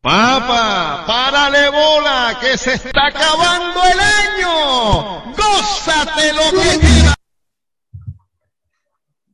Papa, 0.00 1.04
párale 1.06 1.70
bola, 1.70 2.38
que 2.40 2.56
se 2.56 2.74
está 2.74 3.08
acabando 3.08 3.80
el 3.82 3.98
año. 3.98 5.34
Gózate 5.36 6.32
lo 6.32 6.50
que 6.62 6.78
queda. 6.80 7.14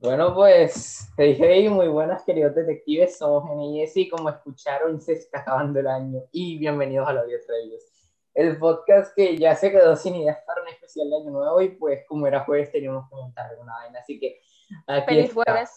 Bueno, 0.00 0.34
pues, 0.34 1.06
hey, 1.18 1.36
hey, 1.38 1.68
muy 1.68 1.88
buenas 1.88 2.24
queridos 2.24 2.54
detectives, 2.54 3.18
somos 3.18 3.48
Jenny 3.48 3.76
y 3.76 3.80
Jessy, 3.86 4.08
como 4.08 4.30
escucharon, 4.30 5.00
se 5.02 5.12
está 5.14 5.40
acabando 5.40 5.80
el 5.80 5.86
año 5.86 6.20
y 6.32 6.58
bienvenidos 6.58 7.08
a 7.08 7.12
los 7.12 7.26
10 7.26 7.46
Reyes, 7.46 7.92
el 8.34 8.58
podcast 8.58 9.14
que 9.14 9.36
ya 9.36 9.54
se 9.56 9.70
quedó 9.70 9.96
sin 9.96 10.14
ideas 10.16 10.38
para 10.46 10.62
un 10.62 10.68
especial 10.68 11.08
de 11.10 11.16
año 11.16 11.30
nuevo 11.30 11.60
y 11.60 11.70
pues 11.76 12.04
como 12.08 12.26
era 12.26 12.40
jueves 12.44 12.72
teníamos 12.72 13.08
que 13.08 13.16
montar 13.16 13.50
una 13.60 13.74
vaina, 13.74 13.98
así 14.00 14.18
que 14.18 14.40
aquí 14.86 15.06
Feliz 15.06 15.24
estamos. 15.28 15.44
jueves. 15.46 15.70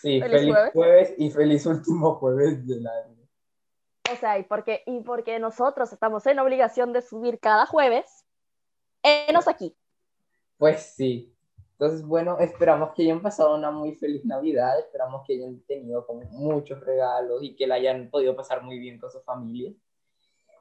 Sí, 0.00 0.20
Feliz 0.20 0.30
feliz, 0.40 0.54
jueves. 0.54 0.72
jueves. 0.74 1.14
y 1.18 1.30
feliz 1.30 1.66
último 1.66 2.14
jueves 2.16 2.66
del 2.66 2.86
año. 2.86 3.13
O 4.12 4.16
sea, 4.16 4.38
y 4.38 4.42
porque, 4.42 4.82
y 4.86 5.00
porque 5.00 5.38
nosotros 5.38 5.92
estamos 5.92 6.26
en 6.26 6.38
obligación 6.38 6.92
de 6.92 7.00
subir 7.00 7.38
cada 7.40 7.66
jueves, 7.66 8.24
enos 9.02 9.48
aquí. 9.48 9.76
Pues 10.58 10.82
sí. 10.82 11.34
Entonces, 11.72 12.06
bueno, 12.06 12.38
esperamos 12.38 12.92
que 12.94 13.02
hayan 13.02 13.20
pasado 13.20 13.56
una 13.56 13.70
muy 13.70 13.94
feliz 13.94 14.24
Navidad, 14.24 14.78
esperamos 14.78 15.22
que 15.26 15.34
hayan 15.34 15.60
tenido 15.62 16.06
como 16.06 16.22
muchos 16.30 16.80
regalos 16.80 17.42
y 17.42 17.56
que 17.56 17.66
la 17.66 17.76
hayan 17.76 18.10
podido 18.10 18.36
pasar 18.36 18.62
muy 18.62 18.78
bien 18.78 19.00
con 19.00 19.10
su 19.10 19.20
familia. 19.22 19.72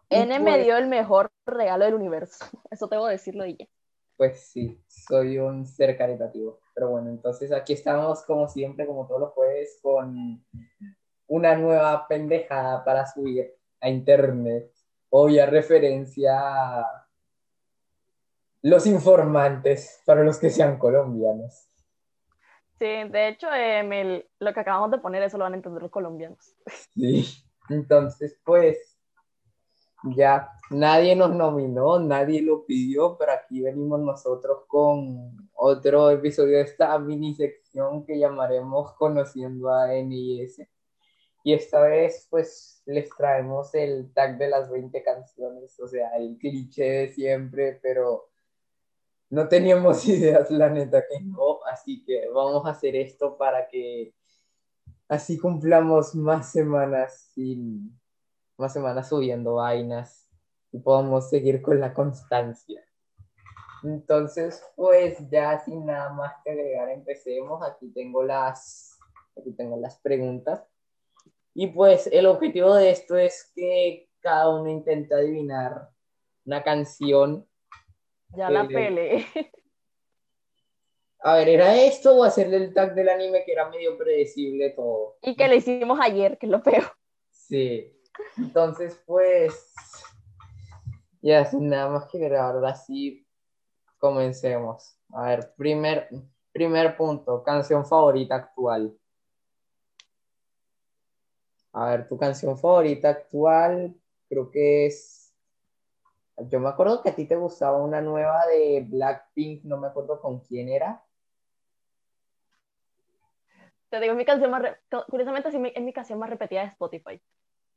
N 0.09 0.39
me 0.39 0.51
pues- 0.51 0.65
dio 0.65 0.77
el 0.77 0.87
mejor 0.87 1.31
regalo 1.45 1.85
del 1.85 1.93
universo. 1.93 2.45
Eso 2.71 2.87
tengo 2.87 3.05
que 3.05 3.11
decirlo 3.11 3.45
y 3.45 3.57
ya. 3.57 3.67
Pues 4.17 4.39
sí, 4.39 4.79
soy 4.87 5.37
un 5.37 5.65
ser 5.65 5.97
caritativo. 5.97 6.59
Pero 6.73 6.89
bueno, 6.89 7.09
entonces 7.09 7.51
aquí 7.51 7.73
estamos 7.73 8.23
como 8.23 8.47
siempre, 8.47 8.87
como 8.87 9.05
todos 9.07 9.21
los 9.21 9.31
jueves, 9.31 9.79
con 9.81 10.43
una 11.27 11.55
nueva 11.55 12.07
pendejada 12.07 12.83
para 12.83 13.05
subir 13.05 13.53
a 13.81 13.89
internet. 13.89 14.71
Obvia 15.09 15.45
referencia 15.45 16.33
a 16.39 17.07
los 18.61 18.85
informantes, 18.87 20.01
para 20.05 20.23
los 20.23 20.37
que 20.39 20.49
sean 20.49 20.77
colombianos. 20.77 21.67
Sí, 22.79 22.85
de 22.85 23.27
hecho, 23.27 23.47
el- 23.53 24.27
lo 24.39 24.53
que 24.53 24.59
acabamos 24.59 24.91
de 24.91 24.97
poner, 24.97 25.21
eso 25.23 25.37
lo 25.37 25.43
van 25.43 25.53
a 25.53 25.57
entender 25.57 25.81
los 25.81 25.91
colombianos. 25.91 26.55
Sí, 26.93 27.25
entonces 27.69 28.39
pues 28.43 28.97
ya 30.15 30.49
nadie 30.69 31.15
nos 31.15 31.33
nominó, 31.33 31.99
nadie 31.99 32.41
lo 32.41 32.65
pidió, 32.65 33.17
pero 33.17 33.31
aquí 33.31 33.61
venimos 33.61 33.99
nosotros 34.01 34.63
con 34.67 35.49
otro 35.53 36.09
episodio 36.09 36.57
de 36.57 36.63
esta 36.63 36.97
mini 36.99 37.33
sección 37.35 38.05
que 38.05 38.19
llamaremos 38.19 38.93
Conociendo 38.93 39.73
a 39.73 39.93
NIS. 39.93 40.67
Y 41.43 41.53
esta 41.53 41.81
vez 41.81 42.27
pues 42.29 42.81
les 42.85 43.09
traemos 43.09 43.75
el 43.75 44.11
tag 44.13 44.37
de 44.37 44.47
las 44.47 44.69
20 44.69 45.03
canciones, 45.03 45.79
o 45.79 45.87
sea, 45.87 46.15
el 46.17 46.37
cliché 46.37 46.83
de 46.83 47.11
siempre, 47.11 47.79
pero 47.81 48.29
no 49.29 49.47
teníamos 49.47 50.05
ideas, 50.07 50.49
la 50.51 50.69
neta 50.69 51.01
que 51.01 51.19
así 51.71 52.03
que 52.05 52.29
vamos 52.29 52.65
a 52.65 52.69
hacer 52.69 52.95
esto 52.95 53.37
para 53.37 53.67
que 53.67 54.13
así 55.07 55.37
cumplamos 55.37 56.15
más 56.15 56.51
semanas 56.51 57.33
más 58.57 58.73
semanas 58.73 59.09
subiendo 59.09 59.55
vainas 59.55 60.29
y 60.71 60.79
podamos 60.79 61.29
seguir 61.29 61.61
con 61.61 61.79
la 61.79 61.93
constancia. 61.93 62.83
Entonces, 63.83 64.63
pues 64.75 65.17
ya 65.29 65.59
sin 65.59 65.85
nada 65.85 66.13
más 66.13 66.33
que 66.43 66.51
agregar, 66.51 66.89
empecemos. 66.89 67.61
Aquí 67.63 67.89
tengo 67.89 68.23
las 68.23 68.97
aquí 69.37 69.51
tengo 69.51 69.77
las 69.77 69.99
preguntas. 69.99 70.72
Y 71.53 71.67
pues 71.67 72.07
el 72.07 72.25
objetivo 72.25 72.73
de 72.75 72.89
esto 72.91 73.15
es 73.17 73.51
que 73.55 74.09
cada 74.19 74.49
uno 74.49 74.69
intente 74.69 75.13
adivinar 75.13 75.89
una 76.45 76.63
canción. 76.63 77.47
Ya 78.29 78.49
la 78.49 78.63
Eh, 78.63 78.67
pele. 78.67 79.25
A 81.25 81.35
ver, 81.35 81.47
¿era 81.47 81.75
esto 81.77 82.17
o 82.17 82.23
hacerle 82.23 82.57
el 82.57 82.73
tag 82.73 82.95
del 82.95 83.07
anime 83.07 83.45
que 83.45 83.53
era 83.53 83.69
medio 83.69 83.97
predecible 83.97 84.71
todo? 84.71 85.15
Y 85.21 85.35
que 85.35 85.47
le 85.47 85.57
hicimos 85.57 85.97
ayer, 86.01 86.37
que 86.37 86.47
es 86.47 86.51
lo 86.51 86.61
peor. 86.61 86.83
Sí. 87.31 87.97
Entonces, 88.37 89.01
pues, 89.05 89.73
ya 91.21 91.45
sin 91.45 91.69
nada 91.69 91.89
más 91.89 92.07
que 92.07 92.17
agregar, 92.17 92.55
ahora 92.55 92.75
sí, 92.75 93.25
comencemos. 93.97 94.97
A 95.13 95.27
ver, 95.27 95.53
primer, 95.55 96.09
primer 96.51 96.97
punto, 96.97 97.41
canción 97.41 97.85
favorita 97.85 98.35
actual. 98.35 98.93
A 101.73 101.85
ver, 101.89 102.07
tu 102.07 102.17
canción 102.17 102.57
favorita 102.57 103.09
actual, 103.09 103.95
creo 104.29 104.51
que 104.51 104.85
es. 104.85 105.33
Yo 106.37 106.59
me 106.59 106.69
acuerdo 106.69 107.01
que 107.01 107.09
a 107.09 107.15
ti 107.15 107.25
te 107.25 107.35
gustaba 107.35 107.77
una 107.77 108.01
nueva 108.01 108.45
de 108.47 108.85
Blackpink, 108.87 109.63
no 109.63 109.77
me 109.77 109.87
acuerdo 109.87 110.19
con 110.21 110.39
quién 110.39 110.69
era. 110.69 111.03
Te 113.89 113.99
digo, 113.99 114.13
es 114.13 114.17
mi 114.17 114.25
canción 114.25 114.49
más, 114.49 114.61
re- 114.61 114.79
curiosamente 115.09 115.51
sí, 115.51 115.61
es 115.75 115.83
mi 115.83 115.93
canción 115.93 116.17
más 116.17 116.29
repetida 116.29 116.61
de 116.61 116.67
Spotify. 116.69 117.21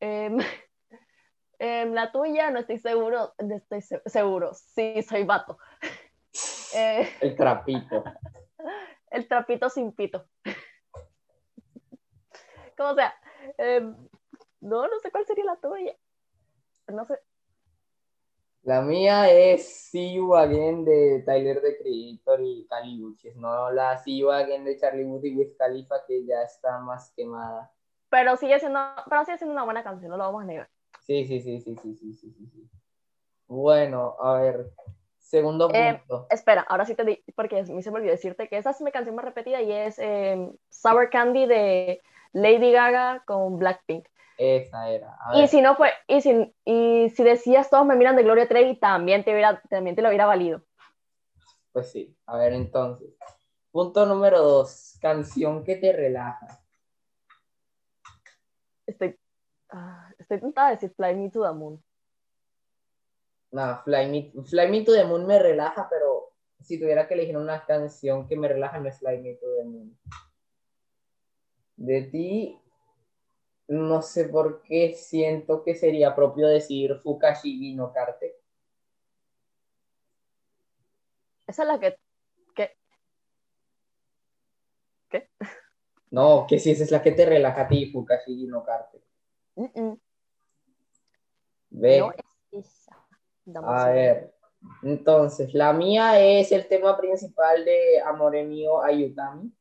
Em, 0.01 0.39
em, 1.59 1.93
la 1.93 2.11
tuya, 2.13 2.51
no 2.51 2.59
estoy 2.61 2.79
seguro, 2.79 3.35
no 3.39 3.57
estoy 3.57 3.81
se- 3.83 4.03
seguro, 4.07 4.53
sí, 4.55 5.03
soy 5.03 5.25
vato. 5.25 5.59
Eh, 6.75 7.09
El 7.23 7.35
trapito. 7.37 8.05
el 9.11 9.27
trapito 9.29 9.71
sin 9.71 9.93
pito. 9.93 10.27
Como 12.77 12.95
sea, 12.95 13.15
Em, 13.59 13.95
no, 14.61 14.89
no 14.89 14.99
sé 15.01 15.11
cuál 15.11 15.27
sería 15.27 15.45
la 15.45 15.57
tuya. 15.57 15.97
No 16.89 17.05
sé. 17.05 17.19
La 18.67 18.83
mía 18.83 19.31
es 19.31 19.65
See 19.65 20.15
You 20.15 20.35
Again 20.35 20.85
de 20.85 21.23
Tyler 21.25 21.63
The 21.63 21.79
Creator 21.79 22.41
y 22.43 22.67
Calibuches, 22.67 23.37
no 23.37 23.71
la 23.71 23.97
See 23.97 24.19
You 24.19 24.33
Again 24.33 24.65
de 24.65 24.77
Charlie 24.77 25.05
Wood 25.05 25.23
y 25.23 25.55
Khalifa 25.57 26.05
que 26.05 26.27
ya 26.27 26.43
está 26.43 26.81
más 26.81 27.13
quemada. 27.13 27.73
Pero 28.09 28.37
sigue 28.37 28.59
siendo, 28.59 28.81
pero 29.09 29.25
sigue 29.25 29.39
siendo 29.39 29.53
una 29.53 29.63
buena 29.63 29.85
canción, 29.85 30.11
no 30.11 30.17
lo 30.17 30.25
vamos 30.25 30.43
a 30.43 30.47
negar. 30.47 30.69
Sí, 31.03 31.25
sí, 31.27 31.41
sí, 31.41 31.61
sí, 31.61 31.77
sí, 31.77 31.95
sí, 31.95 32.13
sí, 32.13 32.33
sí. 32.33 32.69
Bueno, 33.47 34.17
a 34.19 34.41
ver, 34.41 34.73
segundo 35.19 35.71
em, 35.73 35.99
punto. 35.99 36.27
Espera, 36.31 36.63
ahora 36.63 36.85
sí 36.87 36.97
te 36.97 37.05
di, 37.05 37.23
porque 37.37 37.61
a 37.61 37.63
mí 37.63 37.85
se 37.85 37.93
me 37.93 37.99
olvidó 37.99 38.11
decirte 38.11 38.49
que 38.49 38.59
esa 38.59 38.71
es 38.71 38.81
mi 38.81 38.91
canción 38.91 39.15
más 39.15 39.25
repetida 39.25 39.63
y 39.63 39.71
es 39.71 39.97
eh, 40.01 40.51
Sour 40.71 41.09
Candy 41.09 41.47
de 41.47 42.03
Lady 42.33 42.73
Gaga 42.73 43.23
con 43.27 43.59
Blackpink. 43.59 44.07
Esa 44.39 44.91
era. 44.91 45.17
A 45.21 45.39
Y 45.39 45.49
si 45.49 45.63
no 45.63 45.77
fue, 45.77 45.91
y 46.07 46.21
si, 46.21 46.55
y 46.65 47.09
si 47.11 47.25
decías 47.25 47.71
todos 47.71 47.87
me 47.87 47.97
miran 47.97 48.17
de 48.17 48.23
Gloria 48.23 48.47
Trevi, 48.47 48.77
también 48.79 49.25
te, 49.25 49.33
hubiera, 49.33 49.61
también 49.71 49.97
te 49.97 50.03
lo 50.03 50.09
hubiera 50.09 50.27
valido. 50.27 50.63
pues 51.73 51.91
sí. 51.91 52.15
A 52.27 52.37
ver, 52.37 52.53
entonces. 52.53 53.17
Punto 53.71 54.07
número 54.07 54.41
dos, 54.41 54.99
canción 55.03 55.63
que 55.63 55.77
te 55.77 55.93
relaja. 55.93 56.63
Estoy, 58.87 59.19
ah, 59.71 60.11
estoy 60.19 60.41
tentada 60.41 60.69
de 60.69 60.75
decir 60.77 60.95
Fly 60.97 61.15
Me 61.15 61.31
to 61.31 61.43
the 61.43 61.53
Moon. 61.53 61.83
No, 63.53 63.83
Fly 63.85 64.09
Me, 64.09 64.33
Fly 64.45 64.69
Me 64.71 64.83
to 64.83 64.93
the 64.93 65.05
Moon 65.05 65.27
me 65.27 65.39
relaja, 65.39 65.89
pero 65.91 66.33
si 66.61 66.79
tuviera 66.81 67.07
que 67.07 67.15
elegir 67.15 67.37
una 67.37 67.65
canción 67.67 68.27
que 68.27 68.37
me 68.37 68.49
relaja, 68.49 68.79
no 68.79 68.89
es 68.89 68.99
Fly 68.99 69.19
Me 69.19 69.35
to 69.35 69.47
the 69.59 69.65
Moon. 69.65 69.99
De 71.77 72.03
ti, 72.03 72.59
no 73.69 74.03
sé 74.03 74.29
por 74.29 74.63
qué 74.63 74.95
siento 74.95 75.63
que 75.63 75.75
sería 75.75 76.15
propio 76.15 76.49
decir 76.49 76.99
Fukashigi 77.03 77.75
no 77.75 77.93
Karte. 77.93 78.37
Esa 81.47 81.63
es 81.63 81.69
la 81.69 81.79
que, 81.79 81.99
que 82.55 82.77
¿qué? 85.09 85.29
No, 86.11 86.47
que 86.49 86.59
si 86.59 86.71
esa 86.71 86.85
es 86.85 86.91
la 86.91 87.03
que 87.03 87.13
te 87.13 87.27
relaja 87.27 87.63
a 87.63 87.69
ti, 87.69 87.91
Fukashigi 87.91 88.47
no 88.47 88.65
Karte. 88.65 89.03
Mm, 89.57 89.81
mm, 89.81 90.01
Ve, 91.71 91.99
no 91.99 92.13
es 92.13 92.67
esa. 92.67 93.07
A 93.65 93.91
ver. 93.91 94.35
Entonces, 94.83 95.55
la 95.55 95.73
mía 95.73 96.21
es 96.21 96.51
el 96.53 96.67
tema 96.67 96.97
principal 96.97 97.65
de 97.65 98.01
Amore 98.01 98.45
Mio 98.45 98.83
Ayutami. 98.83 99.53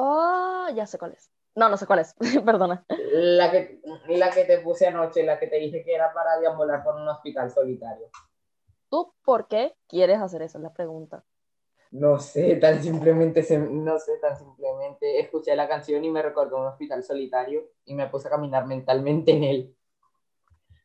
Oh, 0.00 0.68
ya 0.74 0.86
sé 0.86 0.96
cuál 0.96 1.12
es. 1.12 1.28
No, 1.56 1.68
no 1.68 1.76
sé 1.76 1.84
cuál 1.86 1.98
es, 1.98 2.14
perdona. 2.44 2.84
La 2.88 3.50
que, 3.50 3.80
la 4.08 4.30
que 4.30 4.44
te 4.44 4.60
puse 4.60 4.86
anoche, 4.86 5.24
la 5.24 5.40
que 5.40 5.48
te 5.48 5.56
dije 5.56 5.82
que 5.84 5.92
era 5.92 6.12
para 6.12 6.38
deambular 6.38 6.84
por 6.84 6.94
un 6.94 7.08
hospital 7.08 7.50
solitario. 7.50 8.08
¿Tú 8.88 9.12
por 9.24 9.48
qué 9.48 9.74
quieres 9.88 10.20
hacer 10.20 10.42
eso? 10.42 10.58
Es 10.58 10.62
la 10.62 10.72
pregunta. 10.72 11.24
No 11.90 12.20
sé, 12.20 12.54
tan 12.56 12.80
simplemente, 12.80 13.42
se- 13.42 13.58
no 13.58 13.98
sé, 13.98 14.18
tan 14.18 14.38
simplemente 14.38 15.18
escuché 15.18 15.56
la 15.56 15.66
canción 15.66 16.04
y 16.04 16.10
me 16.10 16.22
recordó 16.22 16.58
un 16.60 16.66
hospital 16.66 17.02
solitario 17.02 17.72
y 17.84 17.94
me 17.94 18.06
puse 18.08 18.28
a 18.28 18.30
caminar 18.30 18.66
mentalmente 18.66 19.32
en 19.32 19.42
él. 19.44 19.76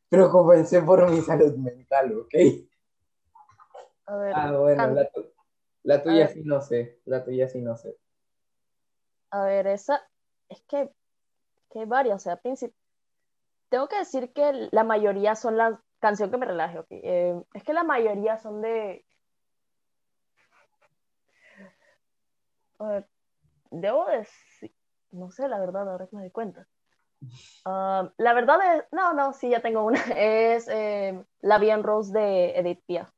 Pero 0.10 0.32
comencé 0.32 0.82
por 0.82 1.08
mi 1.12 1.22
salud 1.22 1.54
mental, 1.58 2.18
¿ok? 2.18 2.34
A 4.06 4.16
ver, 4.18 4.34
Ah, 4.36 4.52
bueno, 4.58 4.78
can- 4.82 4.96
la, 4.96 5.10
tu- 5.12 5.26
la 5.84 6.02
tuya 6.04 6.28
sí 6.30 6.42
no 6.44 6.62
sé, 6.62 7.00
la 7.06 7.24
tuya 7.24 7.48
sí 7.48 7.62
no 7.62 7.76
sé. 7.78 7.98
A 9.34 9.46
ver, 9.46 9.66
esa, 9.66 10.08
es 10.48 10.62
que, 10.68 10.92
que 11.72 11.86
varias, 11.86 12.18
o 12.18 12.20
sea, 12.20 12.40
princip- 12.40 12.76
tengo 13.70 13.88
que 13.88 13.98
decir 13.98 14.32
que 14.32 14.70
la 14.72 14.84
mayoría 14.84 15.36
son 15.36 15.58
las 15.58 15.74
canciones 16.00 16.32
que 16.32 16.38
me 16.38 16.46
relaje, 16.46 16.78
ok. 16.78 16.88
Eh, 16.92 17.44
es 17.56 17.64
que 17.64 17.74
la 17.74 17.84
mayoría 17.84 18.38
son 18.38 18.62
de... 18.62 19.04
Ver, 22.80 23.08
debo 23.72 24.06
decir, 24.06 24.72
no 25.12 25.32
sé 25.32 25.48
la 25.48 25.60
verdad, 25.60 25.90
ahora 25.90 26.08
me 26.12 26.22
doy 26.22 26.32
cuenta. 26.32 26.68
La 27.66 28.34
verdad 28.34 28.58
es, 28.76 28.84
no, 28.92 29.14
no, 29.14 29.34
sí, 29.34 29.50
ya 29.50 29.62
tengo 29.62 29.84
una. 29.86 30.00
Es 30.18 30.68
eh, 30.68 31.24
La 31.42 31.58
Bien 31.58 31.82
Rose 31.82 32.12
de 32.14 32.52
Edith 32.60 32.84
Piaf. 32.86 33.10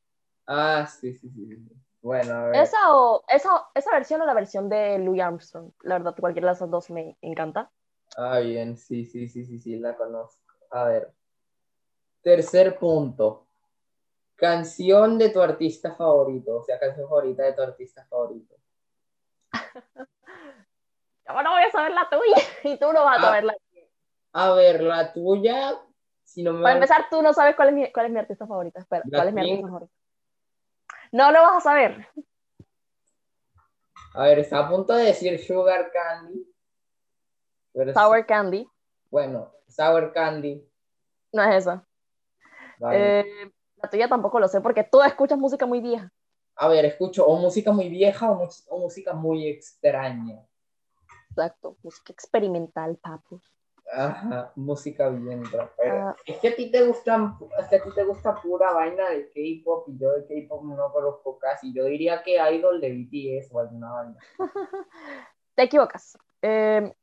Ah, 0.48 0.86
sí, 0.88 1.14
sí, 1.14 1.30
sí. 1.30 1.58
Bueno, 2.06 2.36
a 2.36 2.46
ver. 2.50 2.62
Esa, 2.62 2.78
o, 2.96 3.24
esa, 3.28 3.68
esa 3.74 3.92
versión 3.92 4.22
o 4.22 4.28
la 4.28 4.36
versión 4.36 4.69
de 4.69 5.00
Louis 5.00 5.24
Armstrong. 5.24 5.72
La 5.81 5.98
verdad, 5.98 6.16
cualquiera 6.16 6.50
de 6.50 6.54
esas 6.54 6.69
dos 6.69 6.92
me 6.92 7.18
encanta. 7.22 7.72
Ah, 8.16 8.38
bien, 8.38 8.78
sí, 8.78 9.06
sí, 9.06 9.28
sí, 9.28 9.44
sí, 9.44 9.57
sí, 9.57 9.80
la 9.80 9.98
conozco. 9.98 10.40
A 10.69 10.84
ver. 10.84 11.12
Tercer 12.22 12.78
punto. 12.78 13.48
Canción 14.36 15.18
de 15.18 15.30
tu 15.30 15.42
artista 15.42 15.96
favorito, 15.96 16.57
o 16.57 16.63
sea, 16.63 16.78
canción 16.78 17.10
favorita 17.10 17.42
de 17.42 17.54
tu 17.54 17.63
artista 17.63 18.06
favorito. 18.06 18.54
Yo 21.28 21.42
no 21.42 21.52
voy 21.54 21.63
a 21.63 21.72
saber 21.72 21.92
la 21.92 22.07
tuya 22.07 22.38
y 22.66 22.78
tú 22.78 22.94
no 22.94 23.04
vas 23.04 23.18
a 23.18 23.22
Ah, 23.22 23.25
saber 23.25 23.44
la 23.46 23.56
A 24.34 24.54
ver, 24.54 24.84
la 24.84 25.12
tuya, 25.12 25.74
si 26.24 26.44
no 26.44 26.54
me 26.54 26.62
Para 26.62 26.75
van- 26.75 26.84
empezar, 26.84 27.07
tú 27.10 27.24
no 27.24 27.34
sabes 27.34 27.56
cuál 27.56 27.69
es 27.69 27.74
mi, 27.74 27.92
cuál 27.92 28.06
es 28.06 28.12
mi 28.12 28.19
artista 28.19 28.46
favorita. 28.46 28.80
Espera, 28.81 29.04
¿cuál 29.10 29.30
es 29.30 29.34
mi 29.34 29.42
artista 29.42 29.68
favorita? 29.68 29.94
No 31.16 31.32
lo 31.32 31.42
vas 31.44 31.56
a 31.56 31.62
saber. 31.62 32.10
A 34.16 34.24
ver, 34.24 34.40
está 34.40 34.60
a 34.60 34.70
punto 34.70 34.94
de 34.94 35.06
decir 35.06 35.40
Sugar 35.40 35.90
Candy. 35.90 36.46
pero 37.72 37.94
Sour 37.94 38.26
Candy. 38.26 38.68
Bueno, 39.10 39.50
Sour 39.70 40.12
Candy. 40.12 40.70
No 41.32 41.42
es 41.44 41.56
esa. 41.56 41.88
vale. 42.80 43.20
Eh, 43.22 43.52
la 43.78 43.90
tuya 43.90 44.10
tampoco 44.10 44.42
lo 44.42 44.50
sé 44.50 44.60
porque 44.60 44.84
tú 44.84 45.02
escuchas 45.04 45.40
música 45.40 45.66
muy 45.66 45.80
vieja. 45.80 46.12
A 46.58 46.68
ver, 46.68 46.84
escucho 46.84 47.26
o 47.26 47.38
música 47.38 47.72
muy 47.72 47.88
vieja 47.88 48.30
o, 48.30 48.50
o 48.68 48.80
música 48.80 49.14
muy 49.14 49.48
extraña. 49.48 50.46
Exacto. 51.30 51.78
Música 51.82 52.12
experimental, 52.12 52.98
papu. 52.98 53.40
Ajá, 53.95 54.51
música 54.56 55.09
bien 55.09 55.44
rapera. 55.51 56.09
Ah. 56.09 56.15
Es 56.25 56.38
que 56.39 56.50
a 56.50 56.56
ti 56.56 56.69
te 56.71 56.86
gustan, 56.86 57.38
es 57.59 57.68
que 57.68 57.77
a 57.77 57.83
ti 57.83 57.89
te 57.95 58.03
gusta 58.03 58.36
pura 58.42 58.71
vaina 58.74 59.09
de 59.09 59.30
K-pop 59.30 59.88
y 59.89 59.97
yo 59.97 60.12
de 60.12 60.25
K-pop 60.27 60.63
no 60.65 60.92
conozco 60.92 61.39
casi. 61.39 61.74
Yo 61.74 61.86
diría 61.86 62.21
que 62.21 62.38
Idol 62.53 62.81
de 62.81 62.92
BTS 62.92 63.50
o 63.53 63.59
alguna 63.59 63.92
vaina. 63.92 64.18
Te 65.56 65.63
equivocas. 65.63 66.18
Eh, 66.42 66.94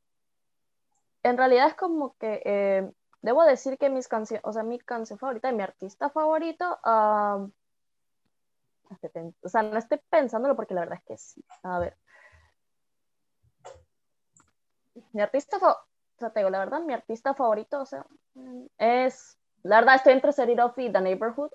en 1.23 1.37
realidad 1.37 1.67
es 1.67 1.75
como 1.75 2.15
que 2.17 2.41
eh, 2.45 2.91
debo 3.21 3.43
decir 3.43 3.77
que 3.77 3.89
mis 3.89 4.07
canciones, 4.07 4.43
o 4.45 4.53
sea, 4.53 4.63
mi 4.63 4.77
canción 4.79 5.17
favorita 5.17 5.47
de 5.47 5.55
mi 5.55 5.63
artista 5.63 6.09
favorito, 6.09 6.77
pen- 9.13 9.35
o 9.41 9.49
sea, 9.49 9.63
no 9.63 9.77
estoy 9.77 9.99
pensándolo 10.09 10.55
porque 10.55 10.73
la 10.73 10.81
verdad 10.81 10.99
es 10.99 11.05
que 11.05 11.17
sí. 11.17 11.43
A 11.63 11.79
ver. 11.79 11.97
Mi 15.13 15.21
artista 15.21 15.59
favorito, 15.59 15.87
sea, 16.23 16.31
te 16.31 16.39
digo, 16.39 16.49
la 16.49 16.59
verdad, 16.59 16.81
mi 16.81 16.93
artista 16.93 17.33
favorito, 17.33 17.81
o 17.81 17.85
sea, 17.85 18.05
es, 18.77 19.37
la 19.63 19.77
verdad, 19.77 19.95
estoy 19.95 20.13
entre 20.13 20.31
Set 20.31 20.59
Off 20.59 20.77
y 20.77 20.91
The 20.91 21.01
Neighborhood. 21.01 21.51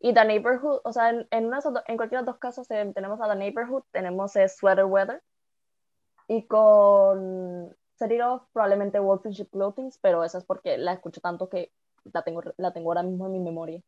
Y 0.00 0.12
The 0.12 0.24
Neighborhood, 0.24 0.80
o 0.84 0.92
sea, 0.92 1.10
en, 1.10 1.26
en, 1.30 1.50
en 1.52 1.96
cualquiera 1.96 2.20
de 2.20 2.26
los 2.26 2.26
dos 2.26 2.38
casos 2.38 2.70
eh, 2.70 2.92
tenemos 2.94 3.20
a 3.20 3.28
The 3.28 3.36
Neighborhood, 3.36 3.84
tenemos 3.90 4.36
eh, 4.36 4.48
Sweater 4.48 4.84
Weather. 4.84 5.22
Y 6.28 6.46
con 6.46 7.74
Set 7.94 8.12
It 8.12 8.22
Off, 8.22 8.42
probablemente 8.52 8.98
Wolf 8.98 9.24
in 9.26 9.32
Sheep 9.32 9.50
Clothing, 9.50 9.90
pero 10.00 10.24
esa 10.24 10.38
es 10.38 10.44
porque 10.44 10.76
la 10.78 10.92
escucho 10.92 11.20
tanto 11.20 11.48
que 11.48 11.72
la 12.12 12.22
tengo, 12.22 12.42
la 12.56 12.72
tengo 12.72 12.90
ahora 12.90 13.02
mismo 13.02 13.26
en 13.26 13.32
mi 13.32 13.40
memoria. 13.40 13.80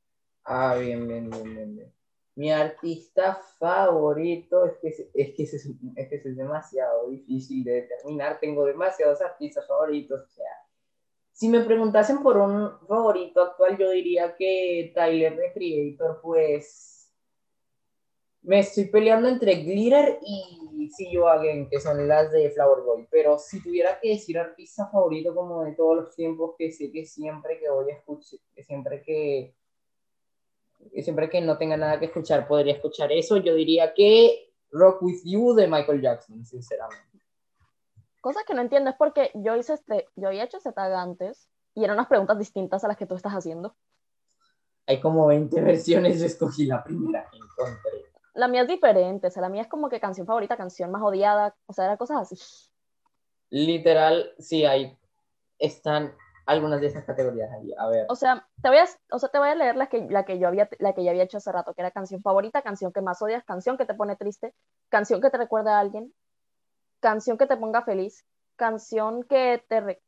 Ah, 0.45 0.77
bien, 0.77 1.07
bien, 1.07 1.29
bien, 1.29 1.55
bien, 1.55 1.77
bien. 1.77 1.96
Mi 2.37 2.53
artista 2.53 3.35
favorito 3.59 4.67
es 4.67 4.79
que, 4.79 4.89
es, 4.89 5.35
que, 5.35 5.43
es, 5.43 5.55
es 5.55 6.09
que 6.09 6.17
es 6.17 6.37
demasiado 6.37 7.09
difícil 7.09 7.65
de 7.65 7.83
determinar. 7.83 8.39
Tengo 8.39 8.65
demasiados 8.65 9.21
artistas 9.23 9.67
favoritos. 9.67 10.23
O 10.23 10.29
sea, 10.29 10.53
si 11.33 11.49
me 11.49 11.61
preguntasen 11.65 12.23
por 12.23 12.37
un 12.37 12.79
favorito 12.87 13.43
actual, 13.43 13.77
yo 13.79 13.91
diría 13.91 14.37
que 14.37 14.93
Tyler 14.95 15.37
the 15.37 15.53
Creator, 15.53 16.21
pues 16.23 17.11
me 18.43 18.61
estoy 18.61 18.85
peleando 18.85 19.29
entre 19.29 19.57
Glitter 19.57 20.19
y 20.23 20.89
See 20.91 21.11
You 21.11 21.27
Again, 21.27 21.69
que 21.69 21.81
son 21.81 22.07
las 22.07 22.31
de 22.33 22.51
Flower 22.51 22.85
Boy. 22.85 23.07
Pero 23.11 23.39
si 23.39 23.63
tuviera 23.63 23.99
que 24.01 24.11
decir 24.11 24.39
artista 24.39 24.89
favorito 24.89 25.35
como 25.35 25.65
de 25.65 25.73
todos 25.73 25.97
los 25.97 26.15
tiempos, 26.15 26.55
que 26.57 26.71
sé 26.71 26.93
que 26.93 27.05
siempre 27.05 27.59
que 27.59 27.69
voy 27.71 27.91
a 27.91 27.95
escuchar, 27.95 28.39
que 28.55 28.63
siempre 28.63 29.03
que 29.03 29.55
siempre 31.03 31.29
que 31.29 31.41
no 31.41 31.59
tenga 31.59 31.77
nada 31.77 31.99
que 31.99 32.07
escuchar 32.07 32.47
podría 32.47 32.75
escuchar 32.75 33.13
eso, 33.13 33.37
yo 33.37 33.55
diría 33.55 33.95
que 33.95 34.53
Rock 34.71 35.03
With 35.03 35.23
You 35.25 35.55
de 35.55 35.67
Michael 35.67 36.01
Jackson, 36.01 36.45
sinceramente. 36.45 37.21
Cosa 38.21 38.41
que 38.47 38.55
no 38.55 38.63
entiendo 38.63 38.91
es 38.91 38.97
porque 38.97 39.31
yo 39.35 39.57
hice 39.57 39.75
este, 39.75 40.09
yo 40.17 40.29
había 40.29 40.45
hecho 40.45 40.59
ese 40.59 40.73
tag 40.73 40.93
antes 40.93 41.49
y 41.75 41.85
eran 41.85 41.97
unas 41.97 42.09
preguntas 42.09 42.39
distintas 42.39 42.83
a 42.83 42.89
las 42.89 42.97
que 42.97 43.07
tú 43.07 43.15
estás 43.15 43.33
haciendo. 43.33 43.77
Hay 44.87 45.01
como 45.01 45.27
20 45.27 45.61
versiones, 45.63 46.21
yo 46.21 46.27
escogí 46.27 46.67
la 46.67 46.83
primera 46.83 47.29
que 47.31 47.37
encontré. 47.37 48.07
La 48.35 48.49
mía 48.49 48.63
es 48.63 48.69
diferente, 48.69 49.29
o 49.29 49.31
sea, 49.31 49.43
la 49.43 49.49
mía 49.49 49.63
es 49.63 49.69
como 49.69 49.89
que 49.89 50.01
canción 50.01 50.27
favorita, 50.27 50.57
canción 50.57 50.91
más 50.91 51.03
odiada, 51.03 51.57
o 51.67 51.73
sea, 51.73 51.87
eran 51.87 51.97
cosas 51.97 52.19
así. 52.21 52.37
Literal, 53.51 54.35
sí 54.39 54.65
hay, 54.65 54.99
están 55.59 56.15
algunas 56.47 56.81
de 56.81 56.89
esas 56.89 57.05
categorías 57.05 57.53
ahí. 57.53 57.73
A 57.79 57.89
ver, 57.89 58.07
O 58.09 58.15
sea, 58.15 58.47
te 58.63 58.69
voy 58.69 58.79
a, 58.79 58.87
o 59.11 59.19
sea, 59.19 59.29
te 59.31 59.39
voy 59.39 59.49
a 59.49 59.55
leer 59.55 59.77
la 59.77 59.89
que, 59.89 60.07
la 60.09 60.25
que 60.25 60.39
yo 60.39 60.47
había, 60.49 60.69
la 60.79 60.93
que 60.95 61.03
ya 61.05 61.11
había 61.11 61.25
hecho 61.25 61.39
hace 61.39 61.51
rato, 61.53 61.75
que 61.75 61.81
era 61.83 61.91
canción 61.91 62.23
favorita, 62.23 62.63
canción 62.63 62.93
que 62.93 63.01
más 63.03 63.21
odias, 63.23 63.45
canción 63.45 63.77
que 63.77 63.85
te 63.87 63.95
pone 63.95 64.17
triste, 64.17 64.55
canción 64.89 65.21
que 65.21 65.31
te 65.31 65.39
recuerda 65.39 65.77
a 65.77 65.81
alguien, 65.81 66.15
canción 67.01 67.39
que 67.39 67.47
te 67.47 67.57
ponga 67.57 67.83
feliz, 67.83 68.27
canción 68.57 69.25
que 69.25 69.65
te 69.69 69.81
re- 69.81 70.03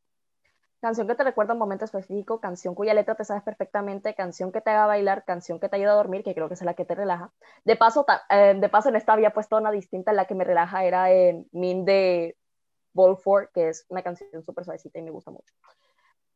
canción 0.81 1.07
que 1.07 1.15
te 1.15 1.23
recuerda 1.25 1.53
un 1.53 1.59
momento 1.59 1.85
específico, 1.85 2.39
canción 2.41 2.75
cuya 2.75 2.93
letra 2.95 3.15
te 3.15 3.25
sabes 3.25 3.43
perfectamente, 3.43 4.15
canción 4.15 4.51
que 4.51 4.61
te 4.61 4.71
haga 4.71 4.87
bailar, 4.87 5.25
canción 5.25 5.59
que 5.59 5.69
te 5.69 5.77
ayuda 5.77 5.91
a 5.93 5.95
dormir, 5.95 6.23
que 6.23 6.35
creo 6.35 6.47
que 6.49 6.55
es 6.55 6.63
la 6.63 6.75
que 6.75 6.85
te 6.85 6.95
relaja. 6.95 7.33
De 7.65 7.75
paso, 7.77 8.05
eh, 8.29 8.55
de 8.59 8.69
paso 8.69 8.89
en 8.89 8.97
esta 8.97 9.13
había 9.13 9.31
puesto 9.33 9.57
una 9.57 9.71
distinta, 9.71 10.13
la 10.13 10.25
que 10.25 10.35
me 10.35 10.45
relaja 10.45 10.85
era 10.85 11.11
en 11.11 11.47
Min 11.53 11.85
de 11.85 12.37
Ball 12.93 13.17
4, 13.23 13.51
que 13.53 13.69
es 13.69 13.85
una 13.89 14.03
canción 14.03 14.43
súper 14.43 14.65
suavecita 14.65 14.99
y 14.99 15.03
me 15.03 15.11
gusta 15.11 15.31
mucho. 15.31 15.53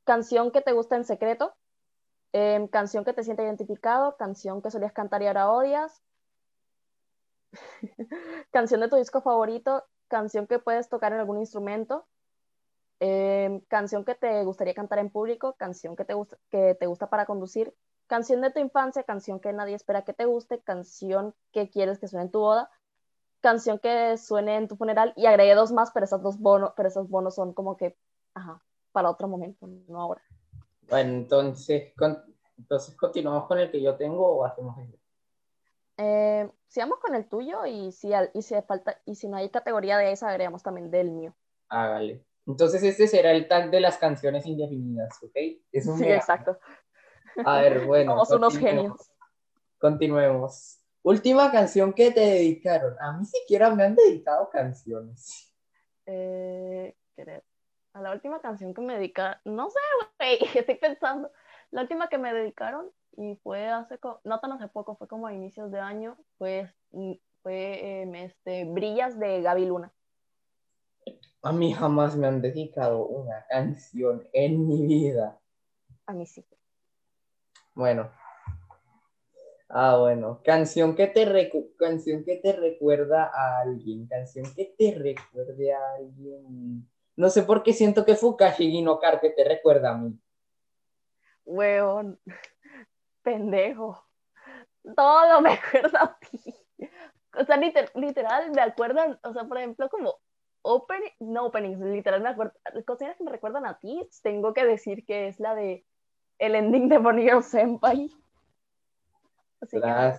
Canción 0.03 0.51
que 0.51 0.61
te 0.61 0.73
gusta 0.73 0.95
en 0.95 1.05
secreto, 1.05 1.55
eh, 2.33 2.67
canción 2.71 3.05
que 3.05 3.13
te 3.13 3.23
siente 3.23 3.43
identificado, 3.43 4.17
canción 4.17 4.61
que 4.61 4.71
solías 4.71 4.91
cantar 4.91 5.21
y 5.21 5.27
ahora 5.27 5.51
odias, 5.51 6.01
canción 8.51 8.81
de 8.81 8.89
tu 8.89 8.95
disco 8.95 9.21
favorito, 9.21 9.85
canción 10.07 10.47
que 10.47 10.59
puedes 10.59 10.89
tocar 10.89 11.13
en 11.13 11.19
algún 11.19 11.37
instrumento, 11.37 12.07
eh, 12.99 13.61
canción 13.67 14.03
que 14.03 14.15
te 14.15 14.43
gustaría 14.43 14.73
cantar 14.73 14.99
en 14.99 15.09
público, 15.09 15.53
canción 15.53 15.95
que 15.95 16.05
te, 16.05 16.13
gusta, 16.13 16.37
que 16.49 16.75
te 16.75 16.87
gusta 16.87 17.09
para 17.09 17.25
conducir, 17.25 17.75
canción 18.07 18.41
de 18.41 18.51
tu 18.51 18.59
infancia, 18.59 19.03
canción 19.03 19.39
que 19.39 19.53
nadie 19.53 19.75
espera 19.75 20.03
que 20.03 20.13
te 20.13 20.25
guste, 20.25 20.61
canción 20.61 21.35
que 21.51 21.69
quieres 21.69 21.99
que 21.99 22.07
suene 22.07 22.25
en 22.25 22.31
tu 22.31 22.39
boda, 22.39 22.69
canción 23.41 23.79
que 23.79 24.17
suene 24.17 24.57
en 24.57 24.67
tu 24.67 24.75
funeral 24.75 25.13
y 25.15 25.27
agregué 25.27 25.53
dos 25.55 25.71
más, 25.71 25.91
pero 25.91 26.05
esos 26.05 26.21
dos 26.21 26.39
bonos, 26.39 26.73
pero 26.75 26.89
esos 26.89 27.09
bonos 27.09 27.35
son 27.35 27.53
como 27.53 27.77
que, 27.77 27.97
ajá, 28.33 28.61
para 28.93 29.09
otro 29.09 29.27
momento, 29.27 29.67
no 29.67 29.99
ahora. 30.01 30.21
bueno, 30.89 31.11
entonces, 31.13 31.93
con- 31.97 32.23
entonces 32.57 32.95
continuamos 32.95 33.45
con 33.47 33.59
el 33.59 33.69
que 33.69 33.81
yo 33.81 33.95
tengo 33.97 34.25
o 34.37 34.45
hacemos 34.45 34.77
el... 34.77 34.97
Eh, 35.97 36.49
sigamos 36.67 36.99
con 36.99 37.13
el 37.15 37.27
tuyo 37.27 37.65
y 37.65 37.91
si, 37.91 38.13
al- 38.13 38.31
y, 38.33 38.41
si 38.41 38.55
falta, 38.61 38.99
y 39.05 39.15
si 39.15 39.27
no 39.27 39.37
hay 39.37 39.49
categoría 39.49 39.97
de 39.97 40.11
esa, 40.11 40.29
agregamos 40.29 40.63
también 40.63 40.89
del 40.89 41.11
mío. 41.11 41.35
Hágale. 41.69 42.25
Entonces 42.47 42.81
este 42.83 43.07
será 43.07 43.31
el 43.31 43.47
tag 43.47 43.69
de 43.71 43.79
las 43.79 43.97
canciones 43.97 44.45
indefinidas, 44.45 45.21
¿ok? 45.23 45.35
Es 45.71 45.87
un 45.87 45.97
Sí, 45.97 46.03
mega- 46.05 46.17
exacto. 46.17 46.57
A 47.45 47.61
ver, 47.61 47.85
bueno. 47.87 48.11
Somos 48.11 48.31
unos 48.31 48.57
genios. 48.57 49.11
Continuemos. 49.79 50.79
Última 51.03 51.51
canción 51.51 51.93
que 51.93 52.11
te 52.11 52.21
dedicaron. 52.21 52.95
A 53.01 53.11
mí 53.17 53.25
siquiera 53.25 53.73
me 53.73 53.83
han 53.83 53.95
dedicado 53.95 54.49
canciones. 54.49 55.53
Eh, 56.05 56.95
querer- 57.15 57.43
a 57.93 58.01
la 58.01 58.11
última 58.11 58.41
canción 58.41 58.73
que 58.73 58.81
me 58.81 58.95
dedicaron, 58.95 59.39
no 59.45 59.69
sé, 59.69 59.79
güey, 60.19 60.39
estoy 60.57 60.75
pensando. 60.75 61.31
La 61.71 61.81
última 61.81 62.07
que 62.07 62.17
me 62.17 62.33
dedicaron 62.33 62.89
y 63.17 63.35
fue 63.37 63.67
hace, 63.67 63.99
no 64.23 64.39
tan 64.39 64.51
hace 64.51 64.67
poco, 64.67 64.95
fue 64.95 65.07
como 65.07 65.27
a 65.27 65.33
inicios 65.33 65.71
de 65.71 65.79
año, 65.79 66.17
fue, 66.37 66.71
mm, 66.91 67.13
fue 67.41 68.01
em, 68.01 68.15
este, 68.15 68.65
Brillas 68.65 69.19
de 69.19 69.41
Gaby 69.41 69.65
Luna. 69.65 69.93
A 71.43 71.51
mí 71.51 71.73
jamás 71.73 72.15
me 72.15 72.27
han 72.27 72.41
dedicado 72.41 73.05
una 73.05 73.45
canción 73.49 74.27
en 74.33 74.67
mi 74.67 74.85
vida. 74.85 75.39
A 76.05 76.13
mí 76.13 76.25
sí. 76.25 76.45
Bueno. 77.75 78.09
Ah, 79.69 79.97
bueno. 79.97 80.41
Canción 80.43 80.95
que 80.95 81.07
te 81.07 81.25
recu- 81.25 81.75
canción 81.77 82.23
que 82.23 82.37
te 82.37 82.53
recuerda 82.53 83.29
a 83.33 83.59
alguien. 83.61 84.07
Canción 84.07 84.45
que 84.55 84.73
te 84.77 84.95
recuerde 84.95 85.73
a 85.73 85.95
alguien. 85.95 86.87
No 87.15 87.29
sé 87.29 87.43
por 87.43 87.63
qué 87.63 87.73
siento 87.73 88.05
que 88.05 88.15
Fukashi 88.15 88.81
no 88.81 88.99
Car 88.99 89.19
que 89.19 89.29
te 89.29 89.43
recuerda 89.43 89.91
a 89.91 89.97
mí. 89.97 90.19
Weón, 91.45 92.19
pendejo. 93.21 94.03
Todo 94.95 95.41
me 95.41 95.53
acuerda 95.53 96.03
a 96.03 96.17
ti. 96.19 96.55
O 97.37 97.45
sea, 97.45 97.57
liter- 97.57 97.91
literal, 97.95 98.51
me 98.51 98.61
acuerdan, 98.61 99.19
o 99.23 99.33
sea, 99.33 99.43
por 99.45 99.57
ejemplo, 99.57 99.89
como 99.89 100.15
opening, 100.61 101.09
no 101.19 101.45
openings, 101.47 101.79
literal, 101.79 102.21
me 102.21 102.29
acuerdo, 102.29 102.53
cosas 102.85 103.17
que 103.17 103.23
me 103.23 103.31
recuerdan 103.31 103.65
a 103.65 103.79
ti, 103.79 104.07
tengo 104.21 104.53
que 104.53 104.65
decir 104.65 105.05
que 105.05 105.27
es 105.27 105.39
la 105.39 105.55
de 105.55 105.85
el 106.39 106.55
ending 106.55 106.89
de 106.89 106.97
Bonnie 106.97 107.41
Senpai. 107.41 108.09
Así 109.61 109.79
que, 109.79 110.13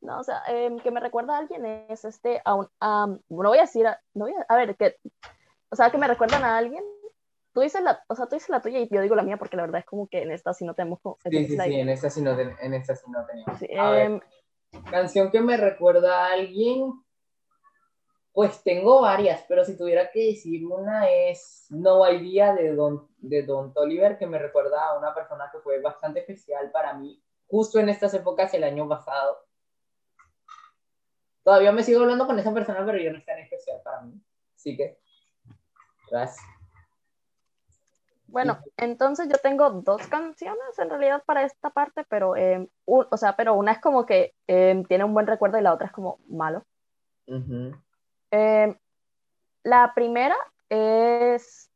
no, 0.00 0.20
o 0.20 0.24
sea, 0.24 0.42
em, 0.48 0.78
que 0.78 0.90
me 0.90 1.00
recuerda 1.00 1.36
a 1.36 1.38
alguien 1.38 1.66
es 1.66 2.04
este, 2.04 2.40
a 2.44 2.54
un, 2.54 2.68
no 2.80 3.48
voy 3.48 3.58
a 3.58 3.62
decir, 3.62 3.86
a, 3.86 4.00
no 4.14 4.26
voy 4.26 4.34
a, 4.34 4.46
a 4.48 4.56
ver, 4.56 4.76
que, 4.76 4.96
o 5.70 5.76
sea, 5.76 5.90
que 5.90 5.98
me 5.98 6.08
recuerdan 6.08 6.44
a 6.44 6.56
alguien. 6.56 6.84
Tú 7.52 7.60
dices 7.60 7.82
la, 7.82 8.02
o 8.08 8.14
sea, 8.14 8.26
tú 8.26 8.36
dices 8.36 8.48
la 8.48 8.60
tuya 8.60 8.78
y 8.78 8.88
yo 8.88 9.00
digo 9.00 9.14
la 9.16 9.22
mía 9.22 9.36
porque 9.36 9.56
la 9.56 9.62
verdad 9.62 9.80
es 9.80 9.86
como 9.86 10.08
que 10.08 10.22
en 10.22 10.30
esta 10.30 10.54
sí 10.54 10.64
no 10.64 10.74
tenemos 10.74 11.00
Sí, 11.24 11.46
sí, 11.46 11.58
sí, 11.58 11.74
en 11.74 11.88
esta 11.88 12.08
sí 12.10 12.22
no, 12.22 12.36
ten- 12.36 12.56
en 12.60 12.74
esta 12.74 12.94
sí 12.94 13.10
no 13.10 13.26
teníamos. 13.26 13.58
sí, 13.58 13.68
A 13.78 13.90
ver. 13.90 14.06
em, 14.06 14.20
Canción 14.88 15.32
que 15.32 15.40
me 15.40 15.56
recuerda 15.56 16.26
a 16.26 16.32
alguien, 16.32 16.92
pues 18.32 18.62
tengo 18.62 19.00
varias, 19.00 19.44
pero 19.48 19.64
si 19.64 19.76
tuviera 19.76 20.10
que 20.12 20.26
decir 20.26 20.64
una 20.64 21.10
es 21.10 21.66
No 21.70 22.08
Idea 22.08 22.54
de 22.54 22.72
Don, 22.74 23.08
de 23.18 23.42
Don 23.42 23.72
Toliver, 23.74 24.16
que 24.16 24.28
me 24.28 24.38
recuerda 24.38 24.86
a 24.86 24.98
una 24.98 25.12
persona 25.12 25.50
que 25.50 25.58
fue 25.58 25.80
bastante 25.80 26.20
especial 26.20 26.70
para 26.70 26.94
mí, 26.94 27.20
justo 27.48 27.80
en 27.80 27.88
estas 27.88 28.14
épocas 28.14 28.54
el 28.54 28.62
año 28.62 28.88
pasado. 28.88 29.44
Todavía 31.42 31.72
me 31.72 31.82
sigo 31.82 32.02
hablando 32.02 32.26
con 32.26 32.38
esa 32.38 32.54
persona, 32.54 32.84
pero 32.86 32.98
ya 32.98 33.10
no 33.10 33.18
es 33.18 33.24
tan 33.24 33.38
especial 33.40 33.80
para 33.82 34.02
mí. 34.02 34.14
Así 34.54 34.76
que, 34.76 35.00
gracias. 36.10 36.44
Bueno, 38.26 38.58
entonces 38.76 39.28
yo 39.28 39.36
tengo 39.38 39.70
dos 39.70 40.06
canciones 40.06 40.78
en 40.78 40.88
realidad 40.88 41.22
para 41.26 41.42
esta 41.42 41.70
parte, 41.70 42.04
pero, 42.08 42.36
em, 42.36 42.68
un- 42.86 43.06
o 43.10 43.16
sea, 43.16 43.34
pero 43.36 43.54
una 43.54 43.72
es 43.72 43.80
como 43.80 44.06
que 44.06 44.34
em, 44.46 44.84
tiene 44.84 45.02
un 45.04 45.14
buen 45.14 45.26
recuerdo 45.26 45.58
y 45.58 45.62
la 45.62 45.74
otra 45.74 45.86
es 45.88 45.92
como 45.92 46.18
malo. 46.28 46.62
Em, 48.30 48.76
la 49.64 49.92
primera 49.94 50.36
es, 50.68 51.70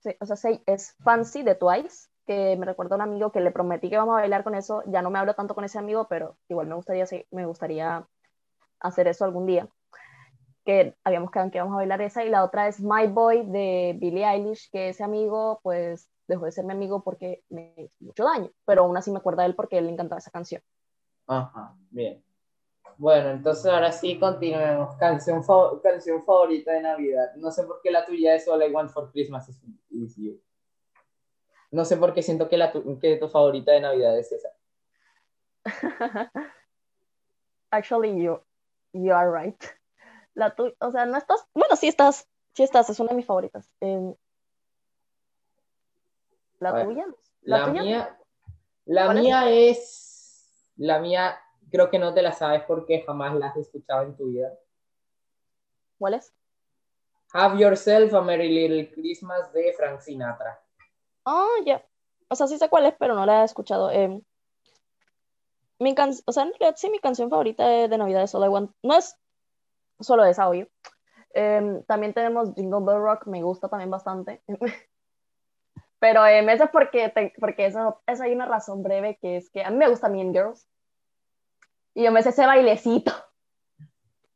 sí, 0.00 0.14
o 0.20 0.26
sea, 0.26 0.36
sí, 0.36 0.62
es 0.66 0.94
Fancy 1.02 1.42
de 1.42 1.56
Twice, 1.56 2.08
que 2.26 2.56
me 2.56 2.66
recuerda 2.66 2.94
a 2.94 2.98
un 2.98 3.02
amigo 3.02 3.32
que 3.32 3.40
le 3.40 3.50
prometí 3.50 3.90
que 3.90 3.96
vamos 3.96 4.12
a 4.16 4.20
bailar 4.20 4.44
con 4.44 4.54
eso. 4.54 4.82
Ya 4.86 5.02
no 5.02 5.10
me 5.10 5.18
hablo 5.18 5.34
tanto 5.34 5.54
con 5.56 5.64
ese 5.64 5.78
amigo, 5.78 6.06
pero 6.08 6.36
igual 6.48 6.68
me 6.68 6.74
gustaría, 6.76 7.06
sí, 7.06 7.26
me 7.32 7.46
gustaría 7.46 8.06
hacer 8.80 9.08
eso 9.08 9.24
algún 9.24 9.46
día. 9.46 9.68
Que 10.68 10.94
habíamos 11.02 11.30
quedado 11.30 11.46
en 11.46 11.50
que 11.50 11.56
íbamos 11.56 11.72
a 11.72 11.76
bailar 11.78 12.02
esa. 12.02 12.22
Y 12.26 12.28
la 12.28 12.44
otra 12.44 12.68
es 12.68 12.78
My 12.78 13.06
Boy 13.06 13.46
de 13.46 13.96
Billie 13.98 14.26
Eilish, 14.26 14.70
que 14.70 14.90
ese 14.90 15.02
amigo, 15.02 15.60
pues, 15.62 16.10
dejó 16.26 16.44
de 16.44 16.52
ser 16.52 16.66
mi 16.66 16.72
amigo 16.74 17.02
porque 17.02 17.42
me 17.48 17.72
hizo 17.78 17.96
mucho 18.04 18.24
daño. 18.24 18.50
Pero 18.66 18.82
aún 18.82 18.94
así 18.94 19.10
me 19.10 19.16
acuerda 19.16 19.44
de 19.44 19.48
él 19.48 19.54
porque 19.54 19.78
él 19.78 19.86
le 19.86 19.92
encantaba 19.92 20.18
esa 20.18 20.30
canción. 20.30 20.60
Ajá, 21.26 21.74
bien. 21.88 22.22
Bueno, 22.98 23.30
entonces 23.30 23.64
ahora 23.64 23.90
sí 23.92 24.18
continuemos. 24.20 24.94
Canción, 24.96 25.42
fa- 25.42 25.80
canción 25.82 26.22
favorita 26.22 26.72
de 26.72 26.82
Navidad. 26.82 27.34
No 27.36 27.50
sé 27.50 27.64
por 27.64 27.80
qué 27.80 27.90
la 27.90 28.04
tuya 28.04 28.34
es 28.34 28.46
All 28.46 28.62
I 28.62 28.70
Want 28.70 28.90
for 28.90 29.10
Christmas 29.10 29.48
is, 29.48 29.62
is 29.88 30.16
You. 30.16 30.38
No 31.70 31.86
sé 31.86 31.96
por 31.96 32.12
qué 32.12 32.22
siento 32.22 32.46
que, 32.46 32.58
la 32.58 32.70
tu, 32.72 32.98
que 32.98 33.16
tu 33.16 33.28
favorita 33.30 33.72
de 33.72 33.80
Navidad 33.80 34.18
es 34.18 34.32
esa. 34.32 34.50
Actually, 37.70 38.22
you, 38.22 38.38
you 38.92 39.14
are 39.14 39.30
right. 39.30 39.77
La 40.38 40.54
tu, 40.54 40.72
o 40.78 40.90
sea, 40.92 41.04
no 41.04 41.18
estás, 41.18 41.44
bueno, 41.52 41.74
sí 41.74 41.88
estás, 41.88 42.28
sí 42.54 42.62
estás, 42.62 42.88
es 42.88 43.00
una 43.00 43.08
de 43.10 43.16
mis 43.16 43.26
favoritas. 43.26 43.68
Em, 43.80 44.14
la 46.60 46.70
ver, 46.70 46.86
tuya, 46.86 47.06
La, 47.42 47.64
tuya? 47.64 47.82
mía, 47.82 48.18
la 48.84 49.12
mía 49.14 49.50
es, 49.50 50.70
la 50.76 51.00
mía 51.00 51.40
creo 51.72 51.90
que 51.90 51.98
no 51.98 52.14
te 52.14 52.22
la 52.22 52.30
sabes 52.30 52.62
porque 52.68 53.02
jamás 53.04 53.34
la 53.34 53.48
has 53.48 53.56
escuchado 53.56 54.04
en 54.04 54.16
tu 54.16 54.26
vida. 54.26 54.52
¿cuál 55.98 56.14
es? 56.14 56.32
Have 57.32 57.58
Yourself 57.58 58.14
a 58.14 58.22
Merry 58.22 58.48
Little 58.48 58.92
Christmas 58.92 59.52
de 59.52 59.72
Frank 59.72 59.98
Sinatra. 59.98 60.62
Ah, 61.24 61.48
ya. 61.66 61.84
O 62.28 62.36
sea, 62.36 62.46
sí 62.46 62.58
sé 62.58 62.68
cuál 62.68 62.86
es, 62.86 62.94
pero 62.96 63.16
no 63.16 63.26
la 63.26 63.42
he 63.42 63.44
escuchado. 63.44 63.90
Em, 63.90 64.22
mi 65.80 65.96
can, 65.96 66.12
o 66.26 66.30
sea, 66.32 66.44
en 66.44 66.50
realidad 66.50 66.76
sí, 66.78 66.90
mi 66.90 67.00
canción 67.00 67.28
favorita 67.28 67.66
de, 67.66 67.88
de 67.88 67.98
Navidad 67.98 68.22
es 68.22 68.36
All 68.36 68.44
I 68.44 68.48
Want. 68.48 68.70
No 68.84 68.96
es 68.96 69.16
solo 70.00 70.24
esa, 70.24 70.48
obvio. 70.48 70.68
Em, 71.34 71.82
también 71.84 72.14
tenemos 72.14 72.54
Jingle 72.54 72.80
Bell 72.84 73.02
Rock, 73.02 73.26
me 73.26 73.42
gusta 73.42 73.68
también 73.68 73.90
bastante. 73.90 74.42
Pero 76.00 76.24
em, 76.26 76.48
eso 76.48 76.64
es 76.64 76.70
porque, 76.70 77.08
te- 77.08 77.32
porque 77.40 77.66
eso, 77.66 78.00
eso 78.06 78.22
hay 78.22 78.32
una 78.32 78.46
razón 78.46 78.82
breve 78.82 79.18
que 79.20 79.36
es 79.36 79.50
que 79.50 79.62
a 79.64 79.70
mí 79.70 79.76
me 79.76 79.88
gusta 79.88 80.08
Mean 80.08 80.32
Girls. 80.32 80.66
Y 81.94 82.04
yo 82.04 82.12
me 82.12 82.22
sé 82.22 82.28
ese 82.28 82.46
bailecito. 82.46 83.12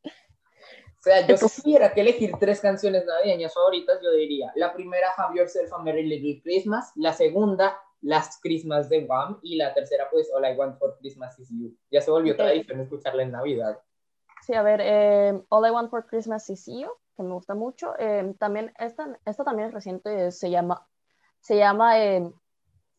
O 0.05 1.03
sea, 1.05 1.21
yo 1.21 1.27
si 1.27 1.33
Entonces- 1.33 1.63
tuviera 1.63 1.93
que 1.93 2.01
elegir 2.01 2.33
tres 2.39 2.61
canciones 2.61 3.05
navideñas 3.07 3.55
favoritas, 3.55 4.01
yo 4.03 4.11
diría, 4.13 4.53
la 4.55 4.73
primera, 4.73 5.09
Have 5.17 5.37
Yourself 5.37 5.73
a 5.73 5.79
Merry 5.79 6.05
Little 6.07 6.43
Christmas, 6.43 6.93
la 6.95 7.13
segunda, 7.13 7.77
Last 8.03 8.41
Christmas 8.43 8.89
de 8.89 9.05
Wham, 9.05 9.39
y 9.43 9.57
la 9.57 9.75
tercera, 9.75 10.09
pues, 10.11 10.31
All 10.33 10.45
I 10.45 10.57
Want 10.57 10.79
for 10.79 10.97
Christmas 10.99 11.39
is 11.41 11.49
You. 11.51 11.77
Ya 11.91 12.01
se 12.01 12.11
volvió 12.11 12.33
Ok. 12.35 12.39
tradición 12.39 12.81
escucharla 12.81 13.23
en 13.25 13.33
Navidad. 13.33 13.79
Sí, 14.43 14.55
a 14.55 14.63
ver, 14.63 14.81
em, 14.81 15.43
All 15.51 15.67
I 15.67 15.71
Want 15.71 15.89
for 15.89 16.05
Christmas 16.05 16.51
is 16.51 16.67
You, 16.67 16.91
que 17.17 17.23
me 17.23 17.33
gusta 17.33 17.55
mucho. 17.55 17.95
Em, 17.99 18.35
también, 18.35 18.73
esta, 18.79 19.17
esta 19.25 19.45
también 19.45 19.69
es 19.69 19.75
reciente, 19.75 20.33
se 20.33 20.51
llama, 20.51 20.85
se 21.41 21.57
llama, 21.57 21.99
em, 21.99 22.33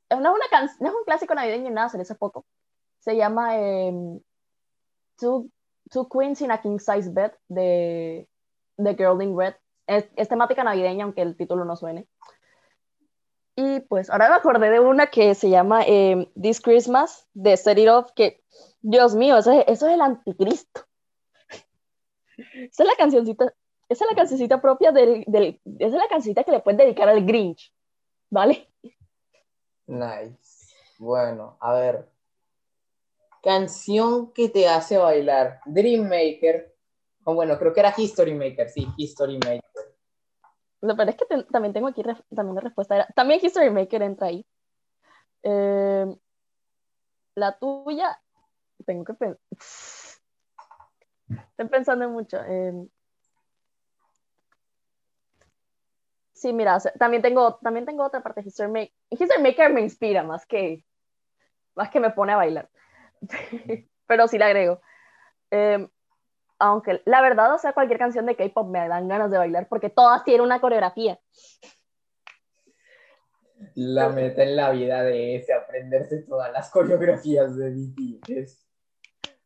no, 0.09 0.35
es 0.38 0.51
una 0.51 0.62
no 0.79 0.88
es 0.88 0.95
un 0.95 1.03
clásico 1.05 1.35
navideño 1.35 1.69
nada, 1.69 1.89
salió 1.89 2.03
hace 2.03 2.15
poco. 2.15 2.45
Se 3.00 3.17
llama 3.17 3.57
em, 3.57 4.21
Two, 5.17 5.50
Two 5.91 6.07
Queens 6.07 6.41
in 6.41 6.51
a 6.51 6.62
King 6.62 6.79
Size 6.79 7.09
Bed 7.12 7.33
de, 7.50 8.29
de 8.77 8.95
Girl 8.95 9.21
in 9.21 9.38
Red. 9.38 9.55
Es, 9.85 10.07
es 10.15 10.29
temática 10.29 10.63
navideña, 10.63 11.03
aunque 11.03 11.23
el 11.23 11.35
título 11.35 11.65
no 11.65 11.75
suene. 11.75 12.07
Y 13.55 13.81
pues 13.81 14.09
ahora 14.09 14.29
me 14.29 14.35
acordé 14.35 14.69
de 14.69 14.79
una 14.79 15.07
que 15.07 15.35
se 15.35 15.50
llama 15.50 15.83
This 16.41 16.62
Christmas 16.62 17.27
de 17.33 17.57
Set 17.57 17.77
It 17.77 17.89
Off, 17.89 18.12
que, 18.15 18.41
Dios 18.81 19.13
mío, 19.13 19.38
eso 19.38 19.51
es, 19.51 19.65
eso 19.67 19.88
es 19.88 19.93
el 19.93 20.01
anticristo. 20.01 20.85
Esa 22.37 22.83
es 22.83 22.89
la 22.89 22.95
cancioncita, 22.97 23.53
esa 23.89 24.05
es 24.05 24.11
la 24.11 24.15
cancioncita 24.17 24.61
propia 24.61 24.91
del, 24.91 25.23
del- 25.27 25.61
esa 25.79 25.87
es 25.95 26.01
la 26.01 26.07
cancioncita 26.07 26.43
que 26.43 26.51
le 26.51 26.59
puedes 26.61 26.77
dedicar 26.79 27.09
al 27.09 27.25
Grinch, 27.25 27.73
¿vale? 28.29 28.69
Nice. 29.87 30.73
Bueno, 30.99 31.57
a 31.59 31.73
ver. 31.73 32.09
Canción 33.41 34.31
que 34.31 34.47
te 34.49 34.67
hace 34.67 34.97
bailar. 34.97 35.59
Dream 35.65 36.03
Maker. 36.07 36.73
O 37.25 37.33
bueno, 37.35 37.57
creo 37.59 37.73
que 37.73 37.79
era 37.81 37.93
History 37.95 38.33
Maker, 38.33 38.69
sí, 38.69 38.87
History 38.97 39.37
Maker. 39.37 39.61
Lo 40.81 40.95
peor 40.95 41.09
es 41.09 41.15
que 41.15 41.25
te- 41.25 41.43
también 41.45 41.73
tengo 41.73 41.87
aquí 41.87 42.01
también 42.33 42.55
la 42.55 42.61
respuesta 42.61 42.95
era, 42.95 43.07
también 43.15 43.39
History 43.43 43.69
Maker 43.69 44.01
entra 44.01 44.27
ahí. 44.27 44.45
Eh, 45.43 46.05
la 47.35 47.57
tuya, 47.57 48.21
tengo 48.85 49.03
que 49.05 49.13
pensar. 49.13 49.39
Estoy 51.51 51.67
pensando 51.67 52.09
mucho. 52.09 52.37
Sí, 56.33 56.51
mira, 56.51 56.77
también 56.99 57.21
tengo, 57.21 57.55
también 57.61 57.85
tengo 57.85 58.03
otra 58.03 58.21
parte 58.21 58.41
History 58.41 58.69
Maker. 58.69 58.93
History 59.11 59.41
Maker 59.41 59.71
me 59.71 59.81
inspira 59.81 60.23
más 60.23 60.45
que, 60.45 60.83
más 61.75 61.89
que 61.89 61.99
me 61.99 62.09
pone 62.09 62.33
a 62.33 62.37
bailar. 62.37 62.69
Pero 64.07 64.27
sí 64.27 64.37
la 64.37 64.47
agrego. 64.47 64.81
Eh, 65.51 65.87
aunque 66.59 67.01
la 67.05 67.21
verdad, 67.21 67.53
o 67.53 67.57
sea, 67.57 67.73
cualquier 67.73 67.99
canción 67.99 68.25
de 68.25 68.35
K-pop 68.35 68.67
me 68.67 68.87
dan 68.87 69.07
ganas 69.07 69.31
de 69.31 69.37
bailar 69.37 69.67
porque 69.67 69.89
todas 69.89 70.23
tienen 70.23 70.41
una 70.41 70.59
coreografía. 70.59 71.19
La 73.75 74.09
meta 74.09 74.43
en 74.43 74.55
la 74.55 74.71
vida 74.71 75.03
de 75.03 75.35
ese, 75.37 75.53
aprenderse 75.53 76.23
todas 76.23 76.51
las 76.51 76.69
coreografías 76.69 77.55
de 77.55 77.69
BTS. 77.69 78.62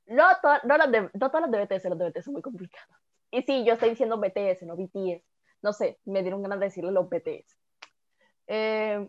No, 0.08 0.24
to- 0.42 0.66
no, 0.68 0.78
de- 0.88 1.10
no 1.14 1.30
todas 1.30 1.42
las 1.42 1.52
de 1.52 1.60
BTS, 1.66 1.90
las 1.90 1.98
de 2.00 2.06
BTS 2.10 2.24
son 2.26 2.34
muy 2.34 2.42
complicadas. 2.42 2.90
Y 3.32 3.42
sí, 3.44 3.66
yo 3.66 3.74
estoy 3.74 3.90
diciendo 3.90 4.18
BTS, 4.18 4.66
no 4.66 4.76
BTS. 4.76 5.24
No 5.62 5.74
sé, 5.74 6.00
me 6.06 6.22
dieron 6.22 6.42
ganas 6.42 6.60
de 6.60 6.66
decirle 6.68 6.92
los 6.92 7.10
BTS. 7.10 7.58
Eh, 8.48 9.08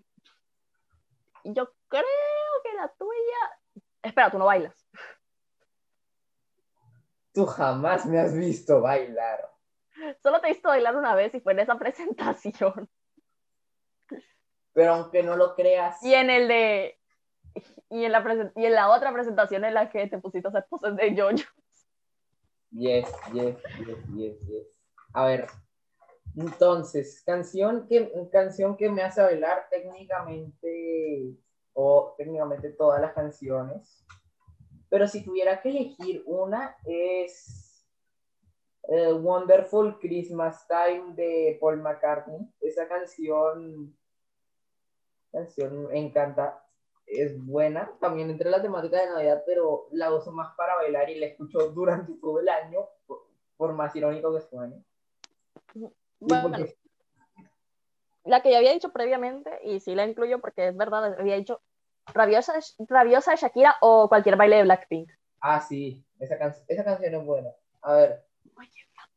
yo 1.45 1.73
creo 1.89 2.03
que 2.65 2.73
la 2.75 2.89
tuya. 2.99 3.83
Espera, 4.03 4.31
tú 4.31 4.39
no 4.39 4.47
bailas. 4.47 4.75
Tú 7.33 7.47
jamás 7.47 8.07
me 8.07 8.19
has 8.19 8.35
visto 8.35 8.81
bailar. 8.81 9.49
Solo 10.23 10.41
te 10.41 10.49
he 10.49 10.53
visto 10.53 10.69
bailar 10.69 10.97
una 10.97 11.15
vez 11.15 11.35
y 11.35 11.41
fue 11.41 11.53
en 11.53 11.61
esa 11.61 11.79
presentación. 11.79 12.89
Pero 14.73 14.95
aunque 14.95 15.23
no 15.23 15.37
lo 15.37 15.55
creas, 15.55 16.03
Y 16.03 16.15
en 16.15 16.31
el 16.31 16.49
de. 16.49 16.98
Y 17.91 18.05
en 18.05 18.13
la, 18.13 18.53
y 18.55 18.67
en 18.67 18.75
la 18.75 18.91
otra 18.91 19.15
presentación 19.15 19.65
en 19.65 19.73
la 19.73 19.89
que 19.89 20.07
te 20.09 20.19
pusiste 20.19 20.47
a 20.47 20.51
hacer 20.51 20.67
poses 20.69 20.95
de 20.95 21.15
yoyo. 21.15 21.47
Yes, 22.71 23.09
yes, 23.33 23.57
yes, 23.79 23.99
yes, 24.15 24.39
yes. 24.47 24.67
A 25.15 25.25
ver, 25.25 25.47
entonces, 26.37 27.23
canción 27.25 27.87
que, 27.87 28.13
canción 28.31 28.77
que 28.77 28.91
me 28.91 29.03
hace 29.03 29.23
bailar 29.23 29.69
técnicamente, 29.71 31.35
o 31.73 32.15
técnicamente 32.19 32.71
todas 32.71 33.01
las 33.01 33.15
canciones. 33.15 34.05
Pero 34.91 35.09
si 35.09 35.25
tuviera 35.25 35.61
que 35.61 35.71
elegir 35.71 36.23
una, 36.27 36.77
es 36.85 37.69
eh, 38.89 39.13
Wonderful 39.13 39.99
Christmas 39.99 40.67
Time 40.67 41.15
de 41.15 41.59
Paul 41.61 41.83
McCartney. 41.83 42.53
Esa 42.61 42.89
canción, 42.89 43.95
canción 45.31 45.89
me 45.89 45.99
encanta, 45.99 46.65
es 47.11 47.45
buena. 47.45 47.91
También 48.01 48.31
entre 48.31 48.51
la 48.51 48.61
temática 48.63 49.01
de 49.01 49.07
Navidad, 49.11 49.43
pero 49.47 49.89
la 49.93 50.13
uso 50.13 50.33
más 50.33 50.55
para 50.57 50.75
bailar 50.77 51.09
y 51.11 51.19
la 51.19 51.27
escucho 51.27 51.59
durante 51.73 52.13
todo 52.15 52.41
el 52.41 52.49
año, 52.49 52.81
por, 53.07 53.27
por 53.57 53.73
más 53.73 53.95
irónico 53.97 54.35
que 54.35 54.41
suene. 54.43 54.83
Bueno, 56.21 56.43
porque- 56.43 56.77
la 58.25 58.43
que 58.43 58.51
ya 58.51 58.59
había 58.59 58.73
dicho 58.75 58.93
previamente, 58.93 59.51
y 59.65 59.81
sí 59.81 59.95
la 59.95 60.07
incluyo 60.07 60.39
porque 60.41 60.69
es 60.69 60.77
verdad, 60.77 61.19
había 61.19 61.37
dicho 61.37 61.61
Rabiosa, 62.13 62.55
Rabiosa 62.87 63.31
de 63.31 63.37
Shakira 63.39 63.77
o 63.81 64.09
cualquier 64.09 64.37
baile 64.37 64.57
de 64.57 64.63
Blackpink. 64.65 65.11
Ah, 65.41 65.61
sí, 65.61 66.05
esa, 66.19 66.37
can- 66.39 66.55
esa 66.67 66.85
canción 66.85 67.15
es 67.15 67.25
buena. 67.25 67.51
A 67.83 67.95
ver, 67.95 68.25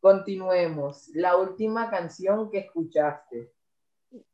continuemos. 0.00 1.08
La 1.14 1.36
última 1.36 1.90
canción 1.90 2.50
que 2.50 2.58
escuchaste. 2.58 3.52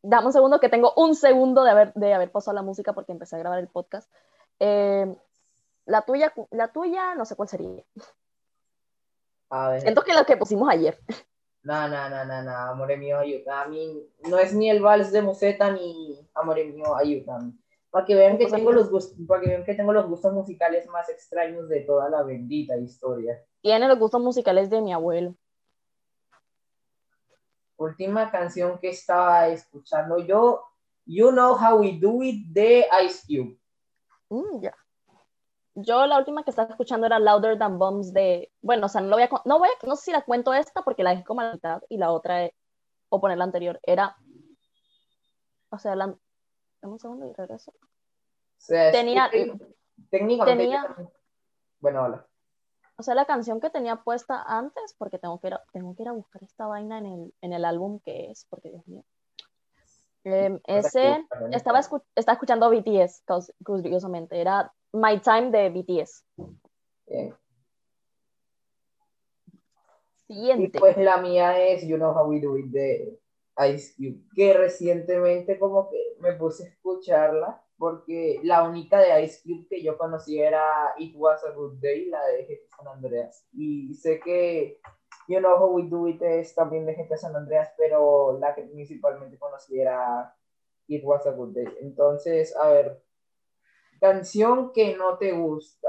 Dame 0.02 0.26
un 0.26 0.32
segundo 0.32 0.61
que 0.61 0.68
tengo 0.68 0.92
un 0.97 1.14
segundo 1.14 1.64
de 1.64 1.70
haber, 1.70 1.92
de 1.94 2.14
haber 2.14 2.30
pasado 2.30 2.54
la 2.54 2.62
música 2.62 2.92
porque 2.92 3.12
empecé 3.12 3.37
a 3.37 3.40
grabar 3.40 3.58
el 3.58 3.68
podcast. 3.68 4.11
Eh, 4.58 5.14
la 5.87 6.02
tuya, 6.02 6.32
la 6.50 6.68
tuya, 6.73 7.14
no 7.14 7.25
sé 7.25 7.37
cuál 7.37 7.49
sería. 7.49 7.85
A 9.50 9.70
ver. 9.70 9.80
Siento 9.80 10.02
que 10.02 10.12
la 10.12 10.25
que 10.25 10.37
pusimos 10.37 10.68
ayer. 10.68 10.99
No, 11.62 11.88
no, 11.88 12.08
no, 12.08 12.25
no, 12.25 12.42
no, 12.42 12.50
amore 12.50 12.97
mío, 12.97 13.18
ayúdame. 13.18 14.06
No 14.28 14.38
es 14.38 14.54
ni 14.54 14.70
el 14.70 14.80
vals 14.80 15.12
de 15.12 15.23
Museta 15.23 15.70
ni 15.70 16.18
amore 16.35 16.64
mío, 16.64 16.94
ayúdame. 16.97 17.52
Para 17.90 18.04
que 18.04 18.14
vean 18.14 18.38
que 18.38 18.47
tengo 18.47 18.70
los 18.70 18.90
gustos, 18.90 19.18
para 19.26 19.40
que 19.40 19.49
vean 19.49 19.64
que 19.64 19.75
tengo 19.75 19.92
los 19.92 20.06
gustos 20.06 20.32
musicales 20.32 20.87
más 20.88 21.08
extraños 21.08 21.68
de 21.68 21.80
toda 21.80 22.08
la 22.11 22.23
bendita 22.23 22.76
historia. 22.76 23.42
Tiene 23.61 23.88
los 23.88 23.99
gustos 23.99 24.20
musicales 24.20 24.70
de 24.70 24.80
mi 24.80 24.92
abuelo. 24.92 25.35
Última 27.78 28.30
canción 28.30 28.78
que 28.78 28.90
estaba 28.90 29.49
escuchando 29.49 30.18
yo, 30.18 30.64
You 31.06 31.30
Know 31.30 31.54
How 31.54 31.80
We 31.80 31.99
Do 32.00 32.23
It 32.23 32.49
de 32.49 32.87
Ice 33.04 33.25
Cube. 33.26 33.58
Mm. 34.28 34.66
Yo 35.76 36.04
la 36.06 36.18
última 36.18 36.42
que 36.42 36.50
estaba 36.50 36.70
escuchando 36.70 37.06
era 37.06 37.20
Louder 37.20 37.56
Than 37.56 37.78
Bombs 37.78 38.12
de, 38.12 38.52
bueno, 38.61 38.87
o 38.87 38.88
sea, 38.88 39.00
no 39.00 39.06
lo 39.08 39.16
voy 39.16 39.23
a, 39.23 39.30
no 39.44 39.58
voy 39.61 39.68
a, 39.68 39.87
no 39.87 39.94
sé 39.94 40.06
si 40.06 40.11
la 40.12 40.23
cuento 40.25 40.52
esta 40.52 40.82
porque 40.82 41.04
la 41.04 41.11
dejé 41.11 41.23
como 41.25 41.40
a 41.40 41.44
la 41.44 41.52
mitad 41.54 41.82
y 41.88 41.99
la 41.99 42.11
otra, 42.11 42.50
o 43.11 43.20
poner 43.20 43.38
la 43.38 43.44
anterior, 43.44 43.78
era, 43.85 44.16
o 45.70 45.78
sea, 45.78 45.94
la, 45.94 46.06
dame 46.82 46.92
un 46.94 46.99
segundo 46.99 47.30
y 47.30 47.32
regreso. 47.32 47.70
O 47.70 48.61
sea, 48.61 48.88
es 48.88 48.92
Tenía- 48.92 49.30
que 49.30 49.52
técnicamente 50.11 50.62
tenía- 50.64 50.97
Bueno, 51.78 52.02
hola. 52.02 52.27
O 53.00 53.02
sea, 53.05 53.14
la 53.14 53.26
canción 53.26 53.61
que 53.61 53.71
tenía 53.71 53.97
puesta 54.02 54.43
antes, 54.43 54.95
porque 54.99 55.19
tengo 55.21 55.38
que 55.38 55.47
ir 55.47 55.55
a, 55.55 55.62
tengo 55.73 55.95
que 55.95 56.02
ir 56.02 56.09
a 56.09 56.12
buscar 56.12 56.43
esta 56.43 56.67
vaina 56.67 56.99
en 56.99 57.07
el, 57.07 57.35
en 57.43 57.52
el 57.52 57.64
álbum 57.64 58.00
que 58.00 58.31
es, 58.31 58.45
porque 58.50 58.71
Dios 58.71 58.87
mío. 58.88 59.05
Em, 60.25 60.59
ese, 60.67 61.25
estaba, 61.52 61.78
escu- 61.78 62.02
estaba 62.17 62.35
escuchando 62.35 62.69
BTS, 62.69 63.23
curiosamente, 63.64 64.40
era 64.40 64.73
My 64.93 65.21
Time 65.21 65.50
de 65.52 65.71
BTS. 65.71 66.25
Bien. 67.07 67.35
Y 70.28 70.35
Siguiente. 70.35 70.78
pues 70.81 70.97
la 70.99 71.19
mía 71.19 71.59
es 71.59 71.87
You 71.87 71.97
Know 71.97 72.11
How 72.11 72.28
We 72.28 72.40
Do 72.40 72.59
It 72.59 72.67
de 72.67 73.19
Ice 73.73 73.95
Cube, 73.97 74.21
que 74.35 74.52
recientemente 74.55 75.59
como 75.59 75.88
que 75.88 76.17
me 76.21 76.33
puse 76.33 76.64
a 76.64 76.69
escucharla 76.69 77.62
porque 77.78 78.40
la 78.42 78.68
única 78.68 78.99
de 78.99 79.23
Ice 79.23 79.40
Cube 79.42 79.66
que 79.68 79.82
yo 79.82 79.97
conocí 79.97 80.40
era 80.40 80.94
It 80.98 81.14
Was 81.16 81.44
a 81.44 81.53
Good 81.53 81.79
Day, 81.81 82.07
la 82.07 82.24
de 82.26 82.44
GTA 82.44 82.76
San 82.76 82.88
Andreas. 82.88 83.46
Y 83.53 83.94
sé 83.94 84.18
que 84.20 84.81
You 85.29 85.38
Know 85.38 85.57
How 85.57 85.76
We 85.76 85.88
Do 85.88 86.09
It 86.09 86.20
es 86.22 86.55
también 86.55 86.87
de 86.87 86.94
GTA 86.94 87.16
San 87.16 87.37
Andreas, 87.37 87.72
pero 87.76 88.37
la 88.38 88.55
que 88.55 88.62
principalmente 88.62 89.38
conocí 89.38 89.81
era 89.81 90.35
It 90.88 91.05
Was 91.05 91.26
a 91.26 91.31
Good 91.31 91.55
Day. 91.55 91.68
Entonces, 91.81 92.57
a 92.57 92.68
ver, 92.68 93.03
canción 94.00 94.72
que 94.72 94.96
no 94.96 95.16
te 95.16 95.33
gusta. 95.33 95.88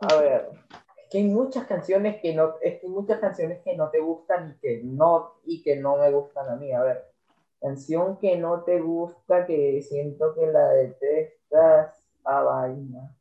A 0.00 0.16
ver, 0.16 0.48
es 0.96 1.08
que 1.10 1.18
hay 1.18 1.24
muchas 1.24 1.66
canciones 1.66 2.20
que 2.20 2.34
no, 2.34 2.54
es 2.62 2.80
que 2.80 2.86
hay 2.86 2.92
muchas 2.92 3.20
canciones 3.20 3.62
que 3.62 3.76
no 3.76 3.90
te 3.90 4.00
gustan 4.00 4.50
y 4.50 4.58
que 4.58 4.80
no, 4.82 5.34
y 5.44 5.62
que 5.62 5.76
no 5.76 5.98
me 5.98 6.10
gustan 6.10 6.48
a 6.48 6.56
mí. 6.56 6.72
A 6.72 6.82
ver, 6.82 7.12
canción 7.60 8.18
que 8.18 8.36
no 8.36 8.62
te 8.62 8.80
gusta, 8.80 9.46
que 9.46 9.82
siento 9.82 10.34
que 10.34 10.46
la 10.46 10.68
detestas, 10.70 12.02
a 12.24 12.40
vaina. 12.42 13.14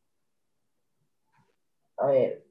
A 1.97 2.07
ver, 2.07 2.45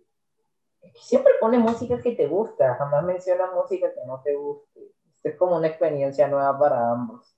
es 0.83 0.93
que 0.93 1.01
siempre 1.01 1.33
pone 1.41 1.59
música 1.59 2.01
que 2.01 2.13
te 2.13 2.27
gusta, 2.27 2.75
jamás 2.75 3.05
menciona 3.05 3.51
música 3.53 3.93
que 3.95 4.05
no 4.07 4.21
te 4.23 4.35
guste. 4.35 4.93
Esto 5.15 5.29
es 5.29 5.37
como 5.37 5.57
una 5.57 5.69
experiencia 5.69 6.27
nueva 6.29 6.59
para 6.59 6.91
ambos. 6.91 7.37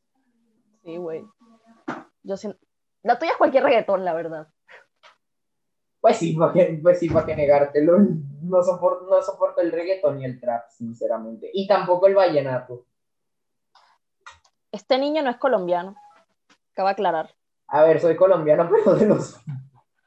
Sí, 0.82 0.96
güey. 0.96 1.24
Yo 2.22 2.36
siento- 2.36 2.58
La 3.02 3.18
tuya 3.18 3.32
es 3.32 3.38
cualquier 3.38 3.64
reggaetón, 3.64 4.04
la 4.04 4.14
verdad. 4.14 4.48
Pues 6.00 6.16
sí, 6.16 6.34
para 6.36 6.52
que, 6.52 6.78
pues 6.82 6.98
sí, 6.98 7.08
para 7.10 7.26
que 7.26 7.36
negártelo. 7.36 7.98
No 8.42 8.62
soporto, 8.62 9.06
no 9.10 9.20
soporto 9.22 9.60
el 9.60 9.72
reggaetón 9.72 10.18
ni 10.18 10.24
el 10.24 10.40
trap, 10.40 10.68
sinceramente. 10.70 11.50
Y 11.52 11.66
tampoco 11.66 12.06
el 12.06 12.14
vallenato. 12.14 12.86
Este 14.72 14.98
niño 14.98 15.22
no 15.22 15.30
es 15.30 15.36
colombiano. 15.38 15.96
Acaba 16.72 16.90
de 16.90 16.92
aclarar. 16.92 17.34
A 17.68 17.82
ver, 17.84 18.00
soy 18.00 18.16
colombiano, 18.16 18.68
pero 18.70 18.94
de 18.96 19.06
los. 19.06 19.36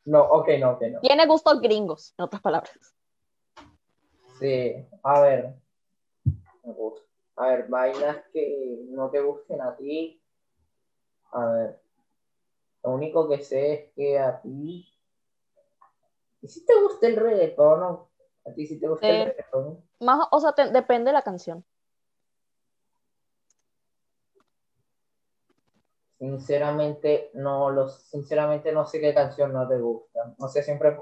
No, 0.06 0.22
ok, 0.24 0.50
no, 0.60 0.72
ok, 0.72 0.82
no. 0.94 1.00
Tiene 1.02 1.26
gustos 1.28 1.62
gringos, 1.62 2.14
en 2.18 2.26
otras 2.26 2.42
palabras. 2.42 2.72
Sí, 4.40 4.76
a 5.04 5.22
ver. 5.22 5.56
A 7.36 7.48
ver, 7.48 7.68
vainas 7.70 8.18
que 8.34 8.80
no 8.90 9.10
te 9.10 9.20
gusten 9.22 9.62
a 9.62 9.76
ti. 9.76 10.22
A 11.32 11.46
ver. 11.46 11.82
Lo 12.84 12.92
único 12.92 13.30
que 13.30 13.40
sé 13.40 13.74
es 13.74 13.94
que 13.94 14.20
a 14.20 14.42
ti. 14.42 14.88
¿Y 16.42 16.48
si 16.48 16.66
te 16.66 16.74
gusta 16.82 17.08
el 17.08 17.16
reggaetón? 17.16 17.84
¿A 18.46 18.54
ti 18.56 18.66
sí 18.66 18.80
te 18.80 18.88
gusta 18.88 19.08
el 19.08 19.18
Sí. 19.18 19.24
reggaetón? 19.30 19.84
Más, 20.00 20.28
o 20.32 20.40
sea, 20.40 20.54
te- 20.54 20.72
depende 20.72 21.10
de 21.10 21.14
la 21.14 21.22
canción. 21.22 21.64
Sinceramente, 26.22 27.32
no 27.34 27.70
los, 27.72 28.04
sinceramente 28.04 28.72
no 28.72 28.86
sé 28.86 29.02
qué 29.02 29.14
canción 29.14 29.52
no 29.52 29.68
te 29.68 29.78
gusta. 29.80 30.36
O 30.40 30.48
sea, 30.48 30.64
siempre 30.64 30.96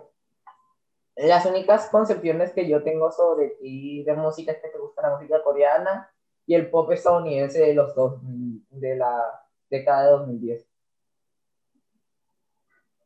las 1.17 1.45
únicas 1.45 1.87
concepciones 1.91 2.51
que 2.53 2.67
yo 2.67 2.83
tengo 2.83 3.11
sobre 3.11 3.49
ti 3.61 4.03
de 4.03 4.13
música 4.15 4.53
es 4.53 4.61
que 4.61 4.69
te 4.69 4.79
gusta 4.79 5.03
la 5.03 5.15
música 5.17 5.43
coreana 5.43 6.09
y 6.47 6.55
el 6.55 6.69
pop 6.71 6.91
estadounidense 6.91 7.59
de 7.59 7.73
los 7.75 7.93
dos, 7.95 8.19
de 8.23 8.95
la 8.95 9.23
década 9.69 10.05
de 10.05 10.11
2010. 10.11 10.67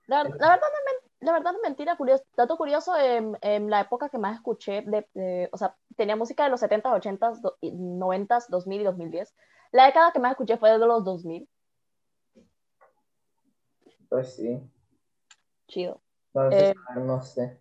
La, 0.08 0.24
la 0.24 0.50
verdad, 0.52 0.60
no 1.22 1.28
la 1.28 1.32
verdad 1.34 1.54
no 1.54 1.60
mentira, 1.62 1.96
curioso. 1.96 2.24
Dato 2.36 2.58
curioso, 2.58 2.96
en, 2.98 3.38
en 3.42 3.70
la 3.70 3.82
época 3.82 4.10
que 4.10 4.18
más 4.18 4.36
escuché, 4.36 4.86
o 5.52 5.58
sea, 5.58 5.78
tenía 5.96 6.16
música 6.18 6.44
de 6.44 6.50
los 6.50 6.60
70s, 6.60 6.94
80s, 6.94 7.42
do- 7.42 7.58
y 7.62 7.72
90s, 7.72 8.50
2000 8.50 8.82
y 8.82 8.84
2010. 8.84 9.34
La 9.72 9.86
década 9.86 10.12
que 10.12 10.20
más 10.20 10.32
escuché 10.32 10.58
fue 10.58 10.72
de 10.72 10.78
los 10.80 11.04
2000. 11.06 11.48
Pues 14.14 14.36
sí, 14.36 14.62
Chido. 15.68 16.00
entonces, 16.36 16.70
Eh, 16.70 16.76
a 16.88 16.94
ver, 16.94 17.04
no 17.04 17.24
sé. 17.24 17.60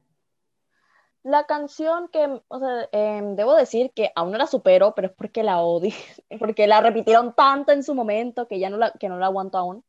La 1.22 1.46
canción 1.46 2.08
que, 2.08 2.42
o 2.46 2.58
sea, 2.58 2.90
em, 2.92 3.36
debo 3.36 3.54
decir 3.54 3.90
que 3.94 4.12
aún 4.14 4.32
no 4.32 4.36
la 4.36 4.46
supero, 4.46 4.94
pero 4.94 5.08
es 5.08 5.14
porque 5.14 5.42
la 5.42 5.62
odio, 5.62 5.94
porque 6.38 6.66
la 6.66 6.82
repitieron 6.82 7.34
tanto 7.34 7.72
en 7.72 7.82
su 7.82 7.94
momento 7.94 8.48
que 8.48 8.58
ya 8.58 8.68
no 8.68 8.76
la, 8.76 8.90
que 8.90 9.08
no 9.08 9.16
la 9.16 9.26
aguanto 9.26 9.56
aún. 9.56 9.82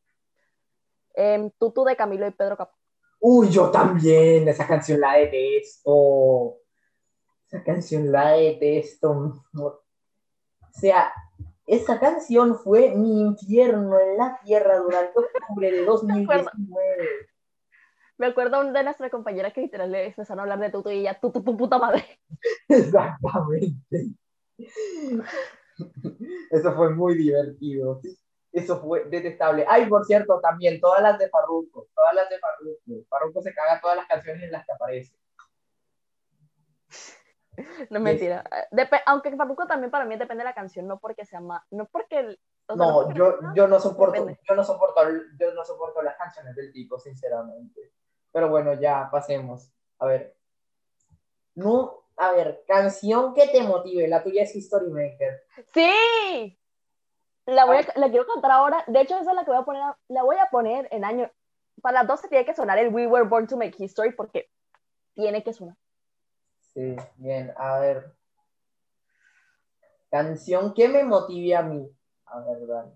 Em, 1.15 1.51
Tutu 1.59 1.83
de 1.83 1.97
Camilo 1.97 2.25
y 2.25 2.31
Pedro 2.31 2.55
Capó. 2.55 2.77
Uy, 3.19 3.49
yo 3.49 3.69
también, 3.69 4.47
esa 4.47 4.65
canción 4.65 5.01
la 5.01 5.15
detesto. 5.15 6.59
Esa 7.45 7.61
canción 7.61 8.09
la 8.09 8.29
detesto. 8.29 9.11
O 9.53 9.83
sea, 10.71 11.11
esa 11.65 11.99
canción 11.99 12.55
fue 12.55 12.91
mi 12.95 13.21
infierno 13.21 13.99
en 13.99 14.17
la 14.17 14.39
tierra 14.43 14.79
durante 14.79 15.19
octubre 15.19 15.71
de 15.71 15.85
2019. 15.85 17.27
Me 18.17 18.27
acuerdo 18.27 18.63
de 18.71 18.83
nuestra 18.83 19.09
compañera 19.09 19.51
que 19.51 19.61
literal 19.61 19.91
le 19.91 20.07
empezaron 20.07 20.39
a 20.39 20.43
hablar 20.43 20.59
de 20.59 20.69
Tutu 20.69 20.89
y 20.89 20.99
ella, 20.99 21.19
Tutu, 21.19 21.43
tu 21.43 21.57
puta 21.57 21.77
madre. 21.79 22.05
Exactamente. 22.67 24.13
Eso 26.51 26.75
fue 26.75 26.93
muy 26.93 27.15
divertido. 27.15 27.99
Eso 28.51 28.79
fue 28.79 29.05
detestable. 29.05 29.65
Ay, 29.67 29.87
por 29.87 30.05
cierto, 30.05 30.39
también 30.39 30.79
todas 30.79 31.01
las 31.01 31.17
de 31.17 31.27
Farruko. 31.29 31.87
Todas 31.95 32.13
las 32.13 32.29
de 32.29 32.37
Farruko. 32.39 33.07
Farruko 33.09 33.41
se 33.41 33.53
caga 33.53 33.81
todas 33.81 33.97
las 33.97 34.07
canciones 34.07 34.43
en 34.43 34.51
las 34.51 34.65
que 34.65 34.73
aparece. 34.73 35.15
No 37.89 37.97
es 37.97 38.03
mentira. 38.03 38.43
Dep- 38.71 39.01
aunque 39.05 39.35
Farruko 39.35 39.67
también 39.67 39.91
para 39.91 40.05
mí 40.05 40.15
depende 40.17 40.43
de 40.43 40.49
la 40.49 40.55
canción, 40.55 40.87
no 40.87 40.99
porque 40.99 41.25
sea 41.25 41.39
ma- 41.39 41.65
no 41.71 41.85
porque 41.85 42.37
O 42.67 42.75
sea, 42.75 42.85
No, 42.85 42.93
porque 42.93 43.13
yo, 43.19 43.37
yo 43.53 43.67
no 43.67 43.79
soporto, 43.79 44.13
Depende. 44.21 44.39
yo 44.47 44.55
no 44.55 44.63
soporto, 44.63 45.01
yo 45.37 45.53
no 45.53 45.65
soporto 45.65 46.01
las 46.01 46.15
canciones 46.17 46.55
del 46.55 46.71
tipo, 46.71 46.97
sinceramente. 46.99 47.91
Pero 48.31 48.49
bueno, 48.49 48.73
ya 48.73 49.09
pasemos. 49.11 49.69
A 49.99 50.05
ver. 50.07 50.35
No, 51.55 52.03
a 52.17 52.31
ver, 52.31 52.63
canción 52.67 53.33
que 53.33 53.47
te 53.47 53.61
motive. 53.61 54.07
La 54.07 54.23
tuya 54.23 54.43
es 54.43 54.55
History 54.55 54.89
Maker. 54.89 55.43
¡Sí! 55.73 56.57
La, 57.45 57.65
voy 57.65 57.77
a- 57.77 57.99
la 57.99 58.09
quiero 58.09 58.25
cantar 58.25 58.51
ahora. 58.51 58.83
De 58.87 59.01
hecho, 59.01 59.17
esa 59.19 59.31
es 59.31 59.35
la 59.35 59.43
que 59.43 59.51
voy 59.51 59.59
a 59.59 59.65
poner. 59.65 59.83
La 60.07 60.23
voy 60.23 60.37
a 60.37 60.49
poner 60.49 60.87
en 60.91 61.03
año. 61.05 61.29
Para 61.81 61.99
las 61.99 62.07
12 62.07 62.27
tiene 62.29 62.45
que 62.45 62.55
sonar 62.55 62.77
el 62.79 62.93
We 62.93 63.07
Were 63.07 63.27
Born 63.27 63.47
to 63.47 63.57
Make 63.57 63.75
History 63.83 64.13
porque 64.13 64.49
tiene 65.13 65.43
que 65.43 65.53
sonar. 65.53 65.75
Sí, 66.73 66.95
bien, 67.17 67.53
a 67.57 67.79
ver. 67.79 68.15
Canción 70.09 70.73
que 70.73 70.87
me 70.89 71.03
motive 71.03 71.55
a 71.55 71.61
mí. 71.63 71.87
A 72.25 72.39
ver, 72.39 72.67
dale. 72.67 72.91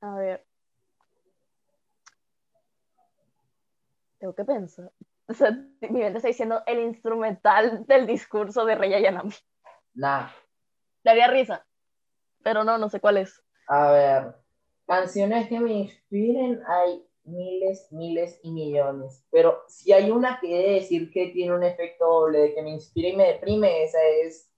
A 0.00 0.14
ver. 0.16 0.46
Tengo 4.18 4.34
que 4.34 4.44
pensar. 4.44 4.90
O 5.28 5.34
sea, 5.34 5.52
mi 5.52 6.00
mente 6.00 6.18
está 6.18 6.28
diciendo 6.28 6.62
el 6.66 6.80
instrumental 6.80 7.86
del 7.86 8.06
discurso 8.08 8.64
de 8.66 8.74
Rey 8.74 8.92
Ayanami. 8.92 9.32
Nah, 9.94 10.28
Daría 11.04 11.28
risa. 11.28 11.64
Pero 12.42 12.64
no, 12.64 12.76
no 12.76 12.88
sé 12.90 13.00
cuál 13.00 13.18
es. 13.18 13.40
a 13.68 13.92
ver. 13.92 14.34
Canciones 14.86 15.48
que 15.48 15.60
me 15.60 15.72
inspiren 15.72 16.60
hay 16.66 17.06
miles, 17.24 17.90
miles 17.92 18.38
y 18.42 18.50
millones. 18.50 19.24
Pero 19.30 19.62
si 19.68 19.92
hay 19.92 20.10
una 20.10 20.38
que 20.40 20.48
de 20.48 20.72
decir 20.74 21.10
que 21.10 21.28
tiene 21.28 21.54
un 21.54 21.62
efecto 21.62 22.06
doble 22.06 22.38
de 22.38 22.54
que 22.54 22.62
me 22.62 22.70
inspira 22.70 23.08
y 23.08 23.16
me 23.16 23.28
deprime, 23.28 23.84
esa 23.84 24.02
es 24.24 24.50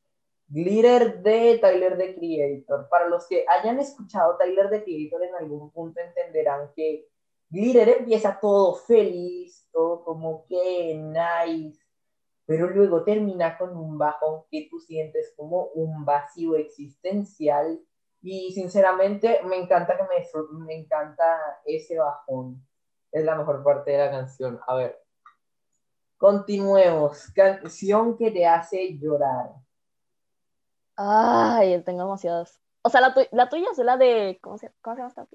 Glitter 0.48 1.22
de 1.22 1.58
Tyler 1.58 1.96
the 1.98 2.14
Creator. 2.14 2.88
Para 2.88 3.08
los 3.08 3.26
que 3.26 3.44
hayan 3.48 3.80
escuchado 3.80 4.36
Tyler 4.36 4.70
the 4.70 4.84
Creator 4.84 5.24
en 5.24 5.34
algún 5.34 5.70
punto 5.70 6.00
entenderán 6.00 6.70
que 6.74 7.08
Glitter 7.50 7.88
empieza 7.88 8.38
todo 8.40 8.74
feliz, 8.74 9.68
todo 9.72 10.04
como 10.04 10.44
que 10.46 10.94
nice, 10.94 11.78
pero 12.46 12.68
luego 12.68 13.04
termina 13.04 13.56
con 13.56 13.76
un 13.76 13.96
bajón 13.96 14.42
que 14.50 14.68
tú 14.70 14.78
sientes 14.80 15.32
como 15.36 15.66
un 15.74 16.04
vacío 16.04 16.56
existencial 16.56 17.80
y 18.26 18.52
sinceramente 18.52 19.40
me 19.44 19.56
encanta 19.56 19.96
que 19.96 20.02
me, 20.04 20.64
me 20.64 20.74
encanta 20.74 21.60
ese 21.66 21.98
bajón. 21.98 22.66
Es 23.12 23.22
la 23.24 23.36
mejor 23.36 23.62
parte 23.62 23.90
de 23.92 23.98
la 23.98 24.10
canción. 24.10 24.58
A 24.66 24.74
ver. 24.74 24.98
Continuemos. 26.16 27.30
Canción 27.34 28.16
que 28.16 28.30
te 28.30 28.46
hace 28.46 28.98
llorar. 28.98 29.50
Ay, 30.96 31.82
tengo 31.82 32.02
demasiadas. 32.04 32.60
O 32.82 32.88
sea, 32.88 33.00
la, 33.00 33.14
tu- 33.14 33.26
la 33.32 33.48
tuya 33.48 33.66
es 33.72 33.78
la 33.78 33.96
de. 33.96 34.38
¿Cómo 34.42 34.58
se, 34.58 34.72
cómo 34.80 34.96
se 34.96 35.02
llama 35.02 35.08
esta? 35.08 35.26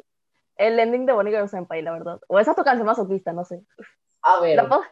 El 0.56 0.80
ending 0.80 1.06
de 1.06 1.14
Bonnie 1.14 1.32
Girl 1.34 1.48
Senpai, 1.48 1.82
la 1.82 1.92
verdad. 1.92 2.20
O 2.28 2.40
esa 2.40 2.52
es 2.52 2.58
tu 2.58 2.64
canción 2.64 2.86
masoquista, 2.86 3.34
no 3.34 3.46
sé. 3.46 3.64
A 4.22 4.40
ver, 4.42 4.56
¿La 4.58 4.68
puedo- 4.68 4.84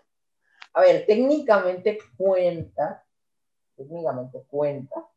a 0.74 0.82
ver, 0.82 1.06
técnicamente 1.08 1.98
cuenta. 2.16 3.04
Técnicamente 3.76 4.44
cuenta. 4.48 5.08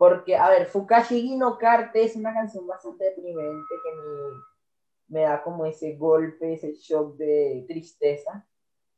Porque, 0.00 0.34
a 0.34 0.48
ver, 0.48 0.64
Fukashigi 0.64 1.36
no 1.36 1.58
Karte 1.58 2.02
es 2.02 2.16
una 2.16 2.32
canción 2.32 2.66
bastante 2.66 3.04
deprimente 3.04 3.74
que 3.84 3.94
me, 3.94 4.40
me 5.08 5.20
da 5.26 5.42
como 5.42 5.66
ese 5.66 5.94
golpe, 5.96 6.54
ese 6.54 6.72
shock 6.72 7.16
de 7.16 7.66
tristeza. 7.68 8.48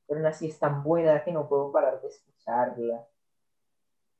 Pero 0.07 0.21
aún 0.21 0.27
así 0.29 0.47
es 0.47 0.61
tan 0.61 0.85
buena 0.85 1.25
que 1.25 1.33
no 1.33 1.49
puedo 1.49 1.73
parar 1.73 2.01
de 2.01 2.07
escucharla. 2.07 3.05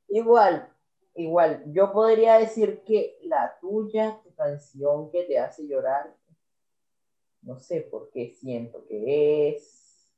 Igual, 0.09 0.75
igual, 1.15 1.63
yo 1.73 1.93
podría 1.93 2.39
decir 2.39 2.83
que 2.83 3.17
la 3.23 3.57
tuya, 3.61 4.21
tu 4.25 4.35
canción 4.35 5.09
que 5.13 5.23
te 5.23 5.39
hace 5.39 5.69
llorar, 5.69 6.13
no 7.43 7.61
sé 7.61 7.83
por 7.83 8.11
qué 8.11 8.31
siento 8.31 8.85
que 8.89 9.51
es. 9.51 10.11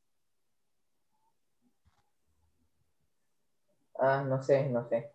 Ah, 3.98 4.24
no 4.26 4.42
sé, 4.42 4.66
no 4.70 4.88
sé. 4.88 5.13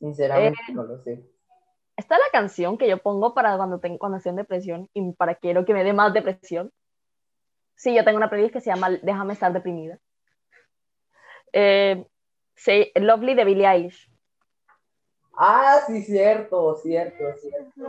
Sinceramente 0.00 0.58
no 0.72 0.82
lo 0.82 0.98
sé. 0.98 1.22
Esta 1.96 2.14
es 2.14 2.20
la 2.20 2.32
canción 2.32 2.78
que 2.78 2.88
yo 2.88 2.98
pongo 2.98 3.34
para 3.34 3.56
cuando, 3.58 3.78
tengo, 3.78 3.98
cuando 3.98 4.16
estoy 4.16 4.30
en 4.30 4.36
depresión 4.36 4.88
y 4.94 5.12
para 5.12 5.34
quiero 5.34 5.66
que 5.66 5.74
me 5.74 5.84
dé 5.84 5.92
más 5.92 6.14
depresión. 6.14 6.72
Sí, 7.76 7.94
yo 7.94 8.04
tengo 8.04 8.16
una 8.16 8.30
playlist 8.30 8.54
que 8.54 8.60
se 8.60 8.70
llama 8.70 8.90
Déjame 8.90 9.34
estar 9.34 9.52
deprimida. 9.52 9.98
Eh, 11.52 12.06
sí, 12.54 12.90
Lovely 12.94 13.34
de 13.34 13.44
Billie 13.44 13.66
Eilish. 13.66 14.10
Ah, 15.36 15.80
sí, 15.86 16.02
cierto, 16.02 16.76
cierto, 16.76 17.24
cierto. 17.36 17.88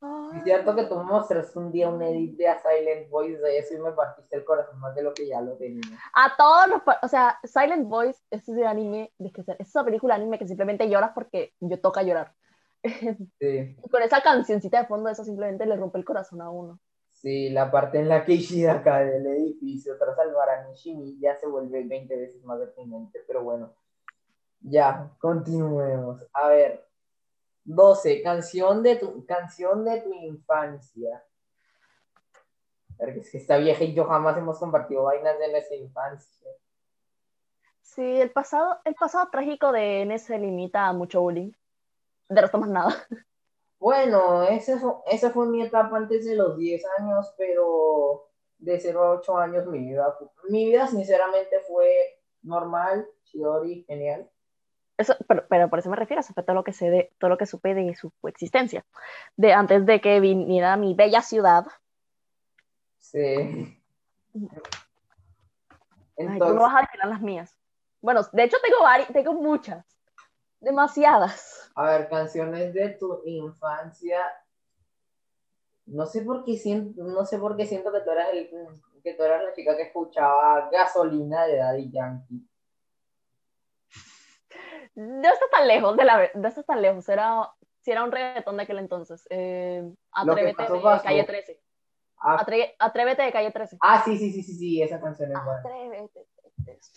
Sí, 0.00 0.40
cierto 0.44 0.76
que 0.76 0.84
tú 0.84 0.96
me 0.96 1.04
mostraste 1.04 1.58
un 1.58 1.72
día 1.72 1.88
un 1.88 2.02
edit 2.02 2.36
de 2.36 2.48
A 2.48 2.58
Silent 2.60 3.08
Voice 3.10 3.38
de 3.38 3.58
eso 3.58 3.74
y 3.74 3.78
me 3.78 3.92
partiste 3.92 4.36
el 4.36 4.44
corazón 4.44 4.78
más 4.78 4.94
de 4.94 5.02
lo 5.02 5.12
que 5.14 5.26
ya 5.26 5.40
lo 5.40 5.56
tenía. 5.56 5.82
A 6.14 6.36
todos 6.36 6.68
los, 6.68 6.82
o 7.02 7.08
sea, 7.08 7.38
Silent 7.44 7.88
Voice 7.88 8.20
es 8.30 8.48
ese 8.48 8.66
anime, 8.66 9.12
es 9.18 9.32
que- 9.32 9.40
es 9.40 9.68
esa 9.68 9.84
película 9.84 10.14
anime 10.14 10.38
que 10.38 10.46
simplemente 10.46 10.88
lloras 10.88 11.12
porque 11.14 11.54
yo 11.60 11.80
toca 11.80 12.02
llorar. 12.02 12.34
Sí, 13.40 13.76
Y 13.82 13.88
con 13.90 14.02
esa 14.02 14.20
cancioncita 14.22 14.80
de 14.80 14.86
fondo, 14.86 15.08
eso 15.08 15.24
simplemente 15.24 15.66
le 15.66 15.76
rompe 15.76 15.98
el 15.98 16.04
corazón 16.04 16.40
a 16.42 16.50
uno. 16.50 16.78
sí, 17.10 17.50
la 17.50 17.70
parte 17.70 17.98
en 17.98 18.08
la 18.08 18.24
que 18.24 18.34
Ishida 18.34 18.82
cae 18.82 19.06
del 19.06 19.26
edificio 19.26 19.98
tras 19.98 20.16
salvar 20.16 20.48
a 20.50 20.68
Nishimi 20.68 21.18
ya 21.18 21.36
se 21.36 21.46
vuelve 21.46 21.84
20 21.84 22.16
veces 22.16 22.42
más 22.44 22.58
deprimente, 22.60 23.24
pero 23.26 23.42
bueno. 23.42 23.74
Ya, 24.60 25.10
continuemos. 25.18 26.24
A 26.32 26.48
ver, 26.48 26.87
12, 27.68 28.22
canción 28.22 28.82
de 28.82 28.96
tu, 28.96 29.26
canción 29.26 29.84
de 29.84 30.00
tu 30.00 30.12
infancia. 30.14 31.22
Porque 32.96 33.20
es 33.20 33.30
que 33.30 33.38
esta 33.38 33.58
vieja 33.58 33.84
y 33.84 33.92
yo 33.94 34.06
jamás 34.06 34.36
hemos 34.38 34.58
compartido 34.58 35.04
vainas 35.04 35.38
de 35.38 35.52
nuestra 35.52 35.76
infancia. 35.76 36.50
Sí, 37.82 38.20
el 38.20 38.30
pasado, 38.30 38.78
el 38.84 38.94
pasado 38.94 39.28
trágico 39.30 39.70
de 39.70 40.02
N 40.02 40.18
se 40.18 40.38
limita 40.38 40.86
a 40.86 40.92
mucho 40.92 41.20
bullying. 41.20 41.52
De 42.28 42.40
resto 42.40 42.58
más 42.58 42.70
nada. 42.70 43.06
Bueno, 43.78 44.42
ese 44.42 44.78
fue- 44.78 44.94
esa 45.06 45.30
fue 45.30 45.46
mi 45.46 45.62
etapa 45.62 45.96
antes 45.96 46.24
de 46.24 46.34
los 46.34 46.56
10 46.56 46.82
años, 46.98 47.32
pero 47.36 48.30
de 48.58 48.80
0 48.80 49.04
a 49.04 49.10
8 49.12 49.36
años 49.36 49.66
mi 49.66 49.78
vida, 49.78 50.16
mi 50.48 50.64
vida 50.64 50.86
sinceramente 50.88 51.60
fue 51.60 52.20
normal, 52.42 53.06
chidori, 53.24 53.84
genial. 53.84 54.28
Eso, 54.98 55.14
pero, 55.28 55.46
pero 55.48 55.70
por 55.70 55.78
eso 55.78 55.88
me 55.88 55.96
refiero, 55.96 56.20
eso 56.20 56.34
fue 56.34 56.42
todo 56.42 56.54
lo 56.54 56.64
que 56.64 56.72
sé 56.72 56.90
de, 56.90 57.12
todo 57.18 57.30
lo 57.30 57.38
que 57.38 57.46
supe 57.46 57.72
de 57.72 57.94
su 57.94 58.12
existencia. 58.24 58.84
De 59.36 59.52
antes 59.52 59.86
de 59.86 60.00
que 60.00 60.18
viniera 60.18 60.72
a 60.72 60.76
mi 60.76 60.94
bella 60.94 61.22
ciudad. 61.22 61.66
Sí. 62.98 63.16
Ay, 63.16 63.78
tú 64.34 64.40
no 64.40 64.50
Entonces, 66.16 66.58
vas 66.58 66.74
a 66.74 66.78
adivinar 66.78 67.08
las 67.08 67.20
mías. 67.20 67.56
Bueno, 68.00 68.22
de 68.32 68.42
hecho 68.42 68.56
tengo 68.60 68.82
varias, 68.82 69.08
tengo 69.12 69.34
muchas. 69.34 69.86
Demasiadas. 70.60 71.70
a 71.76 71.90
ver, 71.90 72.08
canciones 72.08 72.74
de 72.74 72.90
tu 72.90 73.22
infancia. 73.24 74.18
No 75.86 76.06
sé 76.06 76.22
por 76.22 76.44
qué 76.44 76.56
siento, 76.56 77.04
no 77.04 77.24
sé 77.24 77.38
por 77.38 77.56
qué 77.56 77.66
siento 77.66 77.92
que 77.92 78.00
tú 78.00 78.10
eras 78.10 78.30
el, 78.32 78.50
que 79.02 79.14
tú 79.14 79.22
eras 79.22 79.44
la 79.44 79.52
chica 79.54 79.76
que 79.76 79.84
escuchaba 79.84 80.68
gasolina 80.70 81.46
de 81.46 81.56
Daddy 81.58 81.90
Yankee. 81.92 82.48
No 84.98 85.28
está 85.32 85.44
tan 85.52 85.68
lejos 85.68 85.96
de 85.96 86.04
la 86.04 86.28
no 86.34 86.48
está 86.48 86.64
tan 86.64 86.82
lejos. 86.82 87.08
Era, 87.08 87.48
si 87.82 87.92
era 87.92 88.02
un 88.02 88.10
reggaetón 88.10 88.56
de 88.56 88.64
aquel 88.64 88.78
entonces. 88.80 89.24
Eh, 89.30 89.88
atrévete 90.10 90.62
de 90.64 90.80
pasó. 90.80 91.02
calle 91.04 91.22
13. 91.22 91.62
Ah, 92.20 92.44
Atre- 92.44 92.74
atrévete 92.80 93.22
de 93.22 93.30
calle 93.32 93.52
13. 93.52 93.78
ah, 93.80 94.02
sí, 94.04 94.18
sí, 94.18 94.32
sí, 94.32 94.42
sí, 94.42 94.54
sí, 94.54 94.82
esa 94.82 95.00
canción 95.00 95.30
es 95.30 95.44
buena. 95.44 95.60
Atrévete. 95.60 96.26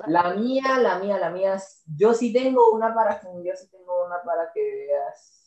La 0.08 0.34
mía, 0.34 0.80
la 0.80 0.98
mía, 0.98 1.20
la 1.20 1.30
mía. 1.30 1.58
Yo 1.96 2.16
sí 2.16 2.34
tengo 2.34 2.72
una 2.72 2.92
para, 2.96 3.22
yo 3.22 3.56
sí 3.56 3.70
tengo 3.70 4.06
una 4.08 4.20
para 4.24 4.52
que 4.52 4.62
veas. 4.64 5.38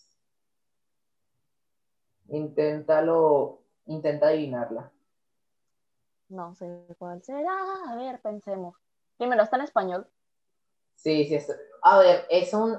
Inténtalo, 2.28 3.62
intenta 3.86 4.28
adivinarla. 4.28 4.92
No 6.28 6.54
sé 6.54 6.86
cuál 6.98 7.20
será. 7.24 7.52
A 7.88 7.96
ver, 7.96 8.20
pensemos. 8.20 8.76
Primero, 9.18 9.42
está 9.42 9.56
en 9.56 9.62
español. 9.62 10.08
Sí, 11.04 11.26
sí, 11.26 11.34
es- 11.34 11.52
a 11.82 11.98
ver, 11.98 12.24
es 12.30 12.54
un, 12.54 12.78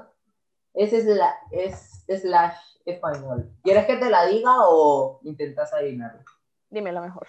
es, 0.73 0.91
sla- 0.93 1.37
es 1.51 2.03
slash 2.07 2.57
español. 2.83 3.51
¿Quieres 3.63 3.85
que 3.85 3.97
te 3.97 4.09
la 4.09 4.25
diga 4.25 4.67
o 4.67 5.19
intentas 5.23 5.71
adivinarla? 5.73 6.25
Dímelo 6.71 7.01
mejor. 7.03 7.27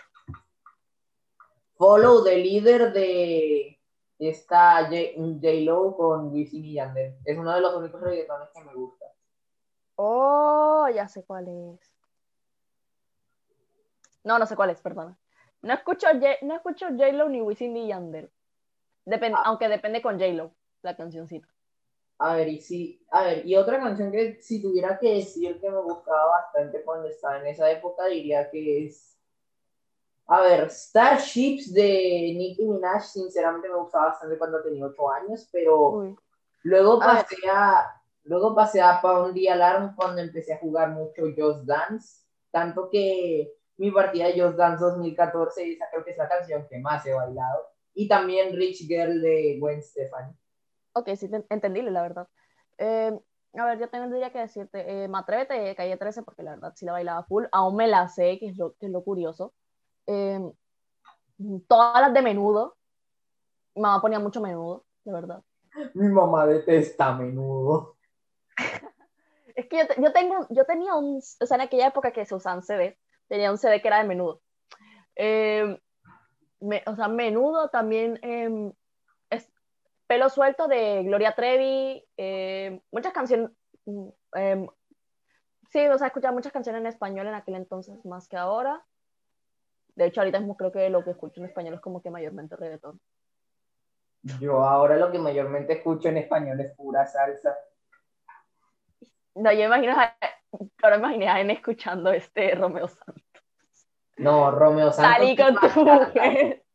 Follow 1.76 2.24
the 2.24 2.36
leader 2.38 2.94
de 2.94 3.78
esta 4.18 4.86
J- 4.86 5.12
J-Lo 5.16 5.94
con 5.98 6.32
Wisin 6.32 6.64
y 6.64 6.72
Yandel. 6.76 7.14
Es 7.26 7.36
uno 7.36 7.52
de 7.54 7.60
los 7.60 7.74
únicos 7.74 8.00
reggaetones 8.00 8.48
que 8.54 8.64
me 8.64 8.72
gusta. 8.74 9.04
Oh, 9.96 10.88
ya 10.88 11.06
sé 11.08 11.24
cuál 11.26 11.48
es. 11.48 11.92
No, 14.24 14.38
no 14.38 14.46
sé 14.46 14.56
cuál 14.56 14.70
es, 14.70 14.80
perdona. 14.80 15.18
No 15.60 15.74
escucho, 15.74 16.06
J- 16.06 16.38
no 16.40 16.54
escucho 16.56 16.86
J-Lo 16.88 17.28
ni 17.28 17.42
Wisin 17.42 17.74
ni 17.74 17.86
Yandel. 17.88 18.30
Depen- 19.04 19.34
Ah. 19.36 19.42
Aunque 19.44 19.68
depende 19.68 20.00
con 20.00 20.18
J-Lo, 20.18 20.52
la 20.86 20.96
cancioncita. 20.96 21.48
A 22.18 22.34
ver, 22.36 22.48
y 22.48 22.60
sí, 22.60 23.04
a 23.10 23.24
ver, 23.24 23.46
y 23.46 23.56
otra 23.56 23.78
canción 23.78 24.10
que 24.10 24.40
si 24.40 24.62
tuviera 24.62 24.98
que 24.98 25.16
decir 25.16 25.60
que 25.60 25.70
me 25.70 25.82
gustaba 25.82 26.30
bastante 26.30 26.82
cuando 26.82 27.08
estaba 27.08 27.38
en 27.40 27.48
esa 27.48 27.70
época, 27.70 28.06
diría 28.06 28.50
que 28.50 28.86
es. 28.86 29.18
A 30.28 30.40
ver, 30.40 30.70
Starships 30.70 31.72
de 31.72 32.32
Nicki 32.36 32.64
Minaj, 32.64 33.04
sinceramente 33.04 33.68
me 33.68 33.76
gustaba 33.76 34.06
bastante 34.06 34.38
cuando 34.38 34.62
tenía 34.62 34.86
8 34.86 35.12
años, 35.12 35.48
pero 35.52 35.90
Uy. 35.90 36.16
luego 36.62 37.00
A 37.02 37.06
pasé 37.06 37.36
a, 37.52 38.02
luego 38.24 38.54
pasé 38.54 38.80
a 38.80 39.00
Pound 39.00 39.34
the 39.34 39.50
Alarm 39.50 39.94
cuando 39.94 40.22
empecé 40.22 40.54
a 40.54 40.58
jugar 40.58 40.90
mucho 40.90 41.22
Just 41.36 41.64
Dance, 41.64 42.24
tanto 42.50 42.88
que 42.88 43.52
mi 43.76 43.90
partida 43.90 44.28
de 44.28 44.40
Just 44.40 44.56
Dance 44.56 44.82
2014, 44.82 45.72
esa 45.72 45.90
creo 45.90 46.02
que 46.02 46.10
es 46.12 46.18
la 46.18 46.28
canción 46.28 46.66
que 46.66 46.78
más 46.78 47.04
he 47.04 47.12
bailado, 47.12 47.66
y 47.94 48.08
también 48.08 48.56
Rich 48.56 48.88
Girl 48.88 49.20
de 49.20 49.58
Gwen 49.60 49.82
Stefani. 49.82 50.32
Ok, 50.96 51.10
sí, 51.16 51.28
te- 51.28 51.44
entendible, 51.50 51.90
la 51.90 52.00
verdad. 52.00 52.26
Eh, 52.78 53.12
a 53.54 53.64
ver, 53.66 53.78
yo 53.78 53.88
tendría 53.90 54.32
que 54.32 54.38
decirte, 54.38 55.04
eh, 55.04 55.08
me 55.08 55.18
atrévete 55.18 55.52
de 55.52 55.74
Calle 55.76 55.98
13, 55.98 56.22
porque 56.22 56.42
la 56.42 56.52
verdad 56.52 56.72
sí 56.74 56.86
la 56.86 56.92
bailaba 56.92 57.22
full, 57.24 57.44
aún 57.52 57.76
me 57.76 57.86
la 57.86 58.08
sé, 58.08 58.38
que 58.38 58.48
es 58.48 58.56
lo, 58.56 58.74
que 58.76 58.86
es 58.86 58.92
lo 58.92 59.02
curioso. 59.04 59.52
Eh, 60.06 60.40
todas 61.68 62.00
las 62.00 62.14
de 62.14 62.22
menudo, 62.22 62.76
mi 63.74 63.82
mamá 63.82 64.00
ponía 64.00 64.18
mucho 64.18 64.40
menudo, 64.40 64.86
de 65.04 65.12
verdad. 65.12 65.42
Mi 65.92 66.08
mamá 66.08 66.46
detesta 66.46 67.12
menudo. 67.12 67.96
Es 69.54 69.68
que 69.68 69.78
yo, 69.78 70.02
yo 70.02 70.12
tengo, 70.12 70.46
yo 70.50 70.64
tenía 70.66 70.94
un, 70.94 71.16
o 71.18 71.46
sea, 71.46 71.54
en 71.56 71.60
aquella 71.62 71.88
época 71.88 72.10
que 72.10 72.26
se 72.26 72.34
usaban 72.34 72.62
CD, 72.62 72.98
tenía 73.28 73.50
un 73.50 73.56
CD 73.58 73.80
que 73.80 73.88
era 73.88 73.98
de 74.02 74.08
menudo. 74.08 74.42
Eh, 75.14 75.78
me- 76.60 76.82
o 76.86 76.94
sea, 76.94 77.08
menudo 77.08 77.68
también 77.70 78.18
eh, 78.22 78.48
es 78.50 78.85
pelo 80.06 80.28
suelto 80.28 80.68
de 80.68 81.02
Gloria 81.04 81.32
Trevi, 81.32 82.04
eh, 82.16 82.80
muchas 82.92 83.12
canciones, 83.12 83.50
mm, 83.84 84.08
eh, 84.36 84.66
sí, 85.70 85.86
o 85.88 85.98
sea, 85.98 86.08
escuchaba 86.08 86.32
muchas 86.32 86.52
canciones 86.52 86.80
en 86.80 86.86
español 86.86 87.26
en 87.26 87.34
aquel 87.34 87.56
entonces 87.56 88.04
más 88.04 88.28
que 88.28 88.36
ahora. 88.36 88.84
De 89.94 90.06
hecho, 90.06 90.20
ahorita 90.20 90.38
mismo 90.38 90.56
creo 90.56 90.72
que 90.72 90.90
lo 90.90 91.02
que 91.02 91.10
escucho 91.10 91.40
en 91.40 91.46
español 91.46 91.74
es 91.74 91.80
como 91.80 92.02
que 92.02 92.10
mayormente 92.10 92.56
reggaetón. 92.56 93.00
Yo 94.40 94.64
ahora 94.64 94.96
lo 94.96 95.10
que 95.10 95.18
mayormente 95.18 95.74
escucho 95.74 96.08
en 96.08 96.18
español 96.18 96.60
es 96.60 96.74
pura 96.74 97.06
salsa. 97.06 97.56
No, 99.34 99.52
yo 99.52 99.64
imagino, 99.64 99.94
ahora 100.82 100.96
imaginé 100.96 101.28
a 101.28 101.40
N 101.40 101.52
escuchando 101.52 102.10
este 102.10 102.54
Romeo 102.54 102.88
Santos. 102.88 103.22
No, 104.16 104.50
Romeo 104.50 104.92
Santos. 104.92 105.16
Salí 105.16 105.36
con 105.36 105.54
tu 105.54 105.84
mujer. 105.84 106.65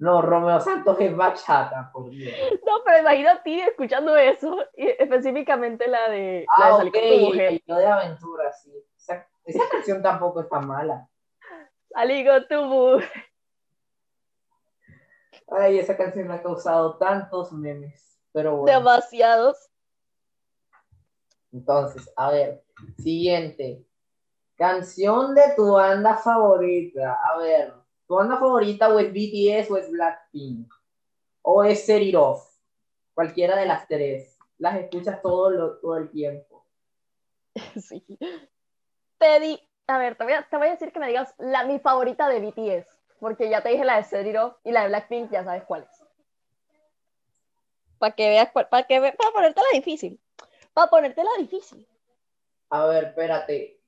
No, 0.00 0.22
Romeo 0.22 0.58
Santos 0.60 0.96
es 0.98 1.14
bachata, 1.14 1.90
por 1.92 2.08
Dios. 2.10 2.32
No, 2.66 2.82
pero 2.84 3.00
imagino 3.00 3.30
a 3.30 3.42
ti 3.42 3.60
escuchando 3.60 4.16
eso, 4.16 4.56
y 4.74 4.88
específicamente 4.98 5.86
la 5.88 6.08
de, 6.08 6.46
la 6.58 6.66
de 6.66 6.72
Ah, 6.72 6.76
Salí 6.78 6.88
ok, 6.88 6.94
con 6.94 7.02
tu 7.02 7.26
mujer. 7.26 7.62
yo 7.66 7.76
de 7.76 7.86
aventura, 7.86 8.52
sí. 8.52 8.72
Esa, 8.96 9.28
esa 9.44 9.68
canción 9.70 10.02
tampoco 10.02 10.40
está 10.40 10.58
mala. 10.60 11.06
Salí 11.92 12.24
con 12.26 12.48
tu 12.48 12.64
mujer. 12.64 13.10
Ay, 15.48 15.78
esa 15.78 15.96
canción 15.96 16.30
ha 16.30 16.40
causado 16.42 16.96
tantos 16.96 17.52
memes. 17.52 18.18
Pero 18.32 18.56
bueno. 18.56 18.78
Demasiados. 18.78 19.68
Entonces, 21.52 22.10
a 22.16 22.30
ver, 22.30 22.62
siguiente. 22.98 23.84
Canción 24.56 25.34
de 25.34 25.42
tu 25.56 25.72
banda 25.72 26.16
favorita. 26.16 27.18
A 27.22 27.38
ver, 27.38 27.74
¿tu 28.10 28.16
banda 28.16 28.38
favorita 28.38 28.88
o 28.92 28.98
es 28.98 29.12
BTS 29.12 29.70
o 29.72 29.76
es 29.76 29.88
Blackpink? 29.88 30.68
¿O 31.42 31.62
es 31.62 31.86
Set 31.86 32.02
It 32.02 32.16
Off? 32.16 32.44
Cualquiera 33.14 33.54
de 33.56 33.66
las 33.66 33.86
tres. 33.86 34.36
Las 34.58 34.76
escuchas 34.80 35.22
todo, 35.22 35.48
lo- 35.50 35.78
todo 35.78 35.96
el 35.96 36.10
tiempo. 36.10 36.66
Sí. 37.80 38.04
Te 39.18 39.38
di, 39.38 39.60
a 39.86 39.98
ver, 39.98 40.16
te 40.16 40.24
voy 40.24 40.32
a, 40.32 40.42
te 40.42 40.56
voy 40.56 40.66
a 40.66 40.70
decir 40.72 40.90
que 40.90 40.98
me 40.98 41.06
digas 41.06 41.32
la, 41.38 41.64
mi 41.64 41.78
favorita 41.78 42.28
de 42.28 42.40
BTS, 42.40 42.88
porque 43.20 43.48
ya 43.48 43.62
te 43.62 43.68
dije 43.68 43.84
la 43.84 43.98
de 43.98 44.02
Set 44.02 44.26
It 44.26 44.36
Off 44.36 44.56
y 44.64 44.72
la 44.72 44.82
de 44.82 44.88
Blackpink, 44.88 45.30
ya 45.30 45.44
sabes 45.44 45.62
cuál 45.62 45.82
es. 45.88 46.04
Para 47.98 48.12
que 48.16 48.28
veas 48.28 48.50
cuál, 48.50 48.68
para 48.68 48.88
que 48.88 48.98
ve- 48.98 49.12
para 49.12 49.30
ponértela 49.30 49.68
difícil. 49.72 50.20
Para 50.72 50.90
ponértela 50.90 51.30
difícil. 51.38 51.86
A 52.70 52.86
ver, 52.86 53.04
espérate. 53.04 53.80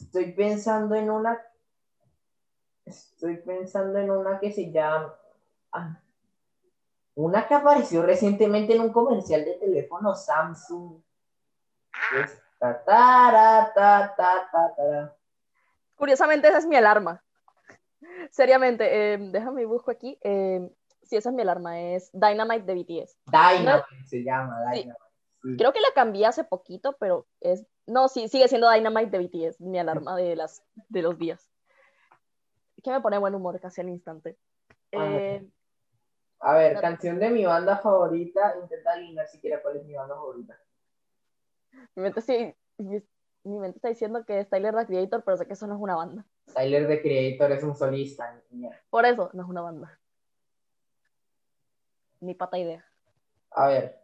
Estoy 0.00 0.32
pensando 0.32 0.94
en 0.94 1.10
una. 1.10 1.38
Estoy 2.96 3.36
pensando 3.38 3.98
en 3.98 4.10
una 4.10 4.38
que 4.38 4.52
se 4.52 4.70
llama. 4.70 5.14
ah, 5.72 6.00
Una 7.14 7.46
que 7.46 7.54
apareció 7.54 8.02
recientemente 8.02 8.74
en 8.74 8.80
un 8.82 8.92
comercial 8.92 9.44
de 9.44 9.54
teléfono 9.54 10.14
Samsung. 10.14 11.00
Es 12.22 12.40
ta, 12.58 12.82
tara, 12.84 13.72
ta, 13.74 14.14
ta, 14.16 14.48
ta, 14.50 14.74
tara. 14.74 15.16
Curiosamente, 15.96 16.48
esa 16.48 16.58
es 16.58 16.66
mi 16.66 16.76
alarma. 16.76 17.22
Seriamente, 18.30 18.84
eh, 19.14 19.18
déjame 19.18 19.64
busco 19.66 19.90
aquí. 19.90 20.18
Eh, 20.22 20.70
sí, 21.02 21.16
esa 21.16 21.28
es 21.30 21.34
mi 21.34 21.42
alarma, 21.42 21.80
es 21.80 22.10
Dynamite 22.12 22.62
de 22.64 22.74
BTS. 22.74 23.18
Dynamite 23.26 23.86
se 24.06 24.22
llama, 24.22 24.56
Sí. 24.72 24.80
Dynamite. 24.82 24.98
sí. 25.42 25.56
Creo 25.58 25.72
que 25.72 25.80
la 25.80 25.92
cambié 25.94 26.26
hace 26.26 26.44
poquito, 26.44 26.96
pero 26.98 27.26
es. 27.40 27.66
No, 27.86 28.08
sí, 28.08 28.28
sigue 28.28 28.46
siendo 28.48 28.70
Dynamite 28.70 29.10
de 29.10 29.18
BTS, 29.26 29.60
mi 29.60 29.78
alarma 29.78 30.16
de, 30.16 30.36
las, 30.36 30.62
de 30.88 31.02
los 31.02 31.18
días. 31.18 31.49
Que 32.82 32.90
me 32.90 33.00
pone 33.00 33.18
buen 33.18 33.34
humor 33.34 33.60
casi 33.60 33.80
al 33.80 33.88
instante. 33.88 34.38
Eh, 34.92 35.46
A 36.40 36.54
ver, 36.54 36.80
canción 36.80 37.18
de 37.18 37.30
mi 37.30 37.44
banda 37.44 37.76
favorita. 37.78 38.54
Intenta 38.60 38.92
adivinar 38.92 39.26
siquiera 39.28 39.60
cuál 39.62 39.76
es 39.76 39.84
mi 39.84 39.94
banda 39.94 40.14
favorita. 40.14 40.58
mi, 41.94 42.02
mente 42.02 42.20
sí- 42.20 42.54
mi, 42.78 43.02
mi 43.44 43.58
mente 43.58 43.78
está 43.78 43.88
diciendo 43.88 44.24
que 44.24 44.40
es 44.40 44.48
Tyler 44.48 44.74
the 44.74 44.86
Creator, 44.86 45.22
pero 45.24 45.36
sé 45.36 45.46
que 45.46 45.52
eso 45.52 45.66
no 45.66 45.74
es 45.74 45.80
una 45.80 45.96
banda. 45.96 46.26
Tyler 46.54 46.86
the 46.86 47.02
Creator 47.02 47.52
es 47.52 47.62
un 47.62 47.74
solista. 47.74 48.40
Por 48.88 49.04
eso 49.04 49.30
no 49.34 49.42
es 49.42 49.48
una 49.48 49.60
banda. 49.60 50.00
Ni 52.20 52.34
pata 52.34 52.58
idea. 52.58 52.84
A 53.52 53.68
ver, 53.68 54.00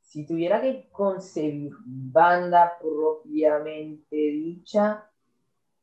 si 0.00 0.26
tuviera 0.26 0.60
que 0.60 0.88
concebir 0.90 1.72
banda 1.84 2.78
propiamente 2.80 4.16
dicha, 4.16 5.10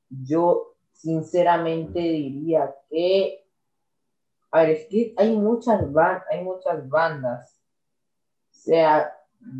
yo 0.09 0.72
sinceramente 0.93 1.99
diría 1.99 2.73
que, 2.89 3.45
hay 4.51 5.35
muchas, 5.35 5.83
hay 6.29 6.43
muchas 6.43 6.87
bandas. 6.87 7.59
O 8.51 8.55
sea, 8.55 9.13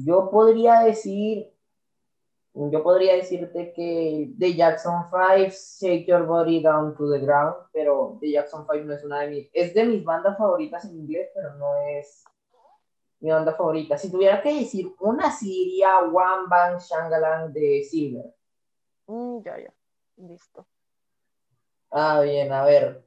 yo 0.06 0.30
podría 0.30 0.82
decir, 0.82 1.52
yo 2.54 2.84
podría 2.84 3.16
decirte 3.16 3.74
que 3.74 4.34
The 4.38 4.54
Jackson 4.54 5.06
5, 5.10 5.56
Shake 5.80 6.08
Your 6.08 6.26
Body 6.26 6.62
Down 6.62 6.96
to 6.96 7.12
the 7.12 7.20
Ground, 7.20 7.56
pero 7.74 8.18
The 8.22 8.32
Jackson 8.32 8.66
5 8.72 8.86
no 8.86 8.94
es 8.94 9.04
una 9.04 9.22
de 9.22 9.30
mis, 9.30 9.50
es 9.52 9.74
de 9.74 9.84
mis 9.84 10.04
bandas 10.04 10.38
favoritas 10.38 10.86
en 10.86 10.96
inglés, 10.98 11.30
pero 11.34 11.56
no 11.56 11.76
es 11.88 12.24
mi 13.24 13.32
banda 13.32 13.54
favorita. 13.56 13.98
Si 13.98 14.12
tuviera 14.12 14.42
que 14.42 14.54
decir 14.54 14.94
una, 15.00 15.32
sí 15.32 15.48
diría 15.48 16.00
One 16.00 16.48
Bang 16.50 16.78
Shangalang 16.78 17.54
de 17.54 17.82
Silver. 17.90 18.36
Mm, 19.08 19.42
ya, 19.44 19.60
ya. 19.60 19.74
Listo. 20.18 20.68
Ah, 21.94 22.22
bien, 22.22 22.52
a 22.52 22.66
ver. 22.66 23.06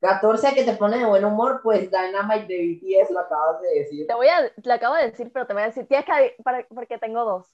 14 0.00 0.54
que 0.54 0.64
te 0.64 0.74
pone 0.74 0.98
de 0.98 1.06
buen 1.06 1.24
humor, 1.24 1.60
pues 1.62 1.90
Dynamite 1.90 2.46
de 2.46 2.78
BTS 2.78 3.10
lo 3.10 3.20
acabas 3.20 3.62
de 3.62 3.68
decir. 3.68 4.06
Te 4.06 4.14
voy 4.14 4.28
a. 4.28 4.52
Te 4.54 4.72
acabo 4.72 4.94
de 4.94 5.10
decir, 5.10 5.32
pero 5.32 5.46
te 5.46 5.54
voy 5.54 5.62
a 5.62 5.66
decir. 5.66 5.86
Tienes 5.88 6.04
que. 6.04 6.36
Para, 6.42 6.66
porque 6.68 6.98
tengo 6.98 7.24
dos. 7.24 7.50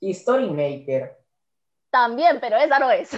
History 0.00 0.50
Maker. 0.50 1.16
También, 1.90 2.40
pero 2.40 2.56
esa 2.56 2.78
no 2.80 2.90
es. 2.90 3.10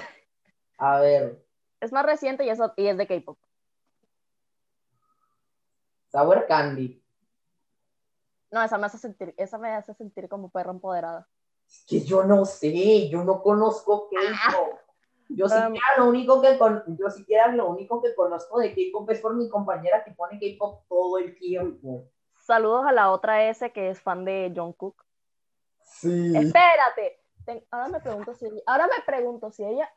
A 0.79 1.01
ver, 1.01 1.43
Es 1.81 1.93
más 1.93 2.05
reciente 2.05 2.45
y, 2.45 2.51
eso, 2.51 2.73
y 2.77 2.89
es 2.89 2.97
de 2.97 3.07
K-pop. 3.07 3.39
Sour 6.11 6.47
Candy. 6.47 7.03
No, 8.51 8.63
esa 8.63 8.77
me 8.77 8.87
hace 8.87 8.99
sentir, 8.99 9.33
esa 9.39 9.59
me 9.59 9.71
hace 9.71 9.95
sentir 9.95 10.29
como 10.29 10.51
perra 10.51 10.73
empoderada. 10.73 11.27
Es 11.67 11.85
que 11.87 12.01
yo 12.01 12.25
no 12.25 12.45
sé, 12.45 13.09
yo 13.09 13.25
no 13.25 13.41
conozco 13.43 14.11
K-pop. 14.11 14.82
Yo 15.35 15.47
Um, 15.47 15.51
siquiera 15.51 15.87
lo 15.99 16.07
único 16.09 16.43
que 16.43 16.59
con, 16.59 16.83
yo 16.99 17.09
siquiera 17.11 17.49
lo 17.49 17.71
único 17.71 18.03
que 18.03 18.15
conozco 18.15 18.59
de 18.59 18.75
K-pop 18.75 19.09
es 19.11 19.21
por 19.21 19.35
mi 19.35 19.49
compañera 19.49 20.05
que 20.05 20.13
pone 20.13 20.39
K-pop 20.39 20.85
todo 20.89 21.19
el 21.19 21.35
tiempo. 21.39 22.05
Saludos 22.37 22.85
a 22.87 22.93
la 22.93 23.11
otra 23.11 23.49
S 23.49 23.73
que 23.73 23.91
es 23.91 24.01
fan 24.01 24.25
de 24.25 24.53
Jungkook. 24.55 25.05
Sí. 25.81 26.37
Espérate. 26.37 27.21
Ten- 27.45 27.65
ahora 27.71 27.89
me 27.89 28.01
pregunto 28.01 28.35
si 28.35 28.47
ella, 28.47 28.63
ahora 28.67 28.87
me 28.87 29.03
pregunto 29.05 29.51
si 29.51 29.65
ella, 29.65 29.91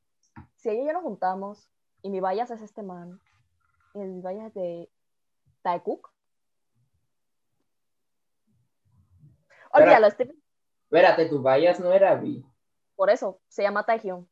si 0.55 0.69
ella 0.69 0.83
y 0.83 0.87
yo 0.87 0.93
nos 0.93 1.03
juntamos 1.03 1.69
y 2.01 2.09
mi 2.09 2.19
vallas 2.19 2.49
es 2.51 2.61
este 2.61 2.81
man 2.83 3.19
y 3.93 4.01
el 4.01 4.21
vallas 4.21 4.47
es 4.47 4.53
de 4.53 4.89
Taekook. 5.61 6.11
Olvídalo, 9.71 10.07
este, 10.07 10.31
Espérate, 10.85 11.25
tu 11.27 11.41
vallas 11.41 11.79
no 11.79 11.91
era 11.91 12.15
B. 12.15 12.41
por 12.95 13.09
eso 13.09 13.41
se 13.47 13.63
llama 13.63 13.85
Taehyung. 13.85 14.25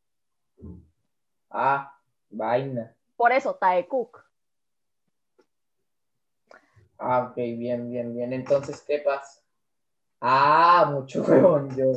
Ah, 1.54 1.96
vaina. 2.32 2.96
Por 3.16 3.32
eso, 3.32 3.54
Taekook. 3.54 4.26
Ah, 6.98 7.28
ok, 7.30 7.36
bien, 7.36 7.92
bien, 7.92 8.16
bien. 8.16 8.34
Entonces, 8.34 8.84
¿qué 8.88 9.00
pasa? 9.00 9.42
Ah, 10.20 10.90
mucho 10.92 11.22
huevón, 11.22 11.70
yo. 11.76 11.92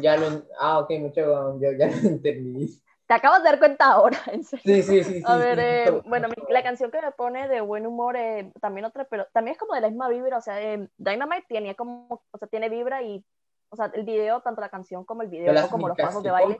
Ya 0.00 0.16
lo. 0.16 0.44
Ah, 0.58 0.78
ok, 0.78 0.90
mucho 1.00 1.20
huevón, 1.20 1.60
yo 1.60 1.72
ya 1.72 1.86
lo 2.02 2.08
entendí. 2.08 2.80
Te 3.06 3.14
acabas 3.14 3.42
de 3.42 3.50
dar 3.50 3.58
cuenta 3.58 3.92
ahora, 3.92 4.18
en 4.32 4.44
serio. 4.44 4.62
Sí, 4.64 4.82
sí, 4.82 5.04
sí. 5.04 5.18
sí 5.18 5.22
A 5.26 5.36
ver, 5.36 5.58
sí, 5.58 5.64
eh, 5.64 6.02
bueno, 6.06 6.28
la 6.48 6.62
canción 6.62 6.90
que 6.90 7.02
me 7.02 7.12
pone 7.12 7.48
de 7.48 7.60
buen 7.60 7.86
humor, 7.86 8.16
eh, 8.16 8.50
también 8.62 8.86
otra, 8.86 9.04
pero 9.04 9.26
también 9.34 9.52
es 9.52 9.58
como 9.58 9.74
de 9.74 9.82
la 9.82 9.88
misma 9.88 10.08
vibra, 10.08 10.38
o 10.38 10.40
sea, 10.40 10.62
eh, 10.62 10.88
Dynamite 10.96 11.44
tenía 11.48 11.74
como, 11.74 12.22
o 12.30 12.38
sea, 12.38 12.48
tiene 12.48 12.70
vibra 12.70 13.02
y, 13.02 13.22
o 13.68 13.76
sea, 13.76 13.90
el 13.92 14.04
video, 14.04 14.40
tanto 14.40 14.62
la 14.62 14.70
canción 14.70 15.04
como 15.04 15.20
el 15.20 15.28
video, 15.28 15.68
como 15.68 15.88
los 15.88 15.98
pasos 15.98 16.22
de 16.22 16.30
baile. 16.30 16.58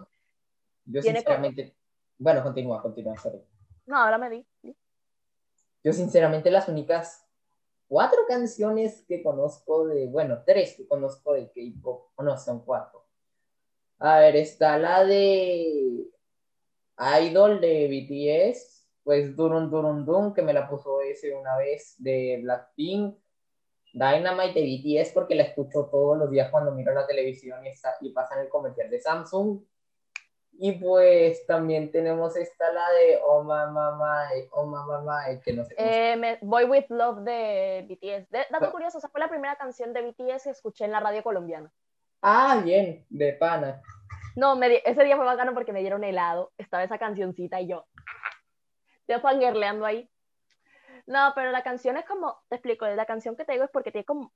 Yo 0.84 1.02
sinceramente. 1.02 1.76
Bueno, 2.18 2.42
continúa, 2.42 2.80
continúa, 2.80 3.16
sorry. 3.16 3.40
No, 3.86 3.96
ahora 3.96 4.18
me 4.18 4.30
di. 4.30 4.46
di. 4.62 4.76
Yo 5.84 5.92
sinceramente 5.92 6.50
las 6.50 6.68
únicas 6.68 7.26
cuatro 7.88 8.20
canciones 8.26 9.04
que 9.06 9.22
conozco 9.22 9.86
de, 9.86 10.06
bueno, 10.06 10.42
tres 10.46 10.76
que 10.76 10.86
conozco 10.86 11.34
de 11.34 11.50
K-pop, 11.50 12.10
o 12.14 12.22
no, 12.22 12.38
son 12.38 12.64
cuatro. 12.64 13.04
A 13.98 14.18
ver, 14.18 14.36
está 14.36 14.78
la 14.78 15.04
de 15.04 16.06
Idol 17.20 17.60
de 17.60 17.88
BTS, 17.88 18.88
pues 19.04 19.36
Durun 19.36 19.70
Durun 19.70 20.06
Dun, 20.06 20.32
que 20.32 20.42
me 20.42 20.52
la 20.52 20.68
puso 20.68 21.00
ese 21.02 21.34
una 21.34 21.56
vez 21.56 21.96
de 21.98 22.40
Blackpink. 22.42 23.16
Dynamite 23.92 24.58
de 24.58 25.02
BTS 25.02 25.12
porque 25.12 25.34
la 25.34 25.42
escucho 25.42 25.86
todos 25.90 26.16
los 26.16 26.30
días 26.30 26.50
cuando 26.50 26.72
miro 26.72 26.94
la 26.94 27.06
televisión 27.06 27.62
y, 27.66 27.68
está, 27.68 27.94
y 28.00 28.08
pasan 28.10 28.40
el 28.40 28.48
comercial 28.48 28.88
de 28.88 28.98
Samsung. 28.98 29.60
Y 30.54 30.72
pues 30.72 31.44
también 31.46 31.90
tenemos 31.90 32.36
esta 32.36 32.72
la 32.72 32.86
de 32.92 33.18
Oh 33.24 33.42
Mama 33.42 33.96
My, 33.96 34.48
Oh 34.52 34.66
Mama 34.66 35.00
My, 35.00 35.40
que 35.40 35.52
no 35.54 35.64
sé 35.64 35.74
Eh, 35.78 36.16
me- 36.16 36.38
Boy 36.42 36.64
With 36.64 36.86
Love 36.90 37.20
de 37.22 37.86
BTS. 37.88 38.28
De- 38.30 38.46
dato 38.50 38.66
Ah. 38.66 38.70
curioso, 38.70 38.98
o 38.98 39.00
sea, 39.00 39.10
fue 39.10 39.20
la 39.20 39.28
primera 39.28 39.56
canción 39.56 39.92
de 39.92 40.02
BTS 40.02 40.44
que 40.44 40.50
escuché 40.50 40.84
en 40.84 40.92
la 40.92 41.00
radio 41.00 41.22
colombiana. 41.22 41.72
Ah, 42.20 42.60
bien, 42.62 43.04
de 43.08 43.32
pana. 43.32 43.80
No, 44.36 44.54
me 44.56 44.80
ese 44.84 45.04
día 45.04 45.16
fue 45.16 45.24
bacano 45.24 45.52
porque 45.54 45.72
me 45.72 45.80
dieron 45.80 46.04
helado. 46.04 46.52
Estaba 46.58 46.84
esa 46.84 46.98
cancioncita 46.98 47.60
y 47.60 47.66
yo. 47.68 47.86
Yo 49.08 49.20
fangirleando 49.20 49.84
ahí. 49.84 50.08
No, 51.06 51.32
pero 51.34 51.50
la 51.50 51.62
canción 51.62 51.96
es 51.96 52.04
como, 52.04 52.40
te 52.48 52.56
explico, 52.56 52.86
la 52.86 53.06
canción 53.06 53.34
que 53.36 53.44
te 53.44 53.52
digo 53.52 53.64
es 53.64 53.70
porque 53.70 53.90
tiene 53.90 54.04
como, 54.04 54.32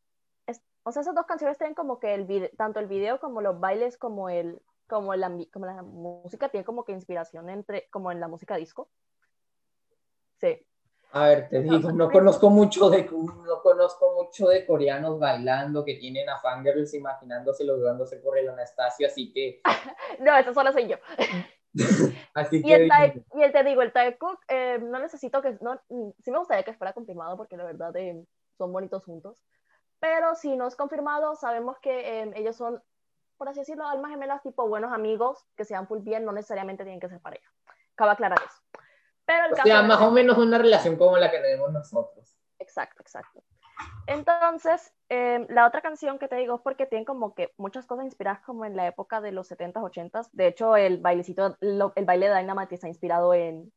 es- 0.46 0.62
o 0.82 0.90
sea, 0.92 1.02
esas 1.02 1.14
dos 1.14 1.26
canciones 1.26 1.56
tienen 1.58 1.74
como 1.74 2.00
que 2.00 2.14
el 2.14 2.50
tanto 2.56 2.80
el 2.80 2.86
video 2.86 3.20
como 3.20 3.40
los 3.40 3.60
bailes, 3.60 3.96
como 3.96 4.28
el, 4.28 4.60
como 4.86 5.14
la, 5.14 5.30
como 5.52 5.66
la 5.66 5.82
música, 5.82 6.48
tiene 6.48 6.64
como 6.64 6.84
que 6.84 6.92
inspiración 6.92 7.50
entre, 7.50 7.88
como 7.90 8.12
en 8.12 8.20
la 8.20 8.28
música 8.28 8.56
disco. 8.56 8.88
Sí. 10.38 10.66
A 11.12 11.28
ver, 11.28 11.48
te 11.48 11.62
digo, 11.62 11.92
no 11.92 12.10
conozco 12.10 12.50
mucho 12.50 12.90
de 12.90 13.04
no 13.04 13.62
conozco 13.62 14.12
mucho 14.14 14.48
de 14.48 14.66
coreanos 14.66 15.18
bailando 15.18 15.84
que 15.84 15.94
tienen 15.94 16.28
a 16.28 16.38
fangirls 16.38 16.92
imaginándoselo 16.94 17.80
dándose 17.80 18.16
por 18.18 18.36
el 18.36 18.48
Anastasio, 18.48 19.06
así 19.06 19.32
que 19.32 19.62
No, 20.20 20.36
eso 20.36 20.52
solo 20.52 20.72
soy 20.72 20.88
yo. 20.88 20.96
así 22.34 22.58
Y 22.58 22.62
que 22.64 22.74
el, 22.74 22.88
Tae- 22.88 23.24
y 23.34 23.42
el 23.42 23.52
te 23.52 23.64
digo, 23.64 23.82
el 23.82 23.92
Taekook, 23.92 24.40
eh, 24.48 24.78
no 24.78 24.98
necesito 24.98 25.40
que, 25.42 25.56
no, 25.60 25.80
sí 26.22 26.30
me 26.30 26.38
gustaría 26.38 26.64
que 26.64 26.74
fuera 26.74 26.92
confirmado 26.92 27.36
porque 27.36 27.56
la 27.56 27.64
verdad 27.64 27.94
eh, 27.96 28.22
son 28.58 28.72
bonitos 28.72 29.04
juntos, 29.04 29.38
pero 30.00 30.34
si 30.34 30.56
no 30.56 30.66
es 30.66 30.76
confirmado, 30.76 31.34
sabemos 31.36 31.78
que 31.78 32.20
eh, 32.22 32.32
ellos 32.34 32.56
son, 32.56 32.82
por 33.36 33.48
así 33.48 33.60
decirlo, 33.60 33.86
almas 33.86 34.10
gemelas 34.10 34.42
tipo 34.42 34.68
buenos 34.68 34.92
amigos, 34.92 35.46
que 35.56 35.64
se 35.64 35.74
dan 35.74 35.86
full 35.86 36.00
bien, 36.00 36.24
no 36.24 36.32
necesariamente 36.32 36.84
tienen 36.84 37.00
que 37.00 37.08
ser 37.08 37.20
pareja. 37.20 37.50
Cabe 37.94 38.12
aclarar 38.12 38.38
eso. 38.44 38.62
Pero 39.24 39.46
el 39.46 39.52
o 39.52 39.56
caso 39.56 39.68
sea, 39.68 39.82
más 39.82 40.00
o 40.00 40.10
menos 40.10 40.38
una 40.38 40.58
relación 40.58 40.96
como 40.96 41.16
la 41.16 41.30
que 41.30 41.38
tenemos 41.38 41.72
nosotros. 41.72 42.36
Exacto, 42.58 43.02
exacto. 43.02 43.42
Entonces, 44.06 44.94
eh, 45.08 45.44
la 45.50 45.66
otra 45.66 45.82
canción 45.82 46.18
que 46.18 46.28
te 46.28 46.36
digo 46.36 46.54
es 46.56 46.60
porque 46.62 46.86
tiene 46.86 47.04
como 47.04 47.34
que 47.34 47.52
muchas 47.58 47.86
cosas 47.86 48.04
inspiradas 48.06 48.40
como 48.40 48.64
en 48.64 48.76
la 48.76 48.86
época 48.86 49.20
de 49.20 49.32
los 49.32 49.50
70s, 49.50 49.82
80s. 49.82 50.28
De 50.32 50.46
hecho, 50.46 50.76
el 50.76 50.98
bailecito, 50.98 51.56
lo- 51.60 51.92
el 51.96 52.04
baile 52.06 52.28
de 52.28 52.36
Dynamite 52.38 52.74
está 52.76 52.88
inspirado 52.88 53.34
en, 53.34 53.72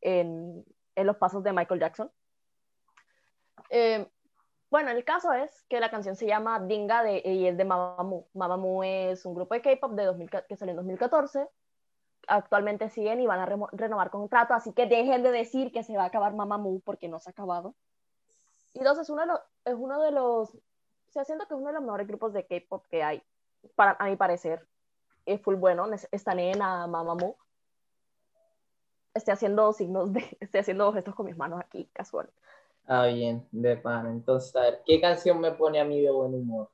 en, 0.00 0.64
en 0.94 1.06
los 1.06 1.16
pasos 1.16 1.42
de 1.42 1.52
Michael 1.52 1.80
Jackson. 1.80 2.10
Eh, 3.70 4.08
bueno, 4.72 4.90
el 4.90 5.04
caso 5.04 5.34
es 5.34 5.64
que 5.68 5.80
la 5.80 5.90
canción 5.90 6.16
se 6.16 6.26
llama 6.26 6.58
Dinga 6.58 7.02
de, 7.02 7.20
y 7.26 7.46
es 7.46 7.58
de 7.58 7.66
Mamamoo. 7.66 8.26
Mamamoo 8.32 8.82
es 8.82 9.26
un 9.26 9.34
grupo 9.34 9.52
de 9.52 9.60
K-pop 9.60 9.92
de 9.92 10.06
2000 10.06 10.30
que 10.48 10.56
salió 10.56 10.70
en 10.70 10.76
2014. 10.76 11.46
Actualmente 12.26 12.88
siguen 12.88 13.20
y 13.20 13.26
van 13.26 13.40
a 13.40 13.68
renovar 13.72 14.08
contrato, 14.08 14.54
así 14.54 14.72
que 14.72 14.86
dejen 14.86 15.22
de 15.22 15.30
decir 15.30 15.72
que 15.72 15.82
se 15.82 15.94
va 15.94 16.04
a 16.04 16.06
acabar 16.06 16.32
Mamamoo 16.32 16.80
porque 16.80 17.06
no 17.06 17.20
se 17.20 17.28
ha 17.28 17.32
acabado. 17.32 17.74
Y 18.72 18.82
dos, 18.82 18.96
es 18.96 19.10
uno 19.10 19.20
de 19.20 19.26
los, 19.26 19.40
es 19.66 19.74
uno 19.74 20.00
de 20.00 20.10
siento 21.22 21.46
que 21.46 21.52
es 21.52 21.60
uno 21.60 21.66
de 21.66 21.74
los 21.74 21.82
mejores 21.82 22.06
grupos 22.08 22.32
de 22.32 22.46
K-pop 22.46 22.86
que 22.88 23.02
hay, 23.02 23.22
para, 23.74 23.94
a 23.98 24.06
mi 24.06 24.16
parecer. 24.16 24.66
Es 25.26 25.42
full 25.42 25.56
bueno, 25.56 25.86
nes- 25.86 26.08
esta 26.12 26.32
nena 26.34 26.86
Mamamoo. 26.86 27.36
Estoy 29.12 29.32
haciendo 29.34 29.70
signos 29.74 30.14
de, 30.14 30.20
estoy 30.40 30.60
haciendo 30.60 30.90
gestos 30.94 31.14
con 31.14 31.26
mis 31.26 31.36
manos 31.36 31.60
aquí, 31.60 31.90
casual. 31.92 32.30
Ah, 32.86 33.06
bien, 33.06 33.46
de 33.52 33.76
pana. 33.76 34.10
Entonces, 34.10 34.54
a 34.56 34.62
ver, 34.62 34.82
¿qué 34.84 35.00
canción 35.00 35.40
me 35.40 35.52
pone 35.52 35.80
a 35.80 35.84
mí 35.84 36.00
de 36.00 36.10
buen 36.10 36.34
humor? 36.34 36.70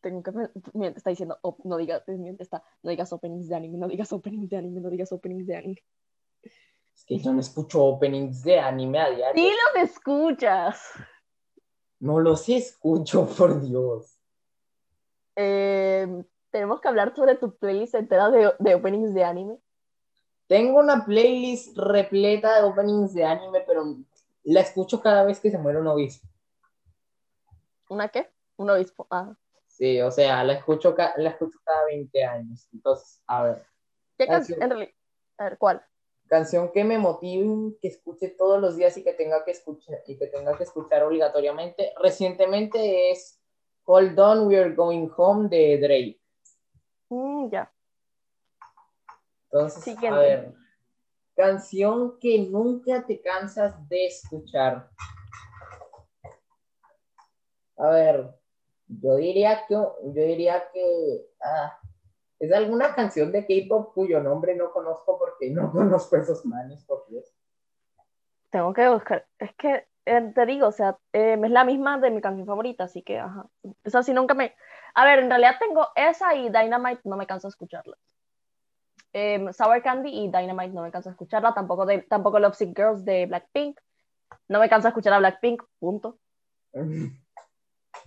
Tengo 0.00 0.22
que, 0.22 0.30
me 0.74 0.88
está 0.88 1.10
diciendo, 1.10 1.38
oh, 1.42 1.56
no 1.64 1.76
digas, 1.76 2.04
está, 2.38 2.62
no 2.82 2.90
digas 2.90 3.12
openings 3.12 3.48
de 3.48 3.56
anime, 3.56 3.78
no 3.78 3.88
digas 3.88 4.12
openings 4.12 4.48
de 4.48 4.56
anime, 4.56 4.80
no 4.80 4.90
digas 4.90 5.10
openings 5.10 5.46
de 5.46 5.56
anime. 5.56 5.84
Es 6.94 7.04
que 7.04 7.18
yo 7.18 7.32
no 7.32 7.40
escucho 7.40 7.84
openings 7.84 8.42
de 8.44 8.60
anime 8.60 9.00
a 9.00 9.10
diario. 9.10 9.42
Sí 9.42 9.50
los 9.50 9.90
escuchas. 9.90 10.80
No 12.00 12.20
los 12.20 12.48
escucho, 12.48 13.26
por 13.38 13.60
Dios. 13.60 14.18
Eh, 15.34 16.24
tenemos 16.50 16.80
que 16.80 16.88
hablar 16.88 17.14
sobre 17.14 17.36
tu 17.36 17.56
playlist 17.56 17.94
entera 17.94 18.30
de, 18.30 18.52
de 18.58 18.74
openings 18.74 19.14
de 19.14 19.24
anime. 19.24 19.58
Tengo 20.48 20.80
una 20.80 21.04
playlist 21.04 21.76
repleta 21.76 22.56
de 22.56 22.62
openings 22.62 23.14
de 23.14 23.24
anime, 23.24 23.60
pero 23.66 23.84
la 24.44 24.60
escucho 24.60 25.00
cada 25.00 25.22
vez 25.22 25.38
que 25.38 25.50
se 25.50 25.58
muere 25.58 25.78
un 25.78 25.86
obispo. 25.86 26.26
¿Una 27.88 28.08
qué? 28.08 28.30
Un 28.56 28.70
obispo. 28.70 29.06
Ah. 29.10 29.34
Sí, 29.66 30.00
o 30.00 30.10
sea, 30.10 30.42
la 30.42 30.54
escucho, 30.54 30.96
la 31.16 31.30
escucho 31.30 31.58
cada 31.64 31.84
20 31.84 32.24
años. 32.24 32.66
Entonces, 32.72 33.22
a 33.26 33.44
ver, 33.44 33.66
¿Qué 34.16 34.26
Canción. 34.26 34.58
canción? 34.58 34.62
En 34.62 34.70
realidad, 34.70 34.94
a 35.38 35.44
ver, 35.44 35.58
¿cuál? 35.58 35.84
canción 36.28 36.70
que 36.72 36.84
me 36.84 36.98
motive, 36.98 37.74
que 37.80 37.88
escuche 37.88 38.28
todos 38.28 38.60
los 38.60 38.76
días 38.76 38.96
y 38.98 39.02
que 39.02 39.14
tenga 39.14 39.44
que 39.44 39.52
escuchar, 39.52 40.02
y 40.06 40.18
que 40.18 40.26
tenga 40.26 40.56
que 40.56 40.64
escuchar 40.64 41.02
obligatoriamente. 41.02 41.94
Recientemente 41.98 43.10
es 43.10 43.40
Hold 43.84 44.18
On, 44.18 44.46
We're 44.46 44.74
Going 44.74 45.08
Home 45.16 45.48
de 45.48 45.78
Drake. 45.78 46.20
Mm, 47.08 47.48
ya. 47.50 47.72
Entonces, 49.50 49.82
Siguiente. 49.82 50.08
a 50.08 50.20
ver, 50.20 50.54
canción 51.34 52.18
que 52.18 52.46
nunca 52.50 53.04
te 53.06 53.20
cansas 53.20 53.88
de 53.88 54.06
escuchar. 54.06 54.90
A 57.76 57.88
ver, 57.90 58.34
yo 58.88 59.16
diría 59.16 59.64
que, 59.66 59.74
yo 59.74 59.92
diría 60.12 60.70
que 60.72 61.26
ah, 61.40 61.78
es 62.38 62.52
alguna 62.52 62.94
canción 62.94 63.32
de 63.32 63.46
K-pop 63.46 63.94
cuyo 63.94 64.20
nombre 64.20 64.54
no 64.54 64.72
conozco 64.72 65.18
porque 65.18 65.50
no 65.50 65.70
conozco 65.72 66.16
esos 66.16 66.44
manes, 66.44 66.84
por 66.84 67.06
Dios. 67.08 67.34
Tengo 68.50 68.72
que 68.72 68.88
buscar. 68.88 69.26
Es 69.38 69.54
que 69.54 69.86
eh, 70.06 70.32
te 70.34 70.46
digo, 70.46 70.68
o 70.68 70.72
sea, 70.72 70.98
eh, 71.12 71.38
es 71.42 71.50
la 71.50 71.64
misma 71.64 71.98
de 71.98 72.10
mi 72.10 72.20
canción 72.20 72.46
favorita, 72.46 72.84
así 72.84 73.02
que, 73.02 73.18
ajá. 73.18 73.46
Esa 73.84 74.02
sí 74.02 74.12
nunca 74.12 74.34
me. 74.34 74.54
A 74.94 75.04
ver, 75.04 75.18
en 75.18 75.28
realidad 75.28 75.56
tengo 75.58 75.86
esa 75.94 76.34
y 76.34 76.48
Dynamite, 76.48 77.02
no 77.04 77.16
me 77.16 77.26
canso 77.26 77.48
de 77.48 77.50
escucharla. 77.50 77.96
Em, 79.12 79.52
Sour 79.52 79.82
Candy 79.82 80.10
y 80.10 80.26
Dynamite 80.28 80.74
no 80.74 80.82
me 80.82 80.90
canso 80.90 81.08
de 81.08 81.14
escucharla, 81.14 81.54
tampoco, 81.54 81.86
de, 81.86 82.02
tampoco 82.02 82.38
Love 82.38 82.54
Sick 82.54 82.76
Girls 82.76 83.04
de 83.04 83.26
Blackpink. 83.26 83.78
No 84.48 84.60
me 84.60 84.68
canso 84.68 84.86
de 84.86 84.90
escuchar 84.90 85.12
a 85.14 85.18
Blackpink, 85.18 85.62
punto. 85.78 86.18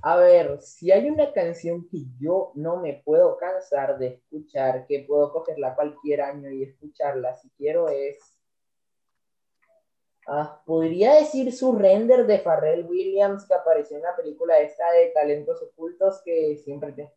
A 0.03 0.15
ver, 0.15 0.61
si 0.61 0.91
hay 0.91 1.09
una 1.09 1.31
canción 1.31 1.87
que 1.87 1.97
yo 2.19 2.53
no 2.55 2.77
me 2.77 3.01
puedo 3.05 3.37
cansar 3.37 3.99
de 3.99 4.07
escuchar, 4.07 4.87
que 4.87 5.05
puedo 5.07 5.31
cogerla 5.31 5.75
cualquier 5.75 6.21
año 6.21 6.49
y 6.49 6.63
escucharla 6.63 7.35
si 7.35 7.49
quiero, 7.51 7.89
es. 7.89 8.17
Ah, 10.27 10.61
podría 10.65 11.15
decir 11.15 11.51
su 11.51 11.75
render 11.75 12.25
de 12.25 12.39
Pharrell 12.39 12.85
Williams 12.87 13.45
que 13.45 13.53
apareció 13.53 13.97
en 13.97 14.03
la 14.03 14.15
película 14.15 14.59
esta 14.59 14.91
de 14.91 15.07
Talentos 15.09 15.61
Ocultos 15.61 16.21
que 16.23 16.57
siempre, 16.57 16.93
te- 16.93 17.11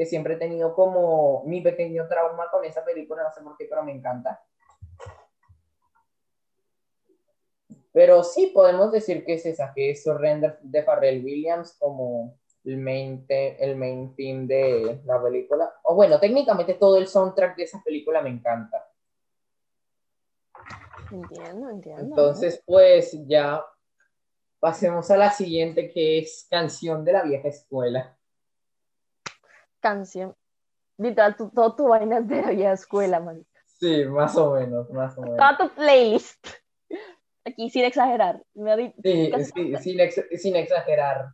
que 0.00 0.06
siempre 0.06 0.32
he 0.32 0.38
tenido 0.38 0.74
como 0.74 1.42
mi 1.44 1.60
pequeño 1.60 2.08
trauma 2.08 2.46
con 2.50 2.64
esa 2.64 2.82
película, 2.82 3.22
no 3.22 3.30
sé 3.32 3.42
por 3.42 3.54
qué, 3.58 3.66
pero 3.68 3.84
me 3.84 3.92
encanta. 3.92 4.42
Pero 7.92 8.24
sí 8.24 8.46
podemos 8.54 8.92
decir 8.92 9.26
que 9.26 9.34
es 9.34 9.44
esa, 9.44 9.74
que 9.74 9.90
es 9.90 10.02
Surrender 10.02 10.58
de 10.62 10.82
Pharrell 10.84 11.22
Williams 11.22 11.76
como 11.78 12.38
el 12.64 12.78
main, 12.78 13.26
te- 13.26 13.62
el 13.62 13.76
main 13.76 14.14
theme 14.16 14.46
de 14.46 15.02
la 15.04 15.22
película. 15.22 15.70
O 15.82 15.94
bueno, 15.94 16.18
técnicamente 16.18 16.72
todo 16.72 16.96
el 16.96 17.06
soundtrack 17.06 17.58
de 17.58 17.64
esa 17.64 17.82
película 17.84 18.22
me 18.22 18.30
encanta. 18.30 18.82
Entiendo, 21.12 21.68
entiendo. 21.68 22.02
Entonces, 22.04 22.62
pues 22.64 23.18
ya 23.26 23.62
pasemos 24.60 25.10
a 25.10 25.18
la 25.18 25.30
siguiente, 25.30 25.90
que 25.90 26.20
es 26.20 26.46
Canción 26.48 27.04
de 27.04 27.12
la 27.12 27.22
Vieja 27.22 27.48
Escuela. 27.48 28.16
Canción. 29.80 30.34
Literal, 30.98 31.36
tu, 31.36 31.50
todo 31.50 31.74
tu 31.74 31.88
vaina 31.88 32.18
es 32.18 32.28
de 32.28 32.42
la 32.42 32.50
vieja 32.50 32.72
escuela, 32.72 33.20
man. 33.20 33.46
Sí, 33.64 34.04
más 34.04 34.36
o 34.36 34.52
menos, 34.52 34.90
más 34.90 35.16
o 35.16 35.22
menos. 35.22 35.36
Toda 35.38 35.56
tu 35.56 35.74
playlist. 35.74 36.46
Aquí, 37.44 37.70
sin 37.70 37.84
exagerar. 37.84 38.42
Me 38.54 38.92
Sí, 39.02 39.32
sí, 39.54 39.76
sin, 39.78 40.00
ex- 40.00 40.26
sin 40.42 40.56
exagerar. 40.56 41.30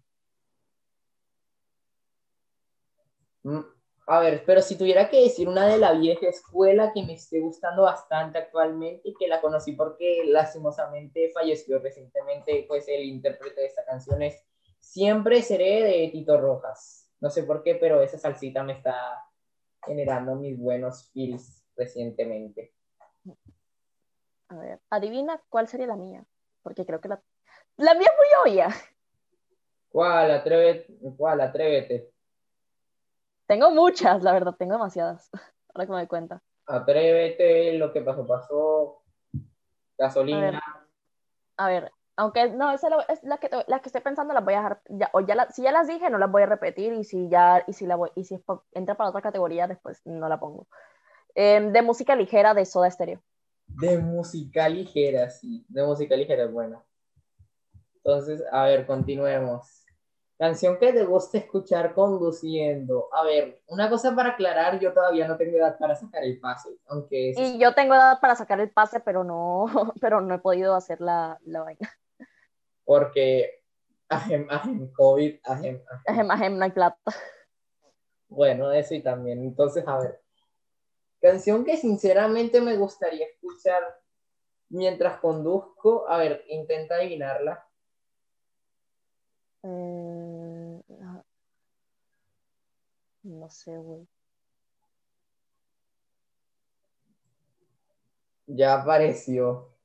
Mm, 3.42 3.60
A 4.08 4.20
ver, 4.20 4.44
pero 4.46 4.62
si 4.62 4.78
tuviera 4.78 5.08
que 5.10 5.22
decir 5.22 5.48
una 5.48 5.66
de 5.66 5.78
la 5.78 5.92
vieja 5.92 6.28
escuela 6.28 6.92
que 6.94 7.02
me 7.02 7.14
esté 7.14 7.40
gustando 7.40 7.82
bastante 7.82 8.38
actualmente 8.38 9.00
y 9.04 9.14
que 9.14 9.26
la 9.26 9.40
conocí 9.40 9.72
porque 9.72 10.22
lastimosamente 10.26 11.30
falleció 11.34 11.80
recientemente, 11.80 12.64
pues 12.68 12.86
el 12.86 13.02
intérprete 13.02 13.62
de 13.62 13.66
esta 13.66 13.84
canción 13.84 14.22
es 14.22 14.44
Siempre 14.78 15.42
seré 15.42 15.82
de 15.82 16.08
Tito 16.12 16.40
Rojas. 16.40 17.05
No 17.20 17.30
sé 17.30 17.42
por 17.44 17.62
qué, 17.62 17.74
pero 17.76 18.02
esa 18.02 18.18
salsita 18.18 18.62
me 18.62 18.74
está 18.74 19.24
generando 19.84 20.36
mis 20.36 20.58
buenos 20.58 21.10
feels 21.12 21.64
recientemente. 21.76 22.74
A 24.48 24.56
ver, 24.56 24.80
adivina 24.90 25.40
cuál 25.48 25.68
sería 25.68 25.86
la 25.86 25.96
mía. 25.96 26.24
Porque 26.62 26.84
creo 26.84 27.00
que 27.00 27.08
la. 27.08 27.22
La 27.76 27.94
mía 27.94 28.08
es 28.10 28.16
muy 28.16 28.52
obvia. 28.52 28.68
¿Cuál? 29.88 30.30
Atrévete. 30.30 30.98
¿Cuál? 31.16 31.40
Atrévete. 31.40 32.10
Tengo 33.46 33.70
muchas, 33.70 34.22
la 34.22 34.32
verdad, 34.32 34.54
tengo 34.58 34.72
demasiadas. 34.72 35.30
Ahora 35.74 35.86
que 35.86 35.92
me 35.92 35.98
doy 35.98 36.06
cuenta. 36.06 36.42
Atrévete, 36.66 37.74
lo 37.74 37.92
que 37.92 38.00
pasó, 38.00 38.26
pasó. 38.26 39.02
Gasolina. 39.96 40.60
A 41.56 41.68
ver, 41.68 41.92
aunque 42.16 42.50
no, 42.50 42.72
esa 42.72 42.88
es 43.08 43.22
la 43.22 43.38
que, 43.38 43.50
la 43.66 43.80
que 43.80 43.88
estoy 43.88 44.00
pensando, 44.00 44.32
las 44.34 44.44
voy 44.44 44.54
a 44.54 44.58
dejar. 44.58 44.80
Ya, 44.88 45.10
o 45.12 45.20
ya 45.20 45.34
la- 45.34 45.50
si 45.50 45.62
ya 45.62 45.72
las 45.72 45.86
dije, 45.86 46.08
no 46.10 46.18
las 46.18 46.30
voy 46.30 46.42
a 46.42 46.46
repetir. 46.46 46.92
Y 46.94 47.04
si 47.04 47.28
ya, 47.28 47.62
y 47.66 47.72
si 47.72 47.86
la 47.86 47.96
voy, 47.96 48.10
y 48.14 48.24
si 48.24 48.42
entra 48.72 48.94
para 48.96 49.10
otra 49.10 49.22
categoría, 49.22 49.66
después 49.66 50.00
no 50.06 50.28
la 50.28 50.40
pongo. 50.40 50.66
Em, 51.34 51.72
de 51.72 51.82
música 51.82 52.16
ligera 52.16 52.54
de 52.54 52.64
Soda 52.64 52.90
Stereo. 52.90 53.20
De 53.66 53.98
música 53.98 54.68
ligera, 54.68 55.28
sí. 55.30 55.64
De 55.68 55.84
música 55.84 56.16
ligera 56.16 56.44
es 56.44 56.52
buena. 56.52 56.82
Entonces, 57.96 58.42
a 58.52 58.64
ver, 58.64 58.86
continuemos. 58.86 59.82
Canción 60.38 60.78
que 60.78 60.92
te 60.92 61.04
gusta 61.04 61.38
escuchar 61.38 61.94
conduciendo. 61.94 63.08
A 63.12 63.24
ver, 63.24 63.62
una 63.68 63.88
cosa 63.88 64.14
para 64.14 64.30
aclarar, 64.30 64.78
yo 64.78 64.92
todavía 64.92 65.26
no 65.26 65.36
tengo 65.38 65.56
edad 65.56 65.78
para 65.78 65.96
sacar 65.96 66.22
el 66.24 66.38
pase, 66.38 66.68
aunque 66.88 67.30
es- 67.30 67.38
Y 67.38 67.58
yo 67.58 67.74
tengo 67.74 67.94
edad 67.94 68.20
para 68.20 68.36
sacar 68.36 68.60
el 68.60 68.70
pase, 68.70 69.00
pero 69.00 69.24
no, 69.24 69.64
pero 70.00 70.20
no 70.20 70.34
he 70.34 70.38
podido 70.38 70.74
hacer 70.74 71.00
la, 71.00 71.38
la 71.44 71.62
vaina. 71.62 71.90
Porque 72.86 73.62
ajem, 74.08 74.46
ajem, 74.48 74.92
COVID, 74.92 75.40
ajem, 75.44 75.82
ajem. 75.90 76.02
Ajem, 76.06 76.30
ajem, 76.30 76.58
no 76.58 76.64
hay 76.64 76.70
plata. 76.70 77.12
Bueno, 78.28 78.72
eso 78.72 78.94
y 78.94 79.02
también. 79.02 79.40
Entonces, 79.42 79.86
a 79.86 79.98
ver. 79.98 80.22
Canción 81.20 81.64
que 81.64 81.76
sinceramente 81.76 82.60
me 82.60 82.76
gustaría 82.76 83.26
escuchar 83.26 83.82
mientras 84.68 85.18
conduzco. 85.20 86.08
A 86.08 86.18
ver, 86.18 86.44
intenta 86.48 86.94
adivinarla. 86.96 87.66
Eh, 89.62 90.82
no. 90.88 91.24
No 93.22 93.50
sé, 93.50 93.76
güey. 93.76 94.06
Ya 98.46 98.80
apareció. 98.80 99.75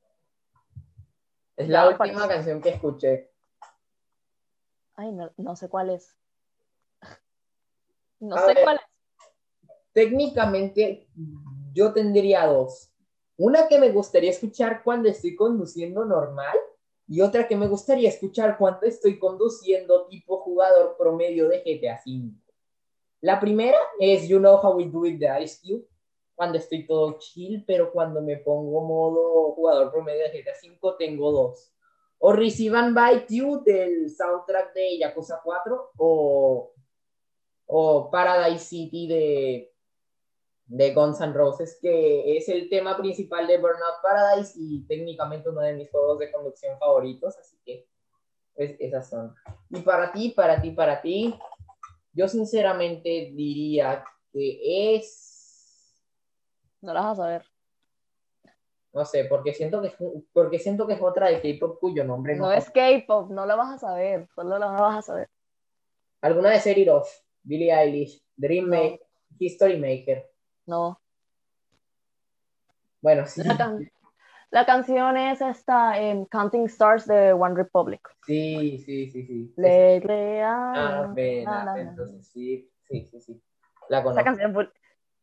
Es 1.62 1.68
la 1.68 1.88
última 1.88 2.28
canción 2.28 2.60
que 2.60 2.70
escuché. 2.70 3.30
Ay, 4.94 5.12
no, 5.12 5.30
no 5.36 5.56
sé 5.56 5.68
cuál 5.68 5.90
es. 5.90 6.16
No 8.20 8.36
A 8.36 8.40
sé 8.40 8.54
ver. 8.54 8.64
cuál 8.64 8.76
es. 8.76 8.82
Técnicamente, 9.92 11.08
yo 11.72 11.92
tendría 11.92 12.46
dos. 12.46 12.90
Una 13.36 13.68
que 13.68 13.78
me 13.78 13.90
gustaría 13.90 14.30
escuchar 14.30 14.82
cuando 14.82 15.08
estoy 15.08 15.34
conduciendo 15.34 16.04
normal 16.04 16.56
y 17.08 17.20
otra 17.20 17.48
que 17.48 17.56
me 17.56 17.66
gustaría 17.68 18.08
escuchar 18.08 18.56
cuando 18.56 18.86
estoy 18.86 19.18
conduciendo 19.18 20.06
tipo 20.06 20.38
jugador 20.38 20.96
promedio 20.96 21.48
de 21.48 21.58
GTA 21.58 22.00
V. 22.06 22.32
La 23.20 23.38
primera 23.40 23.78
es 23.98 24.28
You 24.28 24.38
Know 24.38 24.56
How 24.56 24.76
We 24.76 24.86
Do 24.86 25.06
It 25.06 25.18
de 25.18 25.42
Ice 25.42 25.60
Cube, 25.62 25.86
cuando 26.42 26.58
estoy 26.58 26.84
todo 26.88 27.18
chill, 27.20 27.62
pero 27.64 27.92
cuando 27.92 28.20
me 28.20 28.38
pongo 28.38 28.84
modo 28.84 29.52
jugador 29.52 29.92
promedio 29.92 30.24
de 30.24 30.42
GTA 30.42 30.54
V 30.60 30.96
tengo 30.98 31.30
dos. 31.30 31.72
O 32.18 32.32
Receive 32.32 32.76
and 32.76 32.98
Bite 32.98 33.32
You 33.32 33.62
del 33.62 34.10
soundtrack 34.10 34.74
de 34.74 34.98
Yakuza 34.98 35.40
4 35.44 35.92
o, 35.98 36.72
o 37.66 38.10
Paradise 38.10 38.64
City 38.64 39.06
de, 39.06 39.72
de 40.66 40.92
Guns 40.92 41.20
N' 41.20 41.32
Roses, 41.32 41.78
que 41.80 42.36
es 42.36 42.48
el 42.48 42.68
tema 42.68 42.96
principal 42.96 43.46
de 43.46 43.58
Burnout 43.58 44.02
Paradise 44.02 44.54
y 44.56 44.84
técnicamente 44.88 45.48
uno 45.48 45.60
de 45.60 45.74
mis 45.74 45.92
juegos 45.92 46.18
de 46.18 46.32
conducción 46.32 46.76
favoritos, 46.76 47.38
así 47.38 47.56
que 47.64 47.86
pues, 48.56 48.74
esas 48.80 49.08
son. 49.08 49.32
Y 49.70 49.78
para 49.82 50.10
ti, 50.10 50.30
para 50.30 50.60
ti, 50.60 50.72
para 50.72 51.00
ti, 51.00 51.38
yo 52.12 52.26
sinceramente 52.26 53.30
diría 53.32 54.04
que 54.32 54.96
es, 54.96 55.31
No 56.82 56.92
la 56.92 57.00
vas 57.00 57.12
a 57.18 57.22
saber. 57.22 57.44
no 58.92 59.04
sé, 59.04 59.24
porque 59.24 59.54
siento 59.54 59.80
que 59.80 59.88
es, 59.88 59.94
porque 60.32 60.58
siento 60.58 60.86
que 60.86 60.94
es 60.94 61.00
otra 61.00 61.28
de 61.28 61.40
K-pop 61.40 61.78
cuyo 61.80 62.04
nombre 62.04 62.36
no, 62.36 62.44
No 62.44 62.52
es 62.52 62.70
K-pop, 62.70 63.30
no 63.30 63.46
la 63.46 63.54
vas 63.56 63.74
a 63.74 63.78
saber. 63.78 64.28
Solo 64.34 64.58
la 64.58 64.66
vas 64.66 64.98
a 64.98 65.02
saber. 65.02 65.30
Alguna 66.20 66.50
de 66.50 66.90
Off, 66.90 67.08
Billie 67.42 67.72
Eilish, 67.72 68.22
Dream 68.36 68.66
Maker, 68.68 69.00
History 69.38 69.78
Maker. 69.78 70.30
No. 70.66 71.00
Bueno, 73.00 73.26
sí, 73.26 73.42
La, 73.42 73.56
can- 73.56 73.90
la 74.50 74.66
canción 74.66 75.16
es 75.16 75.40
esta, 75.40 75.98
em, 75.98 76.26
Counting 76.26 76.66
Stars 76.66 77.06
de 77.06 77.32
One 77.32 77.54
Republic. 77.56 78.00
sí, 78.26 78.78
sí, 78.78 79.10
sí, 79.10 79.26
sí. 79.26 79.54
Ah, 80.44 81.10
ven, 81.14 81.44
na, 81.44 81.62
ah, 81.62 81.64
na. 81.64 81.80
entonces 81.80 82.28
sí, 82.28 82.70
sí, 82.88 83.06
sí, 83.10 83.20
sí. 83.20 83.42
La 83.88 84.02
conozco. 84.02 84.24
canción 84.24 84.52
full- 84.54 84.68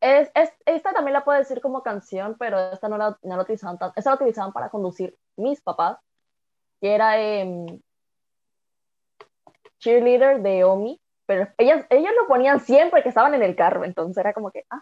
es, 0.02 0.32
es- 0.36 0.54
esta 0.66 0.91
también 0.93 1.14
la 1.14 1.24
puedo 1.24 1.38
decir 1.39 1.62
como 1.62 1.84
canción, 1.84 2.36
pero 2.39 2.58
esta 2.72 2.88
no 2.89 2.97
la, 2.97 3.18
no 3.24 3.36
la 3.38 3.43
utilizaban 3.43 3.78
tanto. 3.78 3.93
Esta 3.97 4.12
la 4.12 4.16
utilizaban 4.16 4.54
para 4.54 4.70
conducir 4.70 5.18
mis 5.38 5.62
papás, 5.62 5.97
que 6.82 6.93
era 6.95 7.20
em, 7.22 7.80
cheerleader 9.80 10.41
de 10.41 10.64
Omi, 10.64 11.00
pero 11.26 11.47
ellas, 11.58 11.86
ellos 11.89 12.12
lo 12.20 12.28
ponían 12.28 12.60
siempre 12.60 13.04
que 13.04 13.10
estaban 13.10 13.34
en 13.34 13.43
el 13.43 13.56
carro, 13.56 13.86
entonces 13.86 14.18
era 14.18 14.34
como 14.34 14.52
que, 14.52 14.66
ah, 14.70 14.82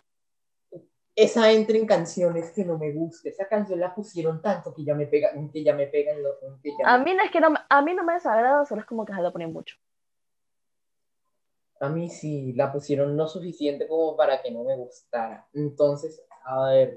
Esa 1.15 1.51
entra 1.51 1.75
en 1.77 1.87
canciones 1.87 2.51
que 2.51 2.63
no 2.63 2.77
me 2.77 2.91
gusta. 2.93 3.29
Esa 3.29 3.47
canción 3.47 3.79
la 3.79 3.93
pusieron 3.93 4.39
tanto 4.39 4.73
que 4.73 4.83
ya 4.85 4.93
me 4.93 5.07
pega, 5.07 5.31
que 5.51 5.63
ya 5.63 5.73
me 5.73 5.87
pegan 5.87 6.21
los 6.21 6.35
que 6.61 6.69
ya 6.69 6.93
a 6.93 6.97
mí 6.99 7.13
no 7.15 7.23
es 7.23 7.31
que 7.31 7.39
no, 7.41 7.49
me- 7.49 7.59
a 7.67 7.81
mí 7.81 7.93
no 7.95 8.03
me 8.03 8.13
desagrada, 8.13 8.65
solo 8.65 8.81
es 8.81 8.87
como 8.87 9.03
que 9.03 9.13
se 9.13 9.21
lo 9.21 9.31
ponen 9.31 9.51
mucho. 9.51 9.75
A 11.79 11.89
mí 11.89 12.09
sí, 12.09 12.53
la 12.53 12.71
pusieron 12.71 13.15
lo 13.15 13.27
suficiente 13.27 13.87
como 13.87 14.15
para 14.15 14.41
que 14.41 14.51
no 14.51 14.63
me 14.63 14.75
gustara. 14.75 15.47
Entonces, 15.53 16.23
a 16.43 16.65
ver. 16.69 16.95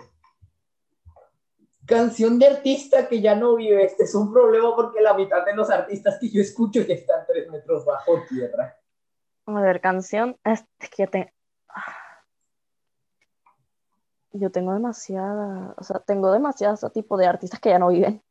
Canción 1.87 2.39
de 2.39 2.47
artista 2.47 3.09
que 3.09 3.20
ya 3.20 3.35
no 3.35 3.57
vive. 3.57 3.85
Este 3.85 4.05
es 4.05 4.14
un 4.14 4.33
problema 4.33 4.74
porque 4.74 5.01
la 5.01 5.14
mitad 5.14 5.45
de 5.45 5.55
los 5.55 5.70
artistas 5.70 6.18
que 6.20 6.31
yo 6.31 6.41
escucho 6.41 6.83
ya 6.83 6.95
están 6.95 7.26
tres 7.26 7.51
metros 7.51 7.85
bajo 7.85 8.22
tierra. 8.28 8.76
A 9.47 9.61
ver, 9.61 9.81
canción, 9.81 10.39
es 10.45 10.64
que 10.97 11.07
te... 11.07 11.35
Yo 14.33 14.51
tengo 14.53 14.72
demasiada, 14.72 15.74
o 15.76 15.83
sea, 15.83 15.99
tengo 15.99 16.31
demasiados 16.31 16.85
tipo 16.93 17.16
de 17.16 17.26
artistas 17.26 17.59
que 17.59 17.70
ya 17.70 17.81
no 17.81 17.89
viven. 17.89 18.22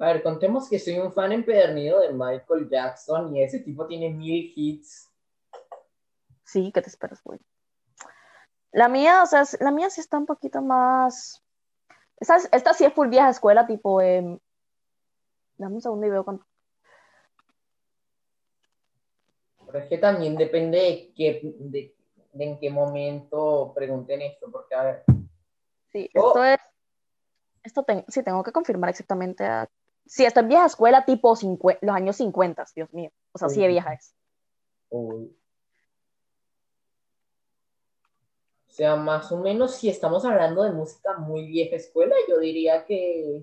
A 0.00 0.06
ver, 0.06 0.22
contemos 0.22 0.68
que 0.68 0.78
soy 0.78 0.98
un 0.98 1.12
fan 1.12 1.32
empedernido 1.32 2.00
de 2.00 2.12
Michael 2.12 2.68
Jackson 2.68 3.34
y 3.36 3.42
ese 3.42 3.60
tipo 3.60 3.86
tiene 3.86 4.10
mil 4.10 4.52
hits. 4.56 5.10
Sí, 6.44 6.70
¿qué 6.74 6.82
te 6.82 6.88
esperas, 6.88 7.22
güey? 7.22 7.38
La 8.72 8.88
mía, 8.88 9.22
o 9.22 9.26
sea, 9.26 9.44
la 9.60 9.70
mía 9.70 9.90
sí 9.90 10.00
está 10.00 10.18
un 10.18 10.26
poquito 10.26 10.60
más. 10.62 11.42
Esta, 12.18 12.36
es- 12.36 12.48
esta 12.52 12.72
sí 12.72 12.84
es 12.84 12.92
full 12.94 13.08
vieja 13.08 13.28
escuela, 13.28 13.66
tipo. 13.66 14.00
em, 14.00 14.38
Dame 15.58 15.74
un 15.76 15.80
segundo 15.82 16.06
y 16.06 16.10
veo 16.10 16.24
cuánto. 16.24 16.44
Pero 19.66 19.78
es 19.78 19.88
que 19.88 19.98
también 19.98 20.36
depende 20.36 20.78
de, 20.78 21.12
qué, 21.14 21.40
de, 21.42 21.94
de 22.32 22.44
en 22.44 22.58
qué 22.58 22.70
momento 22.70 23.72
pregunten 23.74 24.22
esto, 24.22 24.50
porque 24.50 24.74
a 24.74 24.82
ver, 24.82 25.04
Sí, 25.92 26.08
Oh. 26.14 26.28
esto 26.28 26.44
es. 26.44 26.58
Esto 27.62 27.84
sí, 28.08 28.22
tengo 28.24 28.42
que 28.42 28.50
confirmar 28.52 28.90
exactamente. 28.90 29.44
a- 29.44 29.68
Sí, 30.12 30.26
esta 30.26 30.40
es 30.40 30.48
vieja 30.48 30.66
escuela, 30.66 31.06
tipo 31.06 31.34
los 31.80 31.96
años 31.96 32.16
50, 32.16 32.66
Dios 32.76 32.92
mío. 32.92 33.10
O 33.32 33.38
sea, 33.38 33.48
sí 33.48 33.62
de 33.62 33.68
vieja 33.68 33.94
es. 33.94 34.14
uy. 34.90 35.34
O 38.68 38.72
sea, 38.74 38.96
más 38.96 39.32
o 39.32 39.38
menos 39.38 39.74
si 39.74 39.88
estamos 39.88 40.22
hablando 40.26 40.64
de 40.64 40.72
música 40.72 41.16
muy 41.16 41.46
vieja 41.46 41.76
escuela, 41.76 42.14
yo 42.28 42.38
diría 42.40 42.84
que 42.84 43.42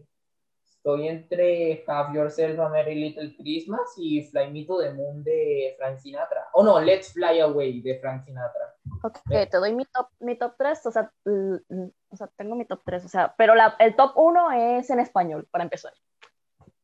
estoy 0.64 1.08
entre 1.08 1.84
Have 1.88 2.16
Yourself 2.16 2.60
a 2.60 2.70
Merry 2.70 2.94
Little 2.94 3.36
Christmas 3.36 3.92
y 3.98 4.22
Fly 4.26 4.52
Me 4.52 4.66
to 4.66 4.80
the 4.80 4.94
Moon 4.94 5.24
de 5.24 5.74
Frank 5.76 5.98
Sinatra. 5.98 6.50
O 6.54 6.64
no, 6.64 6.80
Let's 6.80 7.14
Fly 7.14 7.40
Away 7.40 7.82
de 7.82 8.00
Frank 8.00 8.26
Sinatra. 8.26 8.76
Ok, 9.02 9.18
te 9.28 9.58
doy 9.58 9.74
mi 9.74 9.86
top, 9.86 10.10
mi 10.20 10.38
top 10.38 10.54
3, 10.56 10.86
o 10.86 10.92
sea, 10.92 11.12
o 11.26 12.16
sea, 12.16 12.28
tengo 12.36 12.56
mi 12.56 12.66
top 12.66 12.82
3, 12.86 13.06
o 13.06 13.10
sea, 13.10 13.34
pero 13.36 13.56
la, 13.56 13.76
el 13.80 13.96
top 13.96 14.12
1 14.16 14.52
es 14.78 14.90
en 14.92 15.00
español, 15.00 15.48
para 15.50 15.64
empezar. 15.64 15.94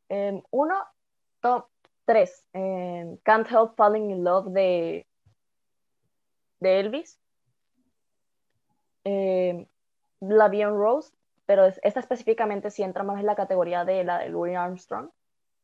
Eh, 0.10 0.41
uno, 0.51 0.76
top 1.41 1.68
3, 2.06 2.47
eh, 2.53 3.18
Can't 3.24 3.49
Help 3.49 3.76
Falling 3.76 4.12
in 4.12 4.24
Love 4.24 4.47
de, 4.51 5.08
de 6.60 6.80
Elvis. 6.80 7.20
Eh, 9.03 9.68
la 10.22 10.47
Beyond 10.47 10.78
Rose, 10.78 11.14
pero 11.45 11.66
esta 11.66 11.99
específicamente 11.99 12.72
sí 12.72 12.84
entra 12.84 13.03
más 13.03 13.20
en 13.20 13.26
la 13.26 13.36
categoría 13.36 13.86
de 13.86 14.03
la 14.03 14.20
de 14.20 14.30
Louis 14.30 14.56
Armstrong. 14.56 15.10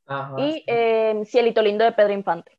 Ajá, 0.06 0.36
y 0.40 0.64
sí. 0.68 1.26
Cielito 1.26 1.62
Lindo 1.62 1.86
de 1.86 1.92
Pedro 1.94 2.14
Infante. 2.14 2.58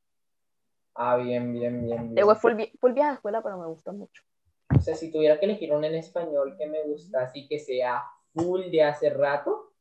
Ah, 0.94 1.16
bien, 1.16 1.52
bien, 1.52 1.84
bien. 1.84 2.14
bien. 2.14 2.36
Full, 2.36 2.52
full 2.80 2.92
vieja 2.92 3.14
escuela, 3.14 3.42
pero 3.42 3.58
me 3.58 3.66
gusta 3.66 3.92
mucho. 3.92 4.22
O 4.76 4.80
sea, 4.80 4.94
si 4.94 5.10
tuviera 5.10 5.38
que 5.38 5.46
elegir 5.46 5.72
una 5.72 5.86
en 5.86 5.94
español 5.94 6.56
que 6.58 6.66
me 6.66 6.82
gusta, 6.84 7.22
así 7.22 7.46
que 7.46 7.58
sea 7.58 8.02
full 8.34 8.70
de 8.70 8.82
hace 8.82 9.10
rato, 9.10 9.71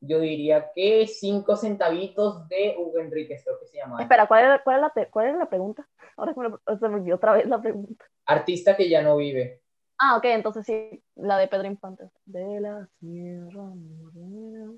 yo 0.00 0.18
diría 0.20 0.70
que 0.74 1.06
cinco 1.06 1.56
centavitos 1.56 2.48
de 2.48 2.74
Hugo 2.78 2.98
Enríquez, 2.98 3.42
creo 3.44 3.58
que 3.60 3.66
se 3.66 3.76
llama. 3.76 4.00
Espera, 4.02 4.26
¿cuál 4.26 4.44
era, 4.44 4.62
cuál, 4.62 4.78
era 4.78 4.92
la, 4.94 5.06
cuál 5.10 5.26
era 5.26 5.38
la 5.38 5.48
pregunta? 5.48 5.86
Ahora 6.16 6.34
que 6.34 6.40
me, 6.40 6.48
lo- 6.48 6.60
se 6.78 6.88
me 6.88 6.94
olvidó 6.96 7.16
otra 7.16 7.32
vez 7.34 7.46
la 7.46 7.60
pregunta. 7.60 8.04
Artista 8.26 8.76
que 8.76 8.88
ya 8.88 9.02
no 9.02 9.16
vive. 9.16 9.62
Ah, 9.98 10.16
ok, 10.16 10.24
entonces 10.24 10.64
sí, 10.64 11.04
la 11.16 11.36
de 11.36 11.46
Pedro 11.48 11.66
Infante. 11.66 12.10
De 12.24 12.60
la 12.60 12.88
Sierra 12.98 13.62
Morena. 13.62 14.72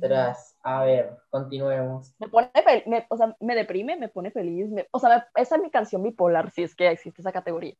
Tras, 0.00 0.56
a 0.62 0.84
ver, 0.84 1.18
continuemos. 1.28 2.14
Me 2.18 2.28
pone, 2.28 2.50
me- 2.86 3.06
o 3.10 3.16
sea, 3.18 3.36
me 3.40 3.54
deprime, 3.56 3.96
me 3.96 4.08
pone 4.08 4.30
feliz. 4.30 4.70
me- 4.70 4.88
o 4.90 4.98
sea, 4.98 5.10
me- 5.34 5.42
esa 5.42 5.56
es 5.56 5.62
mi 5.62 5.70
canción 5.70 6.02
bipolar, 6.02 6.50
si 6.50 6.62
es 6.62 6.74
que 6.74 6.88
existe 6.88 7.20
esa 7.20 7.32
categoría. 7.32 7.74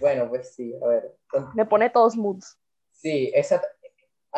Bueno, 0.00 0.28
pues 0.28 0.54
sí, 0.54 0.74
a 0.82 0.86
ver. 0.86 1.16
Me 1.54 1.64
pone 1.64 1.90
todos 1.90 2.16
moods. 2.16 2.58
Sí, 2.92 3.30
esa, 3.34 3.62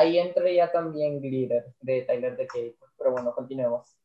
ahí 0.01 0.18
entraría 0.18 0.70
también 0.72 1.20
Glitter 1.20 1.72
de 1.80 2.03
Tyler 2.03 2.36
the 2.36 2.46
Creator. 2.46 2.88
Pero 2.98 3.12
bueno, 3.12 3.34
continuemos. 3.34 3.96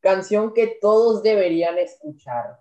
Canción 0.00 0.52
que 0.52 0.78
todos 0.80 1.22
deberían 1.22 1.78
escuchar. 1.78 2.60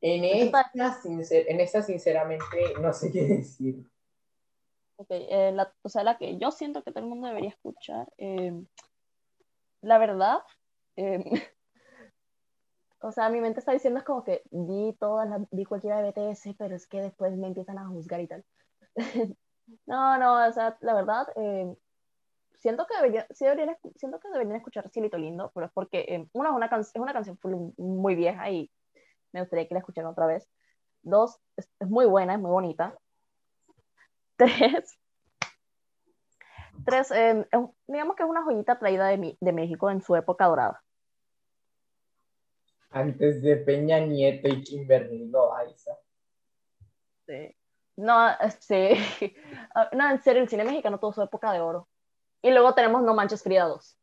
En 0.00 0.24
Esta- 0.24 0.60
esta, 0.60 1.02
sincer- 1.02 1.46
en 1.48 1.60
esta, 1.60 1.82
sinceramente, 1.82 2.44
no 2.80 2.92
sé 2.92 3.10
qué 3.10 3.22
decir. 3.24 3.84
Ok, 4.96 5.08
eh, 5.10 5.52
la, 5.52 5.72
o 5.82 5.88
sea, 5.88 6.04
la 6.04 6.16
que 6.16 6.38
yo 6.38 6.50
siento 6.50 6.82
que 6.82 6.90
todo 6.90 7.02
el 7.02 7.08
mundo 7.10 7.28
debería 7.28 7.50
escuchar. 7.50 8.08
eh, 8.18 8.52
la 9.82 9.98
verdad, 9.98 10.38
eh, 10.96 11.18
o 13.00 13.12
sea, 13.12 13.28
mi 13.28 13.40
mente 13.40 13.60
está 13.60 13.72
diciendo 13.72 13.98
es 13.98 14.04
como 14.04 14.24
que 14.24 14.42
vi 14.50 14.94
todas 14.98 15.28
las, 15.28 15.42
vi 15.50 15.64
cualquiera 15.64 15.98
de 16.02 16.04
BTS, 16.10 16.54
pero 16.58 16.74
es 16.76 16.86
que 16.86 17.00
después 17.02 17.36
me 17.36 17.48
empiezan 17.48 17.78
a 17.78 17.88
juzgar 17.88 18.20
y 18.20 18.28
tal. 18.28 18.44
no, 19.86 20.18
no, 20.18 20.48
o 20.48 20.52
sea, 20.52 20.76
la 20.80 20.94
verdad, 20.94 21.28
eh, 21.36 21.74
siento 22.56 22.86
que 22.86 22.96
debería, 22.96 23.26
sí 23.30 23.44
deberían, 23.44 23.70
escu- 23.76 23.92
siento 23.96 24.20
que 24.20 24.28
deberían 24.30 24.56
escuchar 24.56 24.88
Cielito 24.90 25.18
Lindo, 25.18 25.50
pero 25.54 25.66
es 25.66 25.72
porque 25.72 26.00
eh, 26.08 26.28
una, 26.32 26.52
una 26.52 26.66
es 26.66 26.92
una 26.96 27.12
canción 27.12 27.38
muy 27.78 28.14
vieja 28.14 28.50
y 28.50 28.70
me 29.32 29.40
gustaría 29.40 29.68
que 29.68 29.74
la 29.74 29.80
escucharan 29.80 30.10
otra 30.10 30.26
vez. 30.26 30.48
Dos, 31.02 31.38
es, 31.56 31.70
muy 31.88 32.06
buena, 32.06 32.34
es 32.34 32.40
muy 32.40 32.50
bonita. 32.50 32.98
Tres, 34.36 34.98
tres 36.84 37.10
es 37.10 37.46
un- 37.52 37.72
digamos 37.86 38.16
que 38.16 38.22
es 38.22 38.28
una 38.28 38.42
joyita 38.44 38.78
traída 38.78 39.06
de, 39.08 39.18
mi- 39.18 39.36
de 39.40 39.52
México 39.52 39.90
en 39.90 40.02
su 40.02 40.14
época 40.16 40.46
dorada. 40.46 40.82
Antes 42.90 43.42
de 43.42 43.56
Peña 43.56 43.98
Nieto 44.00 44.48
y 44.48 44.62
Kimberly 44.62 45.26
Loaiza. 45.28 45.96
Sí. 47.26 47.54
No, 47.96 48.28
sí. 48.60 48.90
Ah, 49.74 49.90
No, 49.92 50.10
en 50.10 50.22
serio, 50.22 50.42
el 50.42 50.48
cine 50.48 50.64
mexicano 50.64 50.98
tuvo 50.98 51.12
su 51.12 51.22
época 51.22 51.52
de 51.52 51.60
oro. 51.60 51.88
Y 52.42 52.50
luego 52.50 52.74
tenemos 52.74 53.02
No 53.02 53.14
Manches 53.14 53.42
Frida 53.42 53.64
2. 53.64 53.98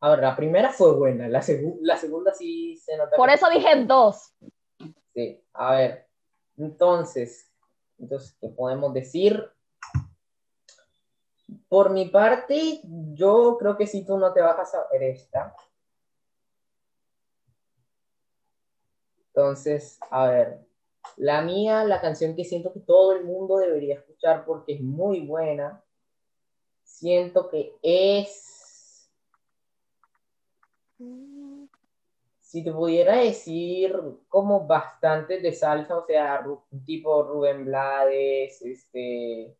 Ahora, 0.00 0.22
la 0.22 0.36
primera 0.36 0.70
fue 0.70 0.94
buena, 0.94 1.28
la, 1.28 1.40
segu- 1.40 1.78
la 1.80 1.96
segunda 1.96 2.34
sí 2.34 2.76
se 2.76 2.96
nota. 2.96 3.16
Por 3.16 3.30
eso 3.30 3.48
dije 3.48 3.84
dos. 3.86 4.34
Sí, 5.14 5.42
a 5.54 5.74
ver. 5.76 6.08
Entonces, 6.58 7.50
entonces, 7.98 8.36
¿qué 8.40 8.48
podemos 8.48 8.92
decir? 8.92 9.42
Por 11.68 11.90
mi 11.90 12.08
parte, 12.08 12.80
yo 13.14 13.56
creo 13.58 13.76
que 13.76 13.86
si 13.86 14.04
tú 14.04 14.18
no 14.18 14.32
te 14.32 14.42
vas 14.42 14.58
a 14.58 14.64
saber 14.66 15.02
esta. 15.04 15.54
Entonces, 19.34 19.98
a 20.10 20.28
ver, 20.28 20.60
la 21.16 21.42
mía, 21.42 21.84
la 21.84 22.00
canción 22.00 22.36
que 22.36 22.44
siento 22.44 22.72
que 22.72 22.78
todo 22.78 23.12
el 23.12 23.24
mundo 23.24 23.58
debería 23.58 23.96
escuchar 23.96 24.44
porque 24.44 24.74
es 24.74 24.80
muy 24.80 25.26
buena, 25.26 25.82
siento 26.84 27.48
que 27.48 27.74
es, 27.82 29.10
si 32.38 32.62
te 32.62 32.72
pudiera 32.72 33.16
decir, 33.16 33.98
como 34.28 34.68
bastante 34.68 35.40
de 35.40 35.52
salsa, 35.52 35.98
o 35.98 36.06
sea, 36.06 36.46
tipo 36.84 37.24
Rubén 37.24 37.64
Blades, 37.64 38.62
este, 38.62 39.56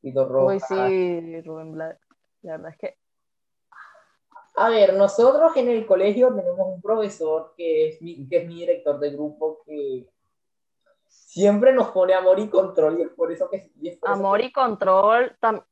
Tito 0.00 0.22
Uy, 0.22 0.28
Rojas. 0.28 0.68
sí, 0.68 1.40
Rubén 1.42 1.72
Blades. 1.72 2.00
La 2.40 2.52
verdad 2.52 2.70
es 2.70 2.78
que. 2.78 3.03
A 4.56 4.68
ver, 4.68 4.94
nosotros 4.94 5.56
en 5.56 5.68
el 5.68 5.84
colegio 5.86 6.32
tenemos 6.34 6.66
un 6.66 6.80
profesor 6.80 7.54
que 7.56 7.88
es 7.88 8.02
mi, 8.02 8.28
que 8.28 8.38
es 8.38 8.46
mi 8.46 8.60
director 8.60 8.98
de 9.00 9.10
grupo 9.10 9.62
que 9.66 10.06
siempre 11.08 11.72
nos 11.72 11.88
pone 11.88 12.14
amor 12.14 12.38
y 12.38 12.48
control 12.48 12.98
y 12.98 13.02
es 13.02 13.08
por 13.10 13.32
eso 13.32 13.48
que... 13.50 13.72
y 13.80 13.88
es 13.88 13.96
por 13.98 14.10
eso 14.10 14.18
Amor 14.18 14.40
y 14.40 14.52
control. 14.52 15.36
tam- 15.40 15.64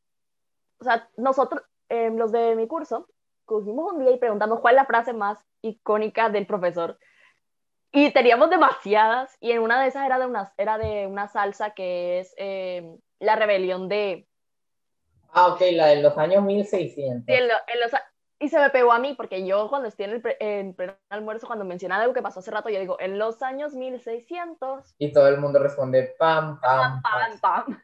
O 0.80 0.84
sea, 0.84 1.08
nosotros, 1.16 1.62
eh, 1.88 2.10
los 2.10 2.32
de 2.32 2.56
mi 2.56 2.66
curso, 2.66 3.08
cogimos 3.44 3.92
un 3.92 4.00
día 4.00 4.10
y 4.10 4.18
preguntamos 4.18 4.60
cuál 4.60 4.74
es 4.74 4.82
la 4.82 4.86
frase 4.86 5.12
más 5.12 5.38
icónica 5.62 6.28
del 6.28 6.46
profesor. 6.46 6.98
Y 7.92 8.10
teníamos 8.12 8.48
demasiadas, 8.50 9.36
y 9.38 9.52
en 9.52 9.60
una 9.60 9.80
de 9.82 9.88
esas 9.88 10.06
era 10.06 10.18
de 10.18 10.26
una, 10.26 10.52
era 10.56 10.78
de 10.78 11.06
una 11.06 11.28
salsa 11.28 11.74
que 11.74 12.20
es 12.20 12.34
eh, 12.38 12.96
la 13.20 13.36
rebelión 13.36 13.88
de... 13.88 14.26
Ah, 15.34 15.48
ok, 15.48 15.60
la 15.72 15.86
de 15.88 16.02
los 16.02 16.16
años 16.18 16.42
1600. 16.42 17.24
Sí, 17.26 17.32
en 17.32 17.48
lo- 17.48 17.54
en 17.72 17.80
los- 17.80 17.92
y 18.42 18.48
se 18.48 18.58
me 18.58 18.70
pegó 18.70 18.92
a 18.92 18.98
mí, 18.98 19.14
porque 19.14 19.46
yo 19.46 19.68
cuando 19.68 19.86
estoy 19.88 20.06
en 20.06 20.10
el 20.10 20.20
pre- 20.20 20.36
en 20.40 20.74
pleno 20.74 20.96
almuerzo, 21.10 21.46
cuando 21.46 21.64
mencionan 21.64 22.00
algo 22.00 22.12
que 22.12 22.22
pasó 22.22 22.40
hace 22.40 22.50
rato, 22.50 22.68
yo 22.68 22.80
digo, 22.80 22.96
en 23.00 23.18
los 23.18 23.40
años 23.42 23.74
1600, 23.74 24.94
Y 24.98 25.12
todo 25.12 25.28
el 25.28 25.38
mundo 25.38 25.60
responde 25.60 26.14
pam, 26.18 26.60
pam, 26.60 27.00
pam, 27.00 27.02
pam, 27.02 27.40
pam. 27.40 27.64
pam. 27.66 27.82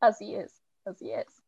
Así 0.00 0.34
es, 0.34 0.62
así 0.84 1.12
es. 1.12 1.42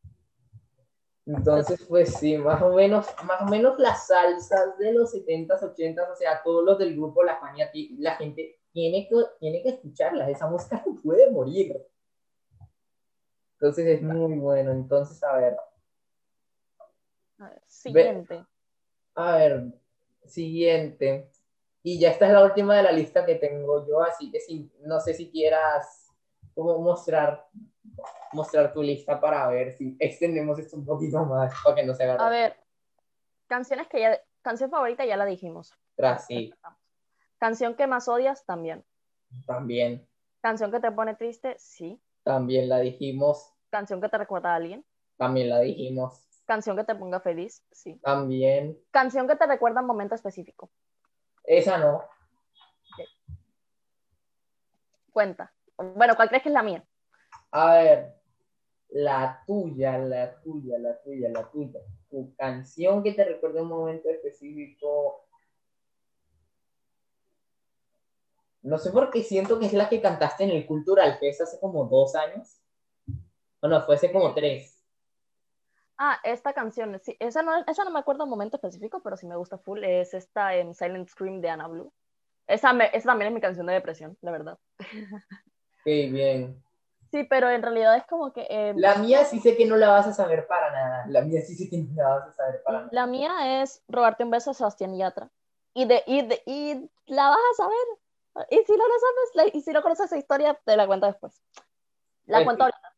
Entonces, 1.27 1.85
pues 1.89 2.15
sí, 2.15 2.39
más 2.39 2.63
o 2.63 2.73
menos, 2.73 3.07
más 3.25 3.43
o 3.43 3.47
menos 3.47 3.79
las 3.81 4.07
salsas 4.07 4.79
de 4.79 4.93
los 4.93 5.13
70s, 5.13 5.61
80s, 5.61 6.09
o 6.13 6.15
sea, 6.15 6.41
todos 6.45 6.65
los 6.65 6.79
del 6.79 6.95
grupo 6.95 7.25
La 7.25 7.33
España, 7.33 7.69
la 7.99 8.15
gente 8.15 8.61
tiene 8.73 9.09
que, 9.09 9.17
tiene 9.41 9.63
que 9.63 9.71
escucharlas, 9.71 10.29
esa 10.29 10.47
música 10.47 10.85
no 10.87 11.01
puede 11.03 11.31
morir. 11.33 11.77
Entonces 13.55 13.87
es 13.87 14.03
muy 14.03 14.39
bueno. 14.39 14.71
Entonces, 14.71 15.21
a 15.25 15.37
ver, 15.37 15.57
A 17.39 17.49
ver, 17.49 17.63
siguiente. 17.67 18.47
a 19.15 19.37
ver, 19.37 19.65
siguiente. 20.27 21.31
Y 21.83 21.99
ya 22.01 22.11
esta 22.11 22.27
es 22.27 22.33
la 22.33 22.45
última 22.45 22.77
de 22.77 22.83
la 22.83 22.93
lista 22.93 23.25
que 23.25 23.37
tengo 23.37 23.87
yo, 23.87 24.03
así 24.03 24.31
que 24.31 24.41
si, 24.41 24.71
no 24.81 25.01
sé 25.01 25.15
si 25.15 25.31
quieras 25.31 26.09
como 26.55 26.79
mostrar, 26.81 27.47
mostrar 28.33 28.73
tu 28.73 28.83
lista 28.83 29.21
para 29.21 29.47
ver 29.49 29.73
si 29.73 29.97
extendemos 30.01 30.59
esto 30.59 30.77
un 30.77 30.85
poquito 30.87 31.25
más 31.25 31.53
para 31.63 31.77
que 31.77 31.85
no 31.85 31.95
se 31.95 32.05
A 32.05 32.15
agarre 32.15 32.31
ver, 32.31 32.57
canciones 33.47 33.89
que 33.89 34.01
ya, 34.01 34.21
canción 34.43 34.71
favorita 34.71 35.05
ya 35.05 35.17
la 35.17 35.27
dijimos. 35.27 35.73
atrás. 35.95 36.27
Sí, 36.27 36.53
Canción 37.39 37.75
que 37.77 37.87
más 37.87 38.09
odias 38.09 38.45
también. 38.47 38.85
también. 39.47 40.07
Canción 40.41 40.71
que 40.71 40.81
te 40.81 40.91
pone 40.93 41.15
triste, 41.15 41.57
sí. 41.59 42.01
También 42.25 42.69
la 42.69 42.81
dijimos, 42.81 43.53
Canción 43.71 44.01
que 44.01 44.09
te 44.09 44.19
recuerda 44.19 44.53
a 44.53 44.57
alguien. 44.57 44.85
también 45.17 45.49
la 45.51 45.61
dijimos, 45.61 46.26
Canción 46.47 46.77
que 46.77 46.85
te 46.85 46.95
ponga 46.95 47.21
feliz, 47.21 47.65
sí. 47.73 47.99
también. 48.03 48.79
Canción 48.93 49.27
que 49.27 49.35
te 49.35 49.47
recuerda 49.47 49.81
un 49.81 49.89
momento 49.89 50.15
específico. 50.15 50.71
Esa 51.43 51.77
no. 51.77 52.05
Cuenta. 55.13 55.53
Bueno, 55.77 56.15
¿cuál 56.15 56.29
crees 56.29 56.45
que 56.45 56.49
es 56.51 56.55
la 56.55 56.63
mía? 56.63 56.85
A 57.51 57.75
ver, 57.75 58.15
la 58.91 59.43
tuya, 59.45 59.99
la 59.99 60.41
tuya, 60.41 60.79
la 60.79 61.03
tuya, 61.03 61.29
la 61.31 61.51
tuya. 61.51 61.81
Tu 62.11 62.35
canción 62.37 63.03
que 63.03 63.13
te 63.13 63.25
recuerde 63.25 63.63
un 63.63 63.69
momento 63.69 64.09
específico. 64.09 65.27
No 68.63 68.79
sé 68.79 68.91
por 68.91 69.11
qué 69.11 69.23
siento 69.23 69.59
que 69.59 69.67
es 69.67 69.73
la 69.73 69.89
que 69.89 70.01
cantaste 70.01 70.45
en 70.45 70.51
el 70.51 70.67
Cultural 70.67 71.19
Fest 71.19 71.41
hace 71.41 71.59
como 71.59 71.87
dos 71.87 72.15
años. 72.15 72.61
O 73.61 73.69
no, 73.69 73.83
fue 73.85 73.97
hace 73.97 74.13
como 74.13 74.35
tres. 74.35 74.76
Ah, 75.99 76.19
esta 76.25 76.53
canción, 76.53 77.01
sí, 77.03 77.17
esa 77.21 77.43
no, 77.43 77.57
esa 77.67 77.85
no 77.85 77.91
me 77.91 77.99
acuerdo 77.99 78.25
un 78.25 78.31
momento 78.31 78.57
específico, 78.57 79.01
pero 79.03 79.17
sí 79.17 79.27
me 79.27 79.37
gusta 79.37 79.57
full, 79.57 79.83
es 79.83 80.13
esta 80.13 80.55
en 80.55 80.75
Silent 80.75 81.09
Scream 81.09 81.41
de 81.41 81.49
Anna 81.49 81.69
Blue. 81.69 81.93
Esa, 82.47 82.73
me- 82.73 82.91
esa 82.93 83.07
también 83.09 83.29
es 83.29 83.35
mi 83.35 83.41
canción 83.41 83.67
de 83.67 83.73
depresión, 83.75 84.17
la 84.21 84.31
verdad. 84.31 84.59
Qué 85.85 86.09
bien. 86.11 86.63
Sí, 87.11 87.25
pero 87.25 87.49
en 87.49 87.63
realidad 87.63 87.97
es 87.97 88.05
como 88.07 88.33
que... 88.33 88.47
eh, 88.51 88.75
La 88.77 88.97
mía 88.97 89.25
sí 89.25 89.41
sé 89.41 89.57
que 89.57 89.65
no 89.65 89.77
la 89.77 89.89
vas 89.89 90.07
a 90.07 90.13
saber 90.13 90.47
para 90.47 90.71
nada. 90.71 91.07
La 91.09 91.23
mía 91.23 91.41
sí 91.41 91.55
sé 91.55 91.71
que 91.71 91.79
no 91.79 91.95
la 92.03 92.09
vas 92.09 92.29
a 92.29 92.33
saber 92.33 92.63
para 92.63 92.79
nada. 92.81 92.91
La 92.93 93.07
mía 93.07 93.63
es 93.63 93.83
robarte 93.89 94.25
un 94.25 94.31
beso 94.31 94.51
a 94.51 94.55
Sebastián 94.55 94.97
Yatra. 94.97 95.31
Y, 95.73 95.87
de, 95.87 96.03
y, 96.07 96.27
de, 96.27 96.43
y 96.47 96.91
la 97.07 97.29
vas 97.31 97.39
a 97.53 97.63
saber. 97.63 98.47
Y 98.51 98.57
si 98.65 98.73
no 98.73 98.87
lo 98.89 98.95
sabes, 98.99 99.35
la- 99.53 99.59
y 99.59 99.63
si 99.63 99.73
no 99.73 99.83
conoces 99.83 100.07
esa 100.07 100.19
historia, 100.19 100.59
te 100.65 100.77
la 100.77 100.87
cuento 100.87 101.07
después. 101.07 101.41
La 102.27 102.45
cuento 102.45 102.65
ahorita. 102.65 102.95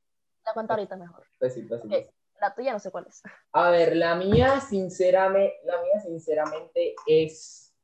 La 0.47 0.53
cuento 0.55 0.73
ahorita 0.73 0.97
mejor. 0.97 1.25
Pues 1.39 1.55
sí, 1.55 1.63
pues 1.63 1.83
sí, 1.83 1.87
Ok. 1.89 1.93
pues 1.93 2.07
sí. 2.07 2.13
La 2.41 2.55
tuya 2.55 2.73
no 2.73 2.79
sé 2.79 2.91
cuál 2.91 3.07
es. 3.09 3.23
A 3.53 3.71
ver, 3.71 3.97
la 3.97 4.15
mía, 4.15 4.61
sinceramente, 4.61 5.57
la 5.65 5.83
mía, 5.83 6.01
sinceramente, 6.01 6.95
es 7.07 7.75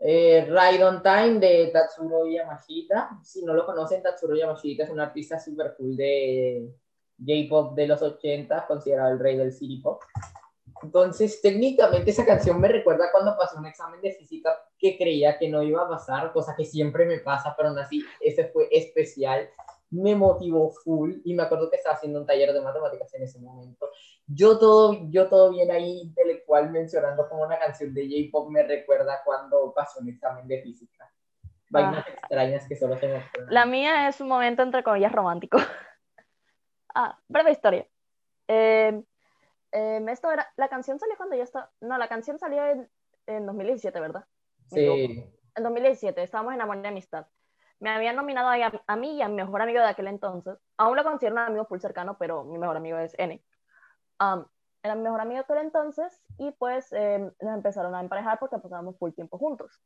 eh, 0.00 0.46
Ride 0.48 0.84
on 0.84 1.02
Time 1.02 1.40
de 1.40 1.70
Tatsuro 1.72 2.26
Yamashita. 2.26 3.18
Si 3.24 3.44
no 3.44 3.54
lo 3.54 3.66
conocen, 3.66 4.02
Tatsuro 4.02 4.36
Yamashita 4.36 4.84
es 4.84 4.90
un 4.90 5.00
artista 5.00 5.40
super 5.40 5.74
cool 5.76 5.96
de 5.96 6.72
J-pop 7.18 7.74
de 7.74 7.86
los 7.86 8.02
80, 8.02 8.66
considerado 8.66 9.12
el 9.12 9.18
rey 9.18 9.36
del 9.36 9.52
city 9.52 9.78
pop. 9.78 10.02
Entonces, 10.82 11.40
técnicamente 11.42 12.12
esa 12.12 12.24
canción 12.24 12.60
me 12.60 12.68
recuerda 12.68 13.10
cuando 13.10 13.36
pasé 13.36 13.58
un 13.58 13.66
examen 13.66 14.00
de 14.00 14.12
física 14.12 14.56
que 14.78 14.96
creía 14.96 15.36
que 15.36 15.48
no 15.48 15.62
iba 15.62 15.82
a 15.82 15.88
pasar, 15.88 16.32
cosa 16.32 16.54
que 16.56 16.64
siempre 16.64 17.04
me 17.04 17.18
pasa, 17.18 17.54
pero 17.56 17.70
aún 17.70 17.78
así, 17.78 18.04
ese 18.20 18.44
fue 18.48 18.68
especial. 18.70 19.48
Me 19.90 20.14
motivó 20.14 20.70
full 20.70 21.14
y 21.24 21.34
me 21.34 21.42
acuerdo 21.42 21.70
que 21.70 21.76
estaba 21.76 21.96
haciendo 21.96 22.20
un 22.20 22.26
taller 22.26 22.52
de 22.52 22.60
matemáticas 22.60 23.12
en 23.14 23.22
ese 23.22 23.38
momento. 23.38 23.90
Yo 24.26 24.58
todo, 24.58 25.08
yo 25.10 25.28
todo 25.28 25.50
bien 25.50 25.70
ahí 25.70 26.00
intelectual 26.00 26.70
mencionando 26.70 27.28
como 27.28 27.44
una 27.44 27.58
canción 27.58 27.94
de 27.94 28.06
J-pop 28.06 28.50
me 28.50 28.62
recuerda 28.62 29.22
cuando 29.24 29.72
pasó 29.74 30.00
un 30.00 30.10
examen 30.10 30.46
de 30.46 30.62
física. 30.62 31.10
Vainas 31.70 32.06
extrañas 32.06 32.66
que 32.68 32.76
solo 32.76 32.98
se 32.98 33.08
me 33.08 33.16
ocurren. 33.16 33.46
La 33.48 33.66
mía 33.66 34.08
es 34.08 34.20
un 34.20 34.28
momento 34.28 34.62
entre 34.62 34.82
comillas 34.82 35.12
romántico. 35.12 35.58
ah, 36.94 37.18
breve 37.28 37.52
historia. 37.52 37.86
Eh, 38.48 39.02
eh, 39.72 40.04
esto 40.08 40.30
era, 40.30 40.50
la 40.56 40.68
canción 40.68 40.98
salió 40.98 41.16
cuando 41.16 41.36
yo 41.36 41.42
estaba. 41.42 41.70
No, 41.80 41.98
la 41.98 42.08
canción 42.08 42.38
salió 42.38 42.64
en, 42.66 42.90
en 43.26 43.46
2017, 43.46 44.00
¿verdad? 44.00 44.24
Sí. 44.70 45.30
En 45.54 45.62
2017, 45.62 46.22
estábamos 46.22 46.54
en 46.54 46.60
Amor 46.60 46.80
y 46.82 46.86
Amistad. 46.86 47.26
Me 47.80 47.90
habían 47.90 48.16
nominado 48.16 48.48
a, 48.48 48.82
a 48.86 48.96
mí 48.96 49.16
y 49.16 49.22
a 49.22 49.28
mi 49.28 49.36
mejor 49.36 49.62
amigo 49.62 49.80
de 49.80 49.86
aquel 49.86 50.08
entonces. 50.08 50.58
Aún 50.76 50.96
lo 50.96 51.04
considero 51.04 51.34
un 51.34 51.40
amigo 51.40 51.64
full 51.66 51.78
cercano, 51.78 52.16
pero 52.18 52.44
mi 52.44 52.58
mejor 52.58 52.76
amigo 52.76 52.98
es 52.98 53.14
N. 53.18 53.42
Um, 54.20 54.44
era 54.82 54.94
mi 54.96 55.02
mejor 55.02 55.20
amigo 55.20 55.36
de 55.38 55.44
aquel 55.44 55.58
entonces 55.58 56.20
y 56.38 56.50
pues 56.52 56.92
eh, 56.92 57.18
nos 57.40 57.54
empezaron 57.54 57.94
a 57.94 58.00
emparejar 58.00 58.38
porque 58.38 58.58
pasábamos 58.58 58.98
full 58.98 59.12
tiempo 59.12 59.38
juntos. 59.38 59.80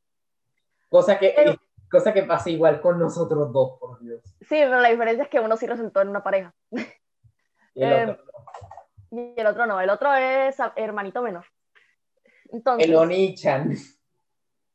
Cosa 0.89 1.19
que, 1.19 1.33
Pero- 1.37 1.57
cosa 1.91 2.13
que 2.15 2.23
pasa 2.23 2.49
igual 2.51 2.81
con 2.81 2.99
nosotros 2.99 3.53
dos, 3.53 3.79
por 3.79 4.01
Dios. 4.01 4.23
Sí, 4.41 4.47
pero 4.63 4.81
la 4.81 4.89
diferencia 4.89 5.25
es 5.25 5.29
que 5.31 5.41
uno 5.41 5.57
sí 5.57 5.67
resultó 5.67 6.01
en 6.01 6.09
una 6.09 6.23
pareja. 6.23 6.55
Y 7.75 7.83
el 7.83 7.93
Em, 7.93 8.11
otro, 8.11 8.25
Y 9.11 9.35
el 9.41 9.47
otro 9.47 9.67
no, 9.67 9.81
el 9.81 9.91
otro 9.91 10.15
es 10.15 10.57
hermanito 10.77 11.21
menor. 11.23 11.45
Entonces, 12.51 12.87
el 12.89 12.95
Oni-chan. 12.95 13.75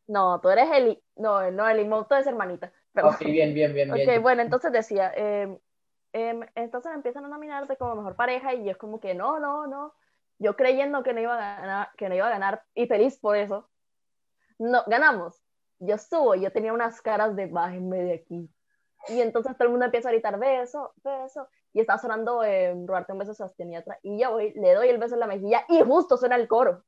no, 0.08 0.40
tú 0.42 0.50
eres 0.50 0.70
el, 0.72 1.04
no, 1.16 1.50
no, 1.52 1.68
el 1.68 1.80
imoto 1.80 2.16
es 2.16 2.26
hermanita. 2.28 2.72
Perdón. 2.98 3.14
Ok, 3.14 3.26
bien, 3.26 3.54
bien, 3.54 3.76
bien, 3.76 3.94
bien. 3.94 4.10
Ok, 4.10 4.24
bueno, 4.24 4.42
entonces 4.42 4.72
decía, 4.72 5.14
eh, 5.16 5.56
em, 6.14 6.42
entonces 6.56 6.92
empiezan 6.96 7.26
a 7.26 7.28
nominarte 7.28 7.78
como 7.78 7.96
mejor 7.96 8.16
pareja 8.16 8.56
y 8.56 8.64
yo 8.64 8.72
es 8.72 8.78
como 8.78 9.00
que 9.00 9.14
no, 9.14 9.40
no, 9.40 9.68
no. 9.68 9.94
Yo 10.40 10.56
creyendo 10.56 11.04
que 11.04 11.14
no 11.14 11.22
iba 11.22 11.36
a 11.36 11.62
ganar, 11.62 11.90
que 11.96 12.10
no 12.10 12.16
iba 12.16 12.26
a 12.26 12.32
ganar 12.32 12.64
y 12.74 12.88
feliz 12.88 13.20
por 13.20 13.38
eso. 13.38 13.70
No, 14.58 14.84
ganamos. 14.88 15.40
Yo 15.78 16.00
subo, 16.00 16.34
yo 16.34 16.52
tenía 16.52 16.74
unas 16.74 17.00
caras 17.04 17.36
de 17.36 17.46
bájenme 17.46 17.98
de 17.98 18.14
aquí. 18.16 18.50
Y 19.10 19.22
entonces 19.22 19.56
todo 19.56 19.66
el 19.66 19.70
mundo 19.70 19.86
empieza 19.86 20.10
a 20.10 20.12
gritar 20.12 20.40
beso, 20.40 20.94
beso. 21.04 21.48
Y 21.74 21.82
está 21.82 22.00
sonando 22.00 22.44
eh, 22.44 22.74
robarte 22.88 23.14
un 23.14 23.20
beso 23.20 23.34
a 23.34 23.36
Sebastián 23.36 23.70
Yatra. 23.70 24.00
Y 24.02 24.20
yo 24.20 24.32
voy, 24.32 24.54
le 24.54 24.74
doy 24.74 24.90
el 24.90 24.98
beso 24.98 25.14
en 25.14 25.20
la 25.20 25.28
mejilla 25.28 25.66
y 25.70 25.84
justo 25.84 26.18
suena 26.18 26.36
el 26.36 26.48
coro. 26.48 26.84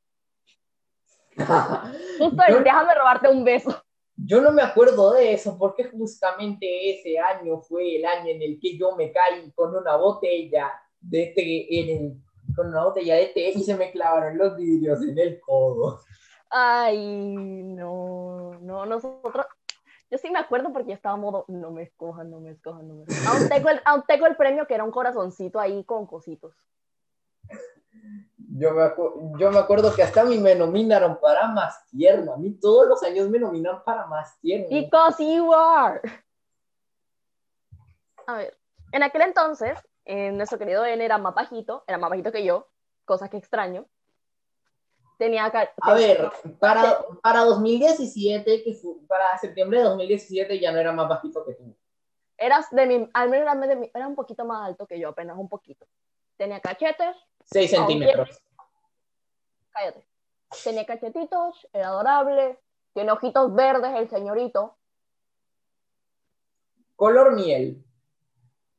Justo 2.17 2.43
el 2.47 2.55
yo, 2.55 2.61
déjame 2.61 2.95
robarte 2.95 3.29
un 3.29 3.43
beso. 3.43 3.83
Yo 4.25 4.41
no 4.41 4.51
me 4.51 4.61
acuerdo 4.61 5.13
de 5.13 5.33
eso 5.33 5.57
porque 5.57 5.85
justamente 5.85 6.91
ese 6.91 7.19
año 7.19 7.59
fue 7.61 7.95
el 7.95 8.05
año 8.05 8.29
en 8.29 8.41
el 8.41 8.59
que 8.59 8.77
yo 8.77 8.95
me 8.95 9.11
caí 9.11 9.51
con 9.51 9.75
una 9.75 9.95
botella 9.95 10.71
de 10.99 11.31
té 11.35 11.79
en 11.79 11.89
el, 11.89 12.53
con 12.55 12.67
una 12.67 12.83
botella 12.85 13.15
de 13.15 13.27
té 13.27 13.51
y 13.55 13.63
se 13.63 13.75
me 13.75 13.91
clavaron 13.91 14.37
los 14.37 14.55
vidrios 14.55 15.01
en 15.03 15.17
el 15.17 15.39
codo. 15.39 15.99
Ay, 16.49 17.63
no, 17.63 18.51
no, 18.61 18.85
nosotros, 18.85 19.45
yo 20.09 20.17
sí 20.17 20.29
me 20.31 20.39
acuerdo 20.39 20.73
porque 20.73 20.93
estaba 20.93 21.15
modo, 21.15 21.45
no 21.47 21.71
me 21.71 21.83
escojan, 21.83 22.29
no 22.31 22.39
me 22.39 22.51
escojan, 22.51 22.87
no 22.87 22.95
me 22.95 23.03
escojan. 23.03 23.27
Aún 23.27 23.79
aún 23.85 24.03
tengo 24.07 24.25
el 24.25 24.35
premio 24.35 24.65
que 24.65 24.73
era 24.73 24.83
un 24.83 24.91
corazoncito 24.91 25.59
ahí 25.59 25.83
con 25.83 26.07
cositos. 26.07 26.55
Yo 28.51 28.71
me, 28.73 28.83
yo 29.39 29.51
me 29.51 29.59
acuerdo 29.59 29.93
que 29.95 30.03
hasta 30.03 30.21
a 30.21 30.25
mí 30.25 30.37
me 30.37 30.55
nominaron 30.55 31.19
para 31.19 31.47
más 31.47 31.85
tierno. 31.87 32.33
A 32.33 32.37
mí 32.37 32.51
todos 32.59 32.87
los 32.87 33.03
años 33.03 33.29
me 33.29 33.39
nominan 33.39 33.83
para 33.83 34.05
más 34.07 34.39
tierno. 34.39 34.67
Because 34.69 35.23
you 35.23 35.53
are. 35.53 36.01
A 38.27 38.37
ver, 38.37 38.57
en 38.91 39.03
aquel 39.03 39.21
entonces, 39.21 39.79
eh, 40.05 40.31
nuestro 40.31 40.57
querido 40.57 40.85
N 40.85 41.03
era 41.03 41.17
más 41.17 41.33
bajito, 41.33 41.83
era 41.87 41.97
más 41.97 42.09
bajito 42.09 42.31
que 42.31 42.43
yo, 42.43 42.67
cosa 43.05 43.29
que 43.29 43.37
extraño. 43.37 43.85
Tenía 45.17 45.45
A 45.81 45.93
ver, 45.93 46.31
para, 46.59 46.99
para 47.21 47.41
2017, 47.41 48.63
que 48.63 48.73
fue- 48.73 48.95
para 49.07 49.37
septiembre 49.37 49.79
de 49.79 49.85
2017 49.85 50.59
ya 50.59 50.71
no 50.71 50.79
era 50.79 50.93
más 50.93 51.09
bajito 51.09 51.43
que 51.45 51.53
tú. 51.55 51.75
eras 52.37 52.67
de 52.71 52.85
mi, 52.85 53.09
al 53.13 53.29
menos 53.29 53.53
era, 53.53 53.67
de 53.67 53.75
mi- 53.75 53.91
era 53.93 54.07
un 54.07 54.15
poquito 54.15 54.45
más 54.45 54.65
alto 54.65 54.87
que 54.87 54.97
yo, 54.97 55.09
apenas 55.09 55.37
un 55.37 55.49
poquito. 55.49 55.85
Tenía 56.39 56.61
cachetes, 56.61 57.17
6 57.43 57.73
Aún 57.73 57.87
centímetros. 57.87 58.41
cállate. 59.71 60.07
Tenía 60.63 60.85
cachetitos, 60.85 61.67
era 61.73 61.89
adorable, 61.89 62.57
tiene 62.93 63.11
ojitos 63.11 63.53
verdes 63.53 63.93
el 63.97 64.09
señorito, 64.09 64.77
Color 66.95 67.33
miel. 67.33 67.83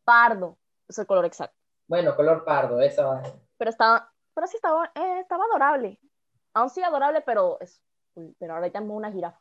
pardo, 0.04 0.58
es 0.88 0.98
el 0.98 1.06
color 1.06 1.26
exacto. 1.26 1.56
Bueno, 1.86 2.16
color 2.16 2.44
pardo, 2.46 2.80
esa 2.80 3.04
va. 3.06 3.22
Pero 3.58 3.70
estaba, 3.70 4.10
pero 4.34 4.46
sí 4.46 4.56
estaba, 4.56 4.90
eh, 4.94 5.20
estaba 5.20 5.44
adorable. 5.44 6.00
Aún 6.54 6.70
sí 6.70 6.82
adorable, 6.82 7.20
pero 7.20 7.58
es, 7.60 7.82
pero 8.38 8.54
ahora 8.54 8.68
ya 8.68 8.80
es 8.80 8.86
una 8.88 9.12
jirafa. 9.12 9.38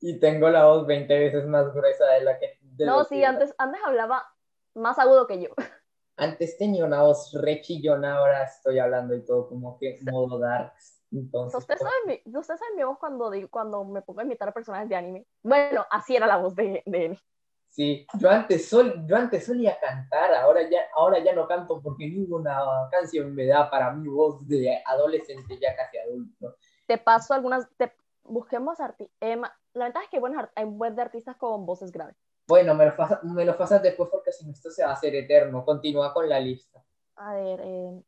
Y 0.00 0.18
tengo 0.18 0.48
la 0.50 0.66
voz 0.66 0.84
20 0.84 1.16
veces 1.16 1.46
más 1.46 1.72
gruesa 1.72 2.06
de 2.06 2.20
la 2.24 2.38
que. 2.40 2.58
de 2.60 2.86
No, 2.86 3.04
sí, 3.04 3.18
que- 3.20 3.26
antes, 3.26 3.54
antes 3.56 3.80
hablaba 3.84 4.28
más 4.74 4.98
agudo 4.98 5.28
que 5.28 5.40
yo. 5.40 5.50
Antes 6.16 6.56
tenía 6.58 6.84
una 6.84 7.02
voz 7.02 7.32
re 7.34 7.60
chillona, 7.60 8.18
ahora 8.18 8.44
estoy 8.44 8.78
hablando 8.78 9.14
y 9.14 9.24
todo 9.24 9.48
como 9.48 9.78
que 9.78 9.98
modo 10.02 10.38
dark. 10.38 10.72
Entonces, 11.12 11.58
¿Usted 11.60 11.76
sabe, 11.78 11.94
mi, 12.06 12.38
usted 12.38 12.56
sabe 12.56 12.74
mi 12.76 12.82
voz 12.84 12.98
cuando, 12.98 13.30
digo, 13.30 13.48
cuando 13.48 13.84
me 13.84 14.02
pongo 14.02 14.20
a 14.20 14.24
imitar 14.24 14.48
a 14.48 14.52
personajes 14.52 14.88
de 14.88 14.96
anime? 14.96 15.26
Bueno, 15.42 15.86
así 15.90 16.16
era 16.16 16.26
la 16.26 16.36
voz 16.36 16.54
de, 16.54 16.82
de 16.86 17.06
él. 17.06 17.20
Sí, 17.68 18.06
yo 18.18 18.30
antes, 18.30 18.68
sol, 18.68 19.04
yo 19.06 19.16
antes 19.16 19.44
solía 19.44 19.78
cantar, 19.78 20.34
ahora 20.34 20.62
ya, 20.68 20.78
ahora 20.94 21.18
ya 21.22 21.34
no 21.34 21.46
canto 21.46 21.82
porque 21.82 22.08
ninguna 22.08 22.58
canción 22.90 23.34
me 23.34 23.46
da 23.46 23.70
para 23.70 23.92
mi 23.92 24.08
voz 24.08 24.46
de 24.48 24.82
adolescente 24.86 25.58
ya 25.60 25.76
casi 25.76 25.98
adulto. 25.98 26.56
Te 26.86 26.98
paso 26.98 27.34
algunas, 27.34 27.68
te, 27.76 27.92
busquemos 28.24 28.80
arti 28.80 29.08
eh, 29.20 29.36
la 29.74 29.84
ventaja 29.84 30.04
es 30.04 30.10
que 30.10 30.16
hay, 30.16 30.20
buenos 30.20 30.38
art- 30.38 30.52
hay 30.56 30.66
de 30.94 31.02
artistas 31.02 31.36
con 31.36 31.66
voces 31.66 31.92
graves. 31.92 32.16
Bueno, 32.46 32.74
me 32.74 32.86
lo, 32.86 32.96
pasa- 32.96 33.20
me 33.24 33.44
lo 33.44 33.56
pasas 33.56 33.82
después 33.82 34.08
porque 34.10 34.32
si 34.32 34.46
no 34.46 34.52
esto 34.52 34.70
se 34.70 34.84
va 34.84 34.90
a 34.90 34.92
hacer 34.94 35.14
eterno. 35.14 35.64
Continúa 35.64 36.12
con 36.14 36.28
la 36.28 36.38
lista. 36.38 36.82
A 37.16 37.34
ver, 37.34 37.60
eh, 37.62 38.02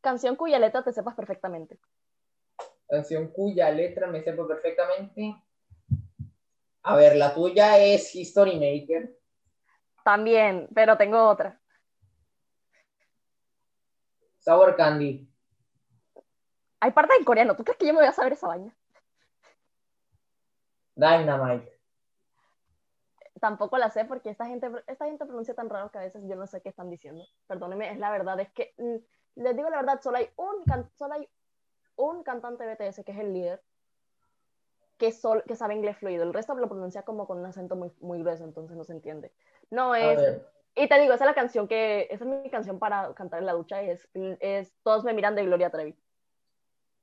canción 0.00 0.36
cuya 0.36 0.58
letra 0.58 0.82
te 0.82 0.92
sepas 0.92 1.14
perfectamente. 1.14 1.78
Canción 2.88 3.28
cuya 3.28 3.70
letra 3.70 4.06
me 4.08 4.22
sepa 4.22 4.46
perfectamente. 4.46 5.36
A 6.82 6.96
ver, 6.96 7.14
la 7.16 7.32
tuya 7.32 7.78
es 7.78 8.12
History 8.14 8.58
Maker. 8.58 9.16
También, 10.04 10.68
pero 10.74 10.96
tengo 10.96 11.28
otra. 11.28 11.60
Sour 14.40 14.74
Candy. 14.74 15.28
Hay 16.80 16.90
partes 16.90 17.16
en 17.16 17.24
coreano. 17.24 17.54
¿Tú 17.54 17.62
crees 17.62 17.78
que 17.78 17.86
yo 17.86 17.92
me 17.92 18.00
voy 18.00 18.08
a 18.08 18.12
saber 18.12 18.32
esa 18.32 18.48
vaina? 18.48 18.76
Dynamite 20.96 21.80
tampoco 23.42 23.76
la 23.76 23.90
sé 23.90 24.04
porque 24.04 24.30
esta 24.30 24.46
gente, 24.46 24.70
esta 24.86 25.06
gente 25.06 25.26
pronuncia 25.26 25.52
tan 25.52 25.68
raro 25.68 25.90
que 25.90 25.98
a 25.98 26.02
veces 26.02 26.22
yo 26.28 26.36
no 26.36 26.46
sé 26.46 26.60
qué 26.60 26.68
están 26.68 26.88
diciendo. 26.88 27.24
Perdónenme, 27.48 27.90
es 27.90 27.98
la 27.98 28.12
verdad, 28.12 28.38
es 28.38 28.48
que 28.52 28.72
mm, 28.78 28.94
les 29.42 29.56
digo 29.56 29.68
la 29.68 29.78
verdad, 29.78 30.00
solo 30.00 30.18
hay 30.18 30.28
un, 30.36 30.62
can, 30.64 30.88
solo 30.94 31.14
hay 31.14 31.28
un 31.96 32.22
cantante 32.22 32.64
BTS 32.64 33.02
que 33.04 33.10
es 33.10 33.18
el 33.18 33.32
líder 33.32 33.60
que, 34.96 35.10
sol, 35.10 35.42
que 35.44 35.56
sabe 35.56 35.74
inglés 35.74 35.96
fluido, 35.96 36.22
el 36.22 36.32
resto 36.32 36.54
lo 36.54 36.68
pronuncia 36.68 37.02
como 37.02 37.26
con 37.26 37.40
un 37.40 37.46
acento 37.46 37.74
muy, 37.74 37.90
muy 38.00 38.20
grueso, 38.20 38.44
entonces 38.44 38.76
no 38.76 38.84
se 38.84 38.92
entiende. 38.92 39.32
No 39.70 39.96
es... 39.96 40.40
Y 40.76 40.88
te 40.88 41.00
digo, 41.00 41.12
esa 41.12 41.24
es 41.24 41.30
la 41.30 41.34
canción 41.34 41.66
que, 41.66 42.06
esa 42.10 42.22
es 42.22 42.30
mi 42.30 42.48
canción 42.48 42.78
para 42.78 43.12
cantar 43.14 43.40
en 43.40 43.46
la 43.46 43.54
ducha, 43.54 43.82
es, 43.82 44.08
es 44.14 44.72
Todos 44.84 45.02
me 45.02 45.14
miran 45.14 45.34
de 45.34 45.44
Gloria 45.44 45.68
Trevi. 45.68 45.96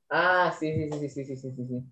Ah, 0.08 0.54
sí, 0.58 0.72
sí, 0.72 0.98
sí, 1.00 1.08
sí, 1.10 1.24
sí, 1.26 1.36
sí, 1.36 1.66
sí. 1.66 1.84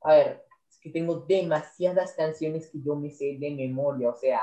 A 0.00 0.14
ver, 0.14 0.49
que 0.80 0.90
tengo 0.90 1.16
demasiadas 1.20 2.14
canciones 2.14 2.68
que 2.70 2.80
yo 2.80 2.96
me 2.96 3.10
sé 3.10 3.36
de 3.38 3.50
memoria, 3.50 4.10
o 4.10 4.14
sea, 4.14 4.40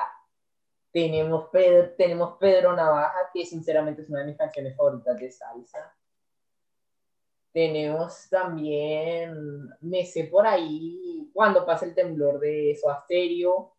tenemos 0.92 1.50
Pedro, 1.52 1.92
tenemos 1.98 2.38
Pedro 2.40 2.76
Navaja, 2.76 3.30
que 3.34 3.46
sinceramente 3.46 4.02
es 4.02 4.10
una 4.10 4.22
de 4.22 4.28
mis 4.28 4.38
canciones 4.38 4.76
favoritas 4.76 5.20
de 5.20 5.32
salsa. 5.32 5.96
Tenemos 7.52 8.30
también, 8.30 9.70
me 9.82 10.06
sé 10.06 10.26
por 10.26 10.46
ahí, 10.46 11.30
cuando 11.34 11.66
pasa 11.66 11.86
el 11.86 11.96
temblor 11.96 12.40
de 12.40 12.78
Soda 12.80 13.02
Stereo. 13.04 13.74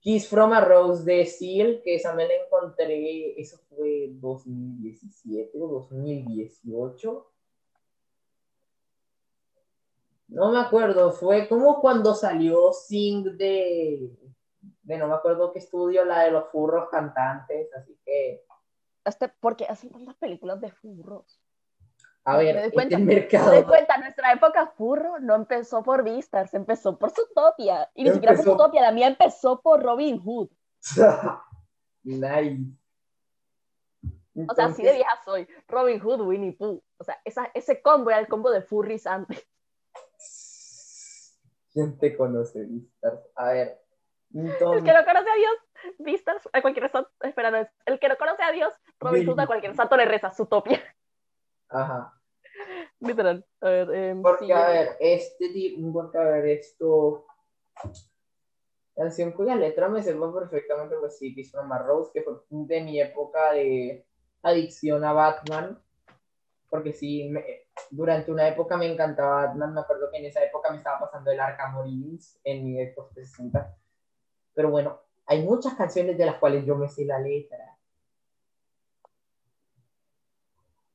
Kiss 0.00 0.28
from 0.28 0.52
a 0.52 0.60
Rose 0.60 1.02
de 1.04 1.24
Seal, 1.24 1.80
que 1.82 1.94
esa 1.94 2.14
me 2.14 2.28
la 2.28 2.34
encontré, 2.34 3.40
eso 3.40 3.56
fue 3.70 4.10
2017 4.10 5.58
o 5.58 5.68
2018. 5.68 7.33
No 10.34 10.50
me 10.50 10.58
acuerdo, 10.58 11.12
fue 11.12 11.48
como 11.48 11.80
cuando 11.80 12.12
salió 12.12 12.72
Sing 12.72 13.36
de, 13.36 14.10
de 14.82 14.98
no 14.98 15.06
me 15.06 15.14
acuerdo 15.14 15.52
qué 15.52 15.60
estudio, 15.60 16.04
la 16.04 16.24
de 16.24 16.32
los 16.32 16.48
furros 16.50 16.88
cantantes, 16.90 17.72
así 17.72 17.96
que, 18.04 18.44
Este, 19.04 19.28
porque 19.28 19.64
hacen 19.64 19.90
tantas 19.90 20.16
películas 20.16 20.60
de 20.60 20.72
furros. 20.72 21.40
a 22.24 22.36
ver, 22.36 22.46
Me 22.46 22.52
doy 22.52 22.62
este 22.62 22.74
cuenta, 22.74 22.98
Me 22.98 23.04
mercado, 23.04 23.52
doy 23.52 23.62
cuenta, 23.62 23.96
nuestra 23.98 24.32
época 24.32 24.66
furro 24.76 25.20
no 25.20 25.36
empezó 25.36 25.84
por 25.84 26.02
Vistas, 26.02 26.52
empezó 26.52 26.98
por 26.98 27.12
Zootopia. 27.12 27.88
Y 27.94 28.02
ni 28.02 28.10
siquiera 28.10 28.34
por 28.34 28.44
Zootopia, 28.44 28.82
la 28.82 28.90
mía 28.90 29.06
empezó 29.06 29.60
por 29.62 29.84
Robin 29.84 30.18
Hood. 30.18 30.48
nice. 32.02 32.58
O 34.48 34.52
sea, 34.52 34.64
así 34.64 34.82
de 34.82 34.94
vieja 34.94 35.16
soy. 35.24 35.46
Robin 35.68 36.00
Hood, 36.00 36.22
Winnie 36.22 36.54
Pooh. 36.54 36.82
O 36.98 37.04
sea, 37.04 37.20
esa, 37.24 37.52
ese 37.54 37.80
combo 37.80 38.10
era 38.10 38.18
el 38.18 38.26
combo 38.26 38.50
de 38.50 38.62
furries 38.62 39.06
antes. 39.06 39.46
¿Quién 41.74 41.98
te 41.98 42.16
conoce, 42.16 42.64
Vistas? 42.64 43.20
A 43.34 43.52
ver, 43.52 43.80
El 44.32 44.56
que 44.56 44.92
no 44.92 45.04
conoce 45.04 45.30
a 45.30 45.36
Dios, 45.36 45.96
Vistas, 45.98 46.48
a 46.52 46.62
cualquier 46.62 46.88
santo, 46.88 47.10
espera, 47.20 47.50
no 47.50 47.58
es. 47.58 47.68
El 47.84 47.98
que 47.98 48.08
no 48.08 48.16
conoce 48.16 48.42
a 48.42 48.52
Dios, 48.52 48.72
Robin 49.00 49.28
Hood, 49.28 49.40
a 49.40 49.46
cualquier 49.46 49.74
santo 49.74 49.96
le 49.96 50.04
reza, 50.06 50.30
Zootopia. 50.30 50.80
ajá. 51.68 52.14
Literal. 53.00 53.44
A 53.60 53.68
ver, 53.68 53.90
em, 53.94 54.22
Porque, 54.22 54.46
sí, 54.46 54.52
a 54.52 54.68
ver, 54.68 54.96
este 55.00 55.48
tipo, 55.50 55.92
porque, 55.92 56.18
a 56.18 56.22
ver, 56.22 56.46
esto. 56.46 57.26
Canción 58.94 59.32
cuya 59.32 59.56
letra 59.56 59.88
me 59.88 60.02
sepa 60.02 60.32
perfectamente, 60.32 60.94
pues 61.00 61.18
sí, 61.18 61.34
Kiss 61.34 61.50
from 61.50 61.72
a 61.72 61.78
Rose, 61.78 62.12
que 62.14 62.22
fue 62.22 62.34
de 62.48 62.80
mi 62.82 63.00
época 63.00 63.52
de 63.52 64.06
adicción 64.42 65.04
a 65.04 65.12
Batman. 65.12 65.82
Porque 66.70 66.92
sí, 66.92 67.28
me- 67.28 67.63
durante 67.90 68.30
una 68.30 68.48
época 68.48 68.76
me 68.76 68.90
encantaba 68.90 69.46
Batman. 69.46 69.74
Me 69.74 69.80
acuerdo 69.80 70.10
que 70.10 70.18
en 70.18 70.26
esa 70.26 70.42
época 70.42 70.70
me 70.70 70.78
estaba 70.78 71.00
pasando 71.00 71.30
el 71.30 71.40
Arkham 71.40 71.76
Origins 71.76 72.38
en 72.44 72.64
mi 72.64 72.84
Xbox 72.84 73.14
360. 73.14 73.76
Pero 74.54 74.70
bueno, 74.70 75.00
hay 75.26 75.42
muchas 75.42 75.74
canciones 75.74 76.16
de 76.16 76.26
las 76.26 76.36
cuales 76.36 76.64
yo 76.64 76.76
me 76.76 76.88
sé 76.88 77.04
la 77.04 77.18
letra. 77.18 77.76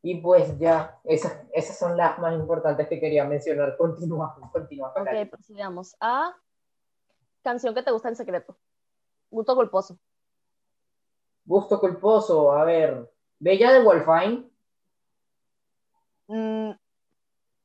Y 0.01 0.21
pues 0.21 0.57
ya, 0.57 0.97
esas, 1.03 1.41
esas 1.51 1.77
son 1.77 1.97
las 1.97 2.17
más 2.19 2.33
importantes 2.33 2.87
que 2.87 2.99
quería 2.99 3.25
mencionar. 3.25 3.75
Continúa, 3.75 4.37
continúa. 4.51 4.89
Ok, 4.89 5.03
Cari. 5.03 5.25
procedamos 5.25 5.95
a 5.99 6.35
canción 7.41 7.75
que 7.75 7.83
te 7.83 7.91
gusta 7.91 8.07
en 8.07 8.15
secreto. 8.15 8.57
Gusto 9.29 9.55
culposo. 9.55 9.99
Gusto 11.43 11.79
culposo, 11.79 12.51
a 12.53 12.63
ver. 12.63 13.11
Bella 13.39 13.73
de 13.73 13.83
Wolfine. 13.83 14.48
Mm, 16.29 16.71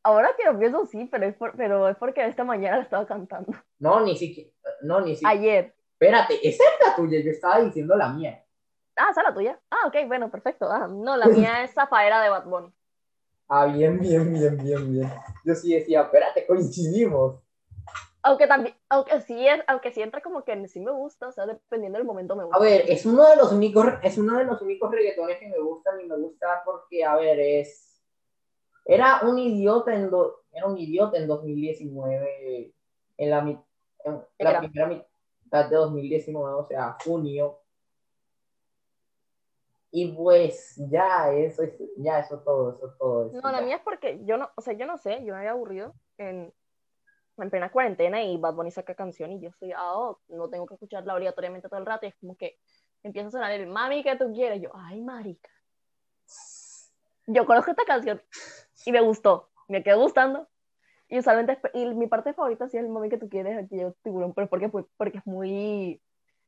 ahora 0.02 0.30
que 0.36 0.44
lo 0.44 0.58
pienso, 0.58 0.86
sí, 0.86 1.06
pero 1.10 1.26
es, 1.26 1.34
por- 1.36 1.54
pero 1.56 1.88
es 1.88 1.96
porque 1.98 2.26
esta 2.26 2.44
mañana 2.44 2.78
la 2.78 2.82
estaba 2.82 3.06
cantando. 3.06 3.52
No, 3.78 4.00
ni 4.00 4.16
siquiera. 4.16 4.50
No, 4.82 5.00
ni 5.00 5.14
siquiera. 5.14 5.30
Ayer. 5.32 5.74
Espérate, 5.92 6.34
esa 6.48 6.64
es 6.64 6.86
la 6.86 6.96
tuya, 6.96 7.20
yo 7.20 7.30
estaba 7.30 7.60
diciendo 7.60 7.94
la 7.96 8.08
mía. 8.08 8.42
Ah, 8.96 9.08
esa 9.10 9.20
es 9.20 9.28
la 9.28 9.34
tuya. 9.34 9.60
Ah, 9.70 9.86
ok, 9.88 9.96
bueno, 10.06 10.30
perfecto. 10.30 10.70
Ah, 10.70 10.88
no, 10.88 11.16
la 11.16 11.28
mía 11.28 11.62
es 11.64 11.72
Zafaera 11.74 12.22
de 12.22 12.30
Bad 12.30 12.46
Bunny. 12.46 12.72
Ah, 13.48 13.66
bien, 13.66 14.00
bien, 14.00 14.32
bien, 14.32 14.56
bien, 14.56 14.92
bien. 14.92 15.12
Yo 15.44 15.54
sí 15.54 15.74
decía, 15.74 16.02
espérate, 16.02 16.46
coincidimos. 16.46 17.40
Aunque 18.22 18.46
también, 18.46 18.74
aunque 18.88 19.20
sí, 19.20 19.46
es, 19.46 19.62
aunque 19.66 19.92
sí 19.92 20.00
entra 20.00 20.22
como 20.22 20.44
que 20.44 20.66
sí 20.68 20.80
me 20.80 20.92
gusta, 20.92 21.28
o 21.28 21.32
sea, 21.32 21.44
dependiendo 21.44 21.98
del 21.98 22.06
momento 22.06 22.34
me 22.34 22.44
gusta. 22.44 22.56
A 22.56 22.60
ver, 22.62 22.84
es 22.88 23.04
uno 23.04 23.28
de 23.28 23.36
los 23.36 23.52
únicos, 23.52 23.84
es 24.02 24.16
uno 24.16 24.38
de 24.38 24.44
los 24.44 24.62
únicos 24.62 24.90
reggaetones 24.90 25.38
que 25.38 25.48
me 25.48 25.58
gustan 25.58 26.00
y 26.00 26.04
me 26.06 26.16
gusta 26.16 26.62
porque, 26.64 27.04
a 27.04 27.16
ver, 27.16 27.38
es. 27.38 27.83
Era 28.84 29.20
un 29.22 29.38
idiota 29.38 29.94
en 29.94 30.10
do- 30.10 30.42
era 30.52 30.66
un 30.66 30.78
idiota 30.78 31.16
en 31.18 31.26
2019, 31.26 32.72
en 33.16 33.30
la, 33.30 33.38
en 33.40 33.58
la 34.04 34.26
Era. 34.38 34.60
primera 34.60 34.86
mitad 34.88 35.68
de 35.70 35.76
2019, 35.76 36.54
o 36.54 36.64
sea, 36.64 36.96
junio. 37.04 37.58
Y 39.90 40.08
pues 40.12 40.74
ya, 40.90 41.32
eso 41.32 41.62
es, 41.62 41.72
ya, 41.96 42.18
eso 42.18 42.40
todo, 42.40 42.72
eso 42.72 42.94
todo. 42.98 43.26
eso 43.28 43.40
No, 43.40 43.50
la 43.52 43.60
ya. 43.60 43.64
mía 43.66 43.76
es 43.76 43.82
porque 43.82 44.20
yo 44.24 44.36
no, 44.36 44.50
o 44.56 44.60
sea, 44.60 44.74
yo 44.74 44.86
no 44.86 44.98
sé, 44.98 45.24
yo 45.24 45.32
me 45.32 45.38
había 45.38 45.52
aburrido 45.52 45.94
en, 46.18 46.52
en 47.38 47.50
plena 47.50 47.70
cuarentena 47.70 48.22
y 48.22 48.36
Bad 48.36 48.54
Bunny 48.54 48.70
saca 48.72 48.94
canción 48.96 49.30
y 49.32 49.40
yo 49.40 49.50
soy, 49.52 49.72
ah, 49.72 49.96
oh, 49.96 50.20
no 50.28 50.48
tengo 50.50 50.66
que 50.66 50.74
escucharla 50.74 51.14
obligatoriamente 51.14 51.68
todo 51.68 51.78
el 51.78 51.86
rato 51.86 52.06
y 52.06 52.08
es 52.10 52.16
como 52.16 52.36
que 52.36 52.58
empieza 53.04 53.28
a 53.28 53.30
sonar 53.32 53.52
el 53.52 53.66
mami 53.68 54.02
que 54.02 54.16
tú 54.16 54.32
quieres, 54.32 54.60
yo, 54.60 54.70
ay, 54.74 55.00
marica. 55.00 55.50
Yo 57.26 57.46
conozco 57.46 57.70
esta 57.70 57.84
canción 57.84 58.20
y 58.84 58.92
me 58.92 59.00
gustó, 59.00 59.50
me 59.68 59.82
quedó 59.82 60.00
gustando 60.00 60.48
y 61.08 61.18
usualmente, 61.18 61.58
y 61.74 61.86
mi 61.86 62.06
parte 62.06 62.32
favorita 62.32 62.68
sí 62.68 62.76
es 62.76 62.84
el 62.84 62.90
mami 62.90 63.08
que 63.08 63.18
tú 63.18 63.28
quieres, 63.28 63.58
aquí 63.58 63.76
llevo 63.76 63.94
tiburón, 64.02 64.32
pero 64.34 64.48
porque, 64.48 64.68
porque 64.68 65.18
es 65.18 65.26
muy, 65.26 66.00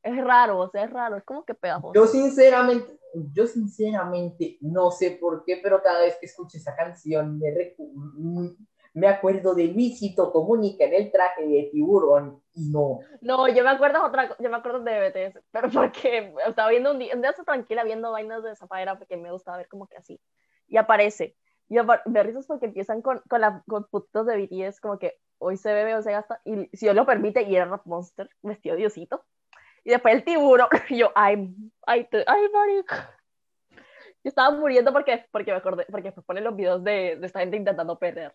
es 0.03 0.17
raro, 0.17 0.59
o 0.59 0.69
sea, 0.69 0.83
es 0.83 0.91
raro, 0.91 1.17
es 1.17 1.23
como 1.23 1.45
que 1.45 1.53
pegajoso. 1.53 1.93
Yo 1.93 2.07
sinceramente, 2.07 2.99
yo 3.33 3.45
sinceramente 3.45 4.57
no 4.61 4.91
sé 4.91 5.11
por 5.11 5.43
qué, 5.45 5.59
pero 5.61 5.81
cada 5.81 6.01
vez 6.01 6.17
que 6.19 6.25
escucho 6.25 6.57
esa 6.57 6.75
canción 6.75 7.37
me, 7.37 7.75
mm, 7.77 8.49
me 8.93 9.07
acuerdo 9.07 9.53
de 9.53 9.65
Luisito 9.65 10.31
Comunica 10.31 10.85
en 10.85 10.93
el 10.95 11.11
traje 11.11 11.45
de 11.45 11.69
tiburón 11.71 12.41
y 12.55 12.69
no. 12.69 12.99
No, 13.21 13.47
yo 13.47 13.63
me 13.63 13.69
acuerdo 13.69 14.03
otra, 14.03 14.35
yo 14.39 14.49
me 14.49 14.57
acuerdo 14.57 14.79
de 14.79 15.09
BTS, 15.09 15.39
pero 15.51 15.69
porque 15.69 16.33
estaba 16.47 16.69
viendo 16.69 16.91
un 16.91 16.99
día, 16.99 17.15
un 17.15 17.21
día 17.21 17.33
tranquila 17.33 17.83
viendo 17.83 18.11
vainas 18.11 18.43
de 18.43 18.55
Zafaera 18.55 18.97
porque 18.97 19.15
me 19.15 19.31
gustaba 19.31 19.57
ver 19.57 19.67
como 19.67 19.87
que 19.87 19.97
así. 19.97 20.19
Y 20.67 20.77
aparece. 20.77 21.35
Y 21.69 21.75
me 22.05 22.23
risas 22.23 22.47
porque 22.47 22.65
empiezan 22.67 23.01
con, 23.01 23.21
con, 23.27 23.41
la, 23.41 23.61
con 23.67 23.83
putitos 23.85 24.25
de 24.25 24.37
BTS, 24.37 24.79
como 24.79 24.97
que 24.97 25.17
hoy 25.37 25.57
se 25.57 25.73
bebe 25.73 25.95
o 25.95 26.01
se 26.01 26.11
gasta, 26.11 26.41
y 26.45 26.67
si 26.75 26.85
Dios 26.85 26.95
lo 26.95 27.05
permite, 27.05 27.43
y 27.43 27.55
era 27.55 27.65
Rap 27.65 27.85
Monster, 27.85 28.29
vestido 28.41 28.75
de 28.75 28.81
Diosito. 28.81 29.25
Y 29.83 29.91
después 29.91 30.15
el 30.15 30.23
tiburón, 30.23 30.67
y 30.89 30.97
yo, 30.97 31.11
ay, 31.15 31.53
ay, 31.85 32.07
ay, 32.25 32.49
marica. 32.53 33.13
Yo 34.23 34.29
estaba 34.29 34.51
muriendo 34.55 34.91
porque, 34.91 35.25
porque 35.31 35.51
me 35.51 35.57
acordé, 35.57 35.85
porque 35.89 36.07
después 36.07 36.25
ponen 36.25 36.43
los 36.43 36.55
videos 36.55 36.83
de, 36.83 37.17
de 37.17 37.25
esta 37.25 37.39
gente 37.41 37.57
intentando 37.57 37.97
perder. 37.97 38.33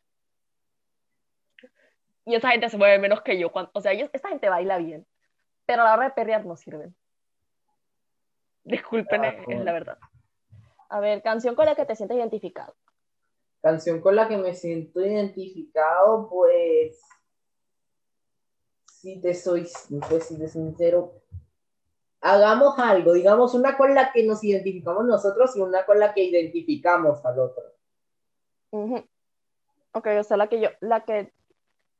Y 2.25 2.35
esa 2.35 2.51
gente 2.51 2.69
se 2.69 2.79
mueve 2.79 2.99
menos 2.99 3.23
que 3.23 3.39
yo. 3.39 3.51
Cuando, 3.51 3.71
o 3.75 3.81
sea, 3.81 3.93
ellos, 3.93 4.09
esta 4.13 4.29
gente 4.29 4.49
baila 4.49 4.79
bien, 4.79 5.07
pero 5.67 5.83
a 5.83 5.87
la 5.87 5.95
hora 5.95 6.05
de 6.05 6.11
perrear 6.13 6.47
no 6.47 6.57
sirven. 6.57 6.95
Disculpen, 8.65 9.25
Ah, 9.25 9.29
es 9.29 9.45
bueno. 9.45 9.65
la 9.65 9.73
verdad. 9.73 9.99
A 10.89 11.01
ver, 11.01 11.23
canción 11.23 11.55
con 11.55 11.67
la 11.67 11.75
que 11.75 11.85
te 11.85 11.97
sientes 11.97 12.17
identificado. 12.17 12.77
Canción 13.63 14.01
con 14.01 14.17
la 14.17 14.29
que 14.29 14.37
me 14.37 14.55
siento 14.55 15.01
identificado, 15.01 16.29
pues, 16.29 17.01
si 18.87 19.21
te 19.21 19.35
soy, 19.35 19.69
pues, 20.09 20.25
si 20.25 20.37
te 20.37 20.49
sincero, 20.49 21.23
hagamos 22.21 22.79
algo, 22.79 23.13
digamos 23.13 23.55
una 23.55 23.77
con 23.77 23.95
la 23.95 24.13
que 24.13 24.25
nos 24.25 24.43
identificamos 24.43 25.05
nosotros 25.05 25.57
y 25.57 25.61
una 25.61 25.87
con 25.87 26.01
la 26.01 26.13
que 26.13 26.25
identificamos 26.25 27.25
al 27.25 27.39
otro. 27.39 27.63
Ok, 29.93 30.09
o 30.19 30.25
sea, 30.25 30.37
la 30.37 30.49
que 30.49 30.61
yo, 30.61 30.69
la 30.81 31.05
que, 31.05 31.33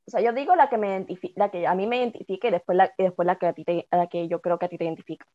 o 0.07 0.11
sea, 0.11 0.19
yo 0.21 0.33
digo 0.33 0.55
la 0.55 0.69
que 0.69 0.77
me 0.77 1.05
la 1.35 1.51
que 1.51 1.67
a 1.67 1.75
mí 1.75 1.87
me 1.87 1.97
identifica 1.97 2.47
y 2.47 2.51
después 2.51 2.77
la, 2.77 2.93
y 2.97 3.03
después 3.03 3.25
la 3.25 3.37
que 3.37 3.45
a 3.45 3.53
ti 3.53 3.63
te, 3.63 3.87
la 3.91 4.07
que 4.07 4.27
yo 4.27 4.41
creo 4.41 4.57
que 4.59 4.65
a 4.65 4.69
ti 4.69 4.77
te 4.77 4.85
identifica. 4.85 5.25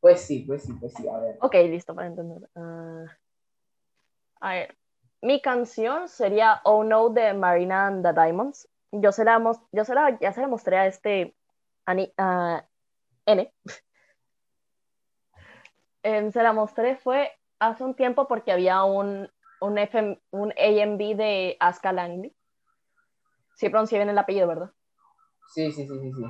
Pues 0.00 0.20
sí, 0.20 0.44
pues 0.46 0.62
sí, 0.62 0.72
pues 0.80 0.92
sí, 0.94 1.06
a 1.08 1.18
ver. 1.18 1.36
Ok, 1.40 1.54
listo 1.54 1.94
para 1.94 2.06
entender. 2.06 2.48
Ah, 2.54 3.04
a 4.40 4.54
ver, 4.54 4.76
mi 5.22 5.40
canción 5.40 6.08
sería 6.08 6.60
Oh 6.64 6.84
No 6.84 7.08
de 7.10 7.32
Marina 7.34 7.86
and 7.86 8.04
the 8.04 8.12
Diamonds. 8.12 8.68
Yo 8.92 9.12
se 9.12 9.24
la, 9.24 9.40
yo 9.72 9.84
se 9.84 9.94
la, 9.94 10.18
ya 10.20 10.32
se 10.32 10.40
la 10.40 10.48
mostré 10.48 10.78
a 10.78 10.86
este 10.86 11.34
a 11.86 12.66
N. 13.26 13.52
Se 16.32 16.40
la 16.40 16.52
mostré 16.52 16.94
fue 16.94 17.32
hace 17.58 17.82
un 17.82 17.94
tiempo 17.94 18.28
porque 18.28 18.52
había 18.52 18.84
un, 18.84 19.28
un, 19.60 19.76
FM, 19.76 20.20
un 20.30 20.52
AMV 20.52 21.16
de 21.16 21.56
Aska 21.58 21.92
Langley. 21.92 22.32
Sí 23.56 23.68
pronuncié 23.70 23.98
bien 23.98 24.10
el 24.10 24.18
apellido, 24.18 24.46
¿verdad? 24.46 24.70
Sí, 25.52 25.72
sí, 25.72 25.84
sí, 25.84 25.98
sí, 25.98 26.12
sí. 26.12 26.22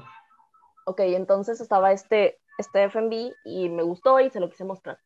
Ok, 0.87 1.01
entonces 1.01 1.61
estaba 1.61 1.93
este, 1.93 2.39
este 2.57 2.85
FMV 2.85 3.35
y 3.45 3.69
me 3.69 3.83
gustó 3.83 4.19
y 4.21 4.31
se 4.31 4.41
lo 4.41 4.49
quise 4.49 4.65
mostrar. 4.65 4.99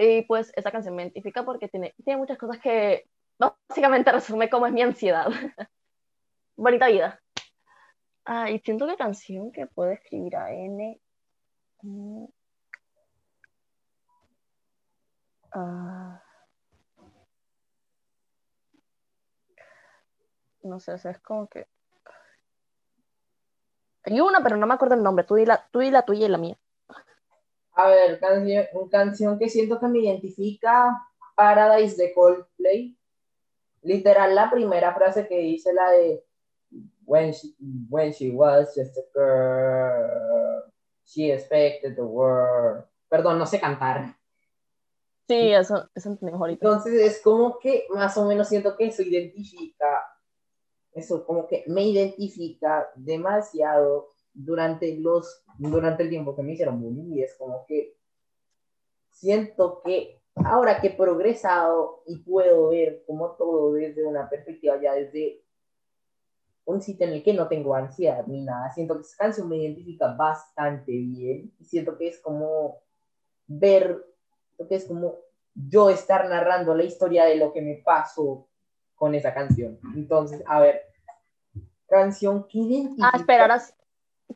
Y 0.00 0.22
pues 0.22 0.52
esa 0.54 0.70
canción 0.70 0.94
me 0.94 1.02
identifica 1.02 1.44
porque 1.44 1.68
tiene, 1.68 1.92
tiene 2.04 2.18
muchas 2.18 2.38
cosas 2.38 2.60
que 2.60 3.08
básicamente 3.36 4.12
resume 4.12 4.48
cómo 4.48 4.66
es 4.66 4.72
mi 4.72 4.82
ansiedad. 4.82 5.26
Bonita 6.56 6.86
vida. 6.86 7.20
Ah, 8.24 8.48
y 8.48 8.60
siento 8.60 8.86
que 8.86 8.96
canción 8.96 9.50
que 9.50 9.66
puedo 9.66 9.90
escribir 9.90 10.36
a 10.36 10.52
N. 10.52 11.00
mm, 11.82 12.24
ah, 15.52 16.22
no 20.62 20.78
sé, 20.78 20.94
es 20.94 21.18
como 21.20 21.48
que. 21.48 21.66
Hay 24.04 24.20
una, 24.20 24.42
pero 24.44 24.56
no 24.56 24.66
me 24.68 24.74
acuerdo 24.74 24.94
el 24.94 25.02
nombre. 25.02 25.24
Tú 25.24 25.34
di 25.34 25.44
la, 25.44 25.66
tú 25.72 25.80
di 25.80 25.90
la 25.90 26.02
tuya 26.02 26.26
y 26.26 26.28
la 26.28 26.38
mía. 26.38 26.56
A 27.78 27.86
ver, 27.86 28.18
canción, 28.18 28.66
canción 28.90 29.38
que 29.38 29.48
siento 29.48 29.78
que 29.78 29.86
me 29.86 30.00
identifica, 30.00 31.00
Paradise 31.36 31.96
de 31.96 32.12
Coldplay. 32.12 32.98
Literal, 33.82 34.34
la 34.34 34.50
primera 34.50 34.92
frase 34.92 35.28
que 35.28 35.38
dice 35.38 35.72
la 35.72 35.88
de 35.92 36.24
When 37.06 37.30
she, 37.30 37.54
when 37.88 38.12
she 38.12 38.32
was 38.32 38.74
just 38.74 38.98
a 38.98 39.02
girl, 39.14 40.72
she 41.04 41.30
expected 41.30 41.94
the 41.94 42.02
world. 42.02 42.84
Perdón, 43.08 43.38
no 43.38 43.46
sé 43.46 43.60
cantar. 43.60 44.16
Sí, 45.28 45.52
eso, 45.52 45.88
eso 45.94 46.08
entendí 46.08 46.34
ahorita. 46.34 46.66
Entonces 46.66 46.94
es 46.94 47.22
como 47.22 47.60
que 47.60 47.86
más 47.90 48.18
o 48.18 48.26
menos 48.26 48.48
siento 48.48 48.76
que 48.76 48.88
eso 48.88 49.02
identifica, 49.02 50.04
eso 50.92 51.24
como 51.24 51.46
que 51.46 51.62
me 51.68 51.84
identifica 51.84 52.90
demasiado 52.96 54.08
durante 54.38 54.96
los, 54.96 55.42
durante 55.58 56.04
el 56.04 56.10
tiempo 56.10 56.34
que 56.36 56.42
me 56.42 56.52
hicieron 56.52 56.80
bullying 56.80 57.12
y 57.12 57.22
es 57.22 57.34
como 57.36 57.64
que 57.66 57.96
siento 59.10 59.82
que 59.84 60.20
ahora 60.44 60.80
que 60.80 60.88
he 60.88 60.94
progresado 60.94 62.02
y 62.06 62.18
puedo 62.18 62.68
ver 62.68 63.02
como 63.06 63.32
todo 63.32 63.72
desde 63.72 64.06
una 64.06 64.28
perspectiva 64.30 64.80
ya 64.80 64.94
desde 64.94 65.42
un 66.64 66.80
sitio 66.80 67.06
en 67.06 67.14
el 67.14 67.22
que 67.22 67.32
no 67.32 67.48
tengo 67.48 67.74
ansiedad 67.74 68.26
ni 68.26 68.42
nada, 68.42 68.70
siento 68.70 68.94
que 68.94 69.00
esa 69.00 69.16
canción 69.16 69.48
me 69.48 69.56
identifica 69.56 70.14
bastante 70.14 70.92
bien 70.92 71.52
y 71.58 71.64
siento 71.64 71.96
que 71.96 72.08
es 72.08 72.20
como 72.20 72.82
ver, 73.46 74.04
que 74.68 74.74
es 74.74 74.84
como 74.84 75.16
yo 75.54 75.90
estar 75.90 76.28
narrando 76.28 76.74
la 76.74 76.84
historia 76.84 77.24
de 77.24 77.36
lo 77.36 77.52
que 77.52 77.62
me 77.62 77.82
pasó 77.84 78.46
con 78.94 79.14
esa 79.14 79.32
canción. 79.32 79.80
Entonces, 79.96 80.42
a 80.46 80.60
ver, 80.60 80.82
canción 81.88 82.46
que 82.46 82.58
identifica... 82.58 83.10
Ah, 83.12 83.16
espera, 83.16 83.42
ahora 83.42 83.58
sí. 83.60 83.72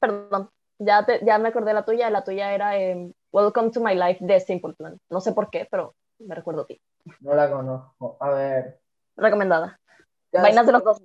Perdón, 0.00 0.50
ya, 0.78 1.04
te- 1.04 1.24
ya 1.24 1.38
me 1.38 1.48
acordé 1.48 1.72
la 1.74 1.84
tuya. 1.84 2.10
La 2.10 2.24
tuya 2.24 2.54
era 2.54 2.76
em, 2.78 3.12
Welcome 3.32 3.70
to 3.70 3.80
My 3.80 3.94
Life 3.94 4.24
de 4.24 4.40
Simple 4.40 4.74
Plan. 4.74 4.98
No 5.10 5.20
sé 5.20 5.32
por 5.32 5.50
qué, 5.50 5.66
pero 5.70 5.94
me 6.18 6.34
recuerdo 6.34 6.62
a 6.62 6.66
ti. 6.66 6.80
No 7.20 7.34
la 7.34 7.50
conozco. 7.50 8.16
A 8.20 8.30
ver. 8.30 8.80
Recomendada. 9.16 9.78
canción- 10.30 10.42
Vainas 10.42 10.66
de 10.66 10.72
los 10.72 10.84
dos. 10.84 11.02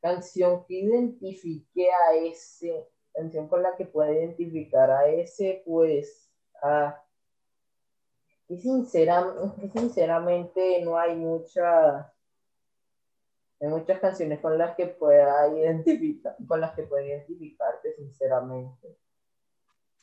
canción 0.00 0.64
que 0.66 0.74
identifique 0.80 1.88
a 1.90 2.14
ese, 2.14 2.88
canción 3.14 3.48
con 3.48 3.62
la 3.62 3.74
que 3.76 3.86
pueda 3.86 4.12
identificar 4.12 4.90
a 4.90 5.06
ese, 5.06 5.62
pues, 5.66 6.30
a, 6.62 7.02
que, 8.48 8.56
sincera- 8.58 9.32
que 9.60 9.68
sinceramente 9.68 10.80
no 10.84 10.96
hay 10.98 11.16
mucha, 11.16 12.12
hay 13.60 13.68
muchas 13.68 14.00
canciones 14.00 14.40
con 14.40 14.58
las 14.58 14.76
que 14.76 14.86
pueda 14.86 15.48
identificar, 15.48 16.36
con 16.46 16.60
las 16.60 16.74
que 16.74 16.82
pueda 16.82 17.04
identificarte, 17.04 17.94
sinceramente. 17.94 18.96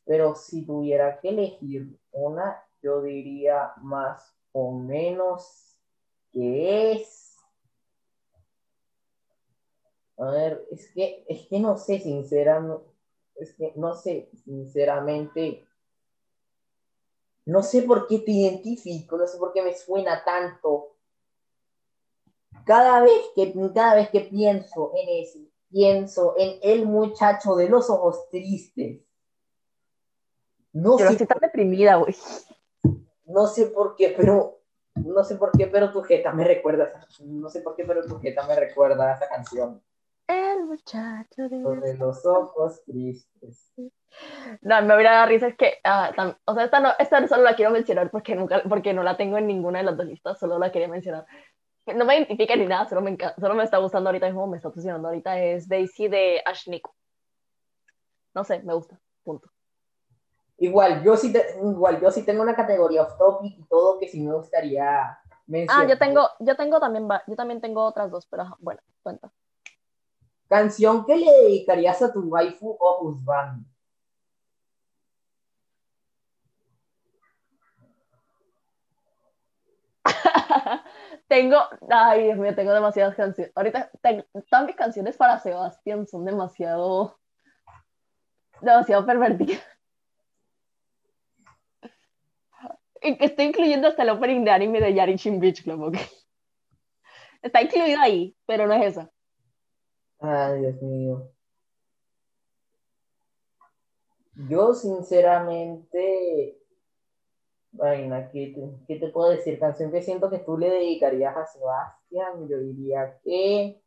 Pero 0.05 0.35
si 0.35 0.65
tuviera 0.65 1.19
que 1.19 1.29
elegir 1.29 1.97
una, 2.11 2.63
yo 2.81 3.01
diría 3.01 3.73
más 3.81 4.35
o 4.51 4.71
menos 4.71 5.77
que 6.31 6.91
es 6.93 7.33
a 10.17 10.29
ver, 10.29 10.67
es 10.71 10.91
que, 10.91 11.25
es 11.27 11.47
que 11.47 11.59
no 11.59 11.77
sé, 11.77 11.99
sinceramente, 11.99 12.83
es 13.35 13.53
que 13.55 13.73
no 13.75 13.95
sé, 13.95 14.29
sinceramente, 14.43 15.67
no 17.45 17.63
sé 17.63 17.81
por 17.81 18.07
qué 18.07 18.19
te 18.19 18.31
identifico, 18.31 19.17
no 19.17 19.27
sé 19.27 19.37
por 19.37 19.51
qué 19.53 19.61
me 19.61 19.75
suena 19.75 20.23
tanto. 20.23 20.92
Cada 22.65 23.01
vez 23.01 23.21
que, 23.35 23.53
cada 23.73 23.95
vez 23.95 24.09
que 24.09 24.21
pienso 24.21 24.91
en 24.95 25.23
ese, 25.23 25.39
pienso 25.69 26.35
en 26.37 26.59
el 26.61 26.85
muchacho 26.85 27.55
de 27.55 27.69
los 27.69 27.89
ojos 27.89 28.29
tristes. 28.29 29.01
No 30.71 30.97
Yo 30.97 31.05
sé, 31.05 31.11
estoy 31.13 31.27
tan 31.27 31.39
deprimida, 31.39 31.95
güey. 31.95 32.15
no 33.25 33.47
sé 33.47 33.67
por 33.67 33.95
qué, 33.95 34.13
pero 34.15 34.59
no 34.95 35.23
sé 35.23 35.35
por 35.35 35.51
qué, 35.51 35.67
pero 35.67 35.91
tu 35.91 36.01
jeta 36.01 36.31
me 36.31 36.43
recuerda, 36.43 36.91
no 37.19 37.49
sé 37.49 37.61
por 37.61 37.75
qué, 37.75 37.85
pero 37.85 38.05
tu 38.05 38.19
jeta 38.19 38.45
me 38.47 38.55
recuerda 38.55 39.11
a 39.11 39.15
esa 39.15 39.27
canción. 39.27 39.81
El 40.27 40.65
muchacho 40.65 41.49
de... 41.49 41.97
los 41.97 42.25
ojos 42.25 42.83
tristes. 42.85 43.73
No, 44.61 44.81
me 44.83 44.93
hubiera 44.95 45.13
dado 45.13 45.27
risa 45.27 45.47
es 45.47 45.57
que, 45.57 45.73
ah, 45.83 46.11
tam- 46.15 46.37
o 46.45 46.53
sea, 46.53 46.65
esta 46.65 46.79
no, 46.79 46.89
esta 46.99 47.27
solo 47.27 47.43
la 47.43 47.55
quiero 47.55 47.71
mencionar 47.71 48.11
porque, 48.11 48.35
nunca, 48.35 48.61
porque 48.69 48.93
no 48.93 49.03
la 49.03 49.17
tengo 49.17 49.37
en 49.37 49.47
ninguna 49.47 49.79
de 49.79 49.85
las 49.85 49.97
dos 49.97 50.05
listas, 50.05 50.39
solo 50.39 50.59
la 50.59 50.71
quería 50.71 50.87
mencionar. 50.87 51.25
No 51.85 52.05
me 52.05 52.15
identifica 52.15 52.55
ni 52.55 52.65
nada, 52.65 52.87
solo 52.87 53.01
me, 53.01 53.17
solo 53.39 53.55
me 53.55 53.63
está 53.63 53.77
gustando 53.77 54.09
ahorita 54.09 54.27
mismo, 54.27 54.47
me 54.47 54.57
está 54.57 54.69
obsesionando 54.69 55.09
ahorita, 55.09 55.37
es 55.39 55.67
Daisy 55.67 56.07
de 56.07 56.41
Ash 56.45 56.67
Nico. 56.67 56.95
No 58.33 58.43
sé, 58.43 58.63
me 58.63 58.73
gusta, 58.73 58.99
punto. 59.23 59.49
Igual, 60.57 61.03
yo 61.03 61.17
sí, 61.17 61.33
te- 61.33 61.57
igual, 61.61 61.99
yo 61.99 62.09
sí 62.09 62.23
tengo 62.23 62.41
una 62.41 62.55
categoría 62.55 63.03
off 63.03 63.17
topic 63.17 63.53
y 63.57 63.63
todo 63.65 63.99
que 63.99 64.07
sí 64.07 64.21
me 64.21 64.33
gustaría 64.33 65.17
mencionar. 65.45 65.85
Ah, 65.85 65.89
yo 65.89 65.97
tengo, 65.97 66.29
yo 66.39 66.55
tengo 66.55 66.79
también, 66.79 67.07
yo 67.27 67.35
también 67.35 67.59
tengo 67.59 67.83
otras 67.83 68.09
dos, 68.09 68.25
pero 68.27 68.45
bueno, 68.59 68.79
cuenta. 69.01 69.31
Canción 70.47 71.05
que 71.05 71.17
le 71.17 71.31
dedicarías 71.31 72.01
a 72.01 72.13
tu 72.13 72.21
waifu 72.21 72.77
o 72.79 72.99
husband. 73.01 73.65
Tengo, 81.33 81.57
ay 81.89 82.25
Dios 82.25 82.37
mío, 82.37 82.53
tengo 82.53 82.71
demasiadas 82.73 83.15
canciones. 83.15 83.51
Ahorita, 83.55 83.89
tengo, 84.01 84.23
mis 84.67 84.75
canciones 84.75 85.17
para 85.17 85.39
Sebastián 85.39 86.05
son 86.07 86.25
demasiado, 86.25 87.17
demasiado 88.61 89.03
pervertidas. 89.03 89.63
Y 93.01 93.17
que 93.17 93.25
estoy 93.25 93.45
incluyendo 93.45 93.87
hasta 93.87 94.03
el 94.03 94.11
opening 94.11 94.45
de 94.45 94.51
anime 94.51 94.79
de 94.79 94.93
Yarichin 94.93 95.39
Beach 95.39 95.63
Club, 95.63 95.81
¿ok? 95.81 95.97
Está 97.41 97.63
incluido 97.63 97.99
ahí, 97.99 98.37
pero 98.45 98.67
no 98.67 98.75
es 98.75 98.85
esa. 98.85 99.11
Ay, 100.19 100.59
Dios 100.59 100.81
mío. 100.83 101.31
Yo, 104.35 104.75
sinceramente, 104.75 106.62
vaina, 107.73 108.29
¿qué 108.31 108.53
te, 108.55 108.85
qué 108.87 108.99
te 108.99 109.11
puedo 109.11 109.29
decir? 109.29 109.59
Canción 109.59 109.91
que 109.91 110.01
siento 110.01 110.29
que 110.29 110.39
tú 110.39 110.57
le 110.57 110.69
dedicarías 110.69 111.35
a 111.35 111.45
Sebastián, 111.45 112.47
yo 112.47 112.59
diría 112.59 113.19
que. 113.23 113.81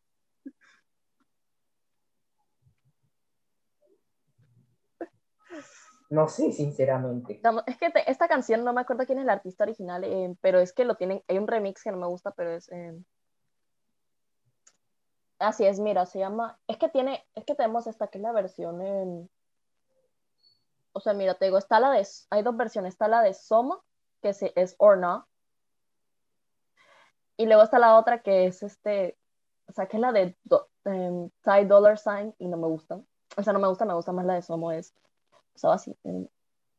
No 6.08 6.28
sé, 6.28 6.52
sinceramente. 6.52 7.40
Es 7.66 7.78
que 7.78 7.92
esta 8.06 8.28
canción 8.28 8.64
no 8.64 8.72
me 8.72 8.82
acuerdo 8.82 9.04
quién 9.06 9.18
es 9.18 9.24
el 9.24 9.30
artista 9.30 9.64
original, 9.64 10.04
eh, 10.04 10.36
pero 10.40 10.60
es 10.60 10.72
que 10.72 10.84
lo 10.84 10.94
tienen, 10.94 11.22
hay 11.26 11.38
un 11.38 11.48
remix 11.48 11.82
que 11.82 11.90
no 11.90 11.96
me 11.96 12.06
gusta, 12.06 12.30
pero 12.30 12.54
es... 12.54 12.70
eh, 12.70 12.94
Así 15.38 15.66
es, 15.66 15.80
mira, 15.80 16.06
se 16.06 16.18
llama, 16.18 16.58
es 16.66 16.78
que 16.78 16.88
tiene, 16.88 17.26
es 17.34 17.44
que 17.44 17.54
tenemos 17.54 17.86
esta 17.86 18.06
que 18.06 18.18
es 18.18 18.22
la 18.22 18.32
versión 18.32 18.80
en, 18.80 19.28
o 20.96 21.00
sea, 21.00 21.12
mira, 21.12 21.34
te 21.34 21.44
digo, 21.44 21.58
está 21.58 21.78
la 21.78 21.90
de, 21.90 22.06
hay 22.30 22.42
dos 22.42 22.56
versiones, 22.56 22.94
está 22.94 23.06
la 23.06 23.20
de 23.20 23.34
Soma, 23.34 23.78
que 24.22 24.30
es 24.30 24.74
Or 24.78 24.96
Not, 24.96 25.26
y 27.36 27.44
luego 27.44 27.62
está 27.62 27.78
la 27.78 27.98
otra 27.98 28.22
que 28.22 28.46
es 28.46 28.62
este, 28.62 29.18
o 29.68 29.72
sea, 29.72 29.86
que 29.86 29.98
es 29.98 30.00
la 30.00 30.12
de 30.12 30.36
do- 30.44 30.68
em, 30.86 31.30
Dollar 31.68 31.98
Sign, 31.98 32.34
y 32.38 32.48
no 32.48 32.56
me 32.56 32.66
gusta, 32.66 32.98
o 33.36 33.42
sea, 33.42 33.52
no 33.52 33.58
me 33.58 33.68
gusta, 33.68 33.84
me 33.84 33.92
gusta 33.92 34.12
más 34.12 34.24
la 34.24 34.34
de 34.34 34.42
Somo, 34.42 34.72
es, 34.72 34.94
o 35.54 35.58
sea, 35.58 35.74
así, 35.74 35.94
em, 36.04 36.26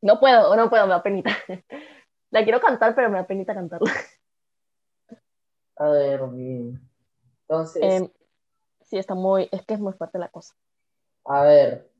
no 0.01 0.19
puedo, 0.19 0.55
no 0.55 0.67
puedo, 0.69 0.85
me 0.87 0.93
da 0.93 1.03
penita, 1.03 1.29
la 2.31 2.43
quiero 2.43 2.59
cantar, 2.59 2.95
pero 2.95 3.11
me 3.11 3.17
da 3.19 3.27
penita 3.27 3.53
cantarla. 3.53 3.91
A 5.75 5.89
ver, 5.89 6.25
bien. 6.29 6.81
Entonces, 7.41 7.83
Em, 7.83 8.09
sí, 8.81 8.97
está 8.97 9.13
muy, 9.13 9.47
es 9.51 9.63
que 9.63 9.75
es 9.75 9.79
muy 9.79 9.93
fuerte 9.93 10.17
la 10.17 10.29
cosa. 10.29 10.55
a 11.25 11.43
ver, 11.43 11.91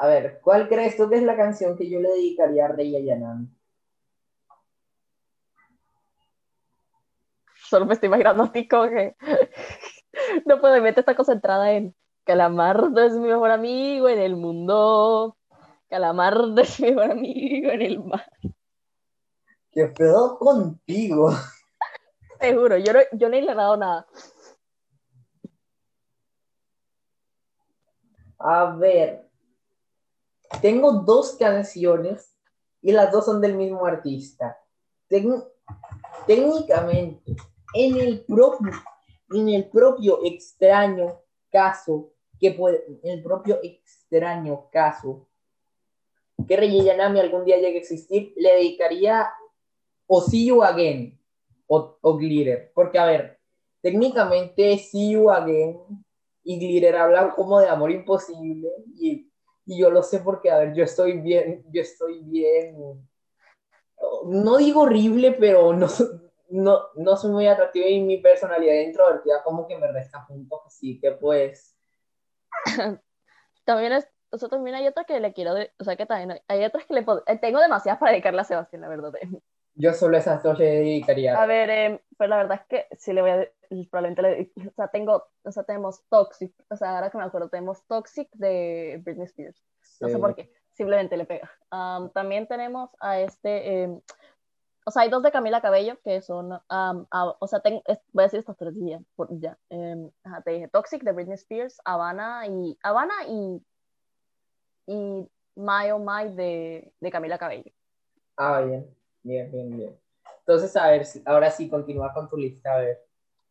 a 0.00 0.06
ver, 0.06 0.40
¿cuál 0.42 0.66
crees 0.66 0.96
tú 0.96 1.10
que 1.10 1.16
es 1.16 1.22
la 1.22 1.36
canción 1.36 1.76
que 1.76 1.90
yo 1.90 2.00
le 2.00 2.08
dedicaría 2.08 2.64
a 2.64 2.68
Rey 2.68 2.96
Ayanami? 2.96 3.48
Solo 7.68 7.84
me 7.84 7.92
estoy 7.92 8.06
imaginando 8.06 8.44
a 8.44 8.50
ti 8.52 8.66
como 8.66 8.88
que 8.88 9.14
No 10.46 10.58
puedo, 10.58 10.74
mi 10.74 10.80
mente 10.80 11.00
está 11.00 11.14
concentrada 11.14 11.70
en 11.72 11.94
Calamardo 12.24 13.02
es 13.02 13.12
mi 13.12 13.28
mejor 13.28 13.50
amigo 13.50 14.08
en 14.08 14.20
el 14.20 14.36
mundo. 14.36 15.36
Calamardo 15.90 16.58
es 16.62 16.80
mi 16.80 16.92
mejor 16.92 17.10
amigo 17.10 17.70
en 17.70 17.82
el 17.82 18.02
mar. 18.02 18.30
¿Qué 19.70 19.86
pedo 19.88 20.38
contigo? 20.38 21.30
Te 22.38 22.54
juro, 22.54 22.78
yo 22.78 22.94
no, 22.94 23.00
yo 23.12 23.28
no 23.28 23.36
he 23.36 23.44
dado 23.44 23.76
nada. 23.76 24.06
A 28.38 28.74
ver, 28.76 29.29
tengo 30.60 30.92
dos 30.92 31.36
canciones 31.38 32.34
y 32.82 32.92
las 32.92 33.12
dos 33.12 33.26
son 33.26 33.40
del 33.40 33.56
mismo 33.56 33.86
artista. 33.86 34.58
Técnicamente, 36.26 37.36
en 37.74 37.96
el 37.96 38.24
propio, 38.24 38.72
en 39.32 39.48
el 39.48 39.68
propio 39.68 40.20
extraño 40.24 41.20
caso 41.50 42.12
que 42.38 42.52
puede, 42.52 42.84
el 43.02 43.22
propio 43.22 43.58
extraño 43.62 44.68
caso 44.70 45.26
que 46.48 46.56
Rey 46.56 46.82
Yanami 46.82 47.20
algún 47.20 47.44
día 47.44 47.56
llegue 47.56 47.76
a 47.76 47.80
existir, 47.80 48.32
le 48.36 48.52
dedicaría 48.52 49.30
o 50.06 50.20
See 50.20 50.46
You 50.46 50.62
Again 50.62 51.20
o, 51.66 51.98
o 52.00 52.16
Glitter. 52.16 52.72
Porque, 52.74 52.98
a 52.98 53.04
ver, 53.04 53.38
técnicamente 53.80 54.78
See 54.78 55.12
You 55.12 55.30
Again 55.30 56.04
y 56.42 56.58
Glitter 56.58 56.96
hablan 56.96 57.30
como 57.32 57.60
de 57.60 57.68
amor 57.68 57.90
imposible 57.90 58.68
y, 58.96 59.29
y 59.70 59.78
yo 59.78 59.88
lo 59.90 60.02
sé 60.02 60.18
porque, 60.18 60.50
a 60.50 60.58
ver, 60.58 60.74
yo 60.74 60.82
estoy 60.82 61.20
bien, 61.20 61.64
yo 61.72 61.80
estoy 61.80 62.20
bien, 62.24 62.76
no 64.24 64.56
digo 64.56 64.82
horrible, 64.82 65.32
pero 65.38 65.72
no, 65.72 65.86
no, 66.48 66.80
no 66.96 67.16
soy 67.16 67.30
muy 67.30 67.46
atractiva 67.46 67.86
y 67.86 68.00
mi 68.02 68.18
personalidad 68.18 68.74
introvertida 68.82 69.42
como 69.44 69.68
que 69.68 69.78
me 69.78 69.86
resta 69.92 70.24
puntos, 70.26 70.60
así 70.66 70.98
que 71.00 71.12
pues, 71.12 71.76
También 73.64 73.92
es, 73.92 74.08
o 74.30 74.38
sea, 74.38 74.48
también 74.48 74.74
hay 74.76 74.86
otra 74.88 75.04
que 75.04 75.20
le 75.20 75.32
quiero, 75.32 75.54
de- 75.54 75.70
o 75.78 75.84
sea, 75.84 75.94
que 75.96 76.06
también 76.06 76.40
hay, 76.48 76.64
otras 76.64 76.84
que 76.86 76.94
le 76.94 77.06
pod- 77.06 77.22
eh, 77.26 77.38
tengo 77.38 77.60
demasiadas 77.60 78.00
para 78.00 78.12
dedicarle 78.12 78.40
a 78.40 78.44
Sebastián, 78.44 78.82
la 78.82 78.88
verdad. 78.88 79.12
eh. 79.20 79.28
yo 79.74 79.92
solo 79.92 80.16
esas 80.16 80.42
dos 80.42 80.58
le 80.58 80.66
dedicaría. 80.66 81.40
A 81.40 81.46
ver, 81.46 81.70
eh, 81.70 82.00
pero 82.18 82.28
la 82.30 82.36
verdad 82.38 82.60
es 82.62 82.66
que 82.66 82.96
sí 82.96 83.12
le 83.12 83.22
voy 83.22 83.30
a, 83.30 83.48
probablemente 83.90 84.22
le, 84.22 84.52
o 84.68 84.72
sea, 84.74 84.88
tengo, 84.88 85.24
o 85.44 85.52
sea, 85.52 85.62
tenemos 85.64 86.02
Toxic, 86.08 86.52
o 86.70 86.76
sea, 86.76 86.96
ahora 86.96 87.10
que 87.10 87.18
me 87.18 87.24
acuerdo, 87.24 87.48
tenemos 87.48 87.84
Toxic 87.86 88.28
de 88.32 89.00
Britney 89.04 89.26
Spears. 89.26 89.62
No 90.00 90.08
sé 90.08 90.18
por 90.18 90.34
qué, 90.34 90.52
simplemente 90.72 91.16
le 91.16 91.24
pega. 91.26 91.50
Am, 91.70 92.10
también 92.10 92.46
tenemos 92.46 92.90
a 93.00 93.20
este, 93.20 93.82
em, 93.82 94.00
o 94.86 94.90
sea, 94.90 95.02
hay 95.02 95.10
dos 95.10 95.22
de 95.22 95.30
Camila 95.30 95.60
Cabello 95.60 95.98
que 96.02 96.20
son, 96.22 96.52
a- 96.68 97.36
o 97.38 97.46
sea, 97.46 97.60
tengo, 97.60 97.82
es- 97.86 98.00
voy 98.12 98.22
a 98.22 98.26
decir 98.26 98.40
estos 98.40 98.56
tres 98.56 98.74
días, 98.74 99.02
por, 99.14 99.28
ya. 99.38 99.56
Em, 99.68 100.10
ajá, 100.24 100.42
te 100.42 100.50
dije 100.52 100.68
Toxic 100.68 101.02
de 101.02 101.12
Britney 101.12 101.34
Spears, 101.34 101.80
Havana 101.84 102.46
y, 102.46 102.78
Havana 102.82 103.14
y, 103.28 103.62
y 104.86 105.28
My 105.56 105.90
Oh 105.92 105.98
My 105.98 106.34
de, 106.34 106.92
de 107.00 107.10
Camila 107.10 107.38
Cabello. 107.38 107.70
Ah, 108.36 108.62
bien, 108.62 108.86
bien, 109.22 109.50
bien, 109.52 109.76
bien. 109.76 110.00
Entonces, 110.38 110.74
a 110.76 110.90
ver, 110.90 111.06
ahora 111.26 111.50
sí, 111.50 111.68
continúa 111.68 112.12
con 112.12 112.28
tu 112.28 112.36
lista, 112.36 112.74
a 112.74 112.78
ver. 112.78 113.09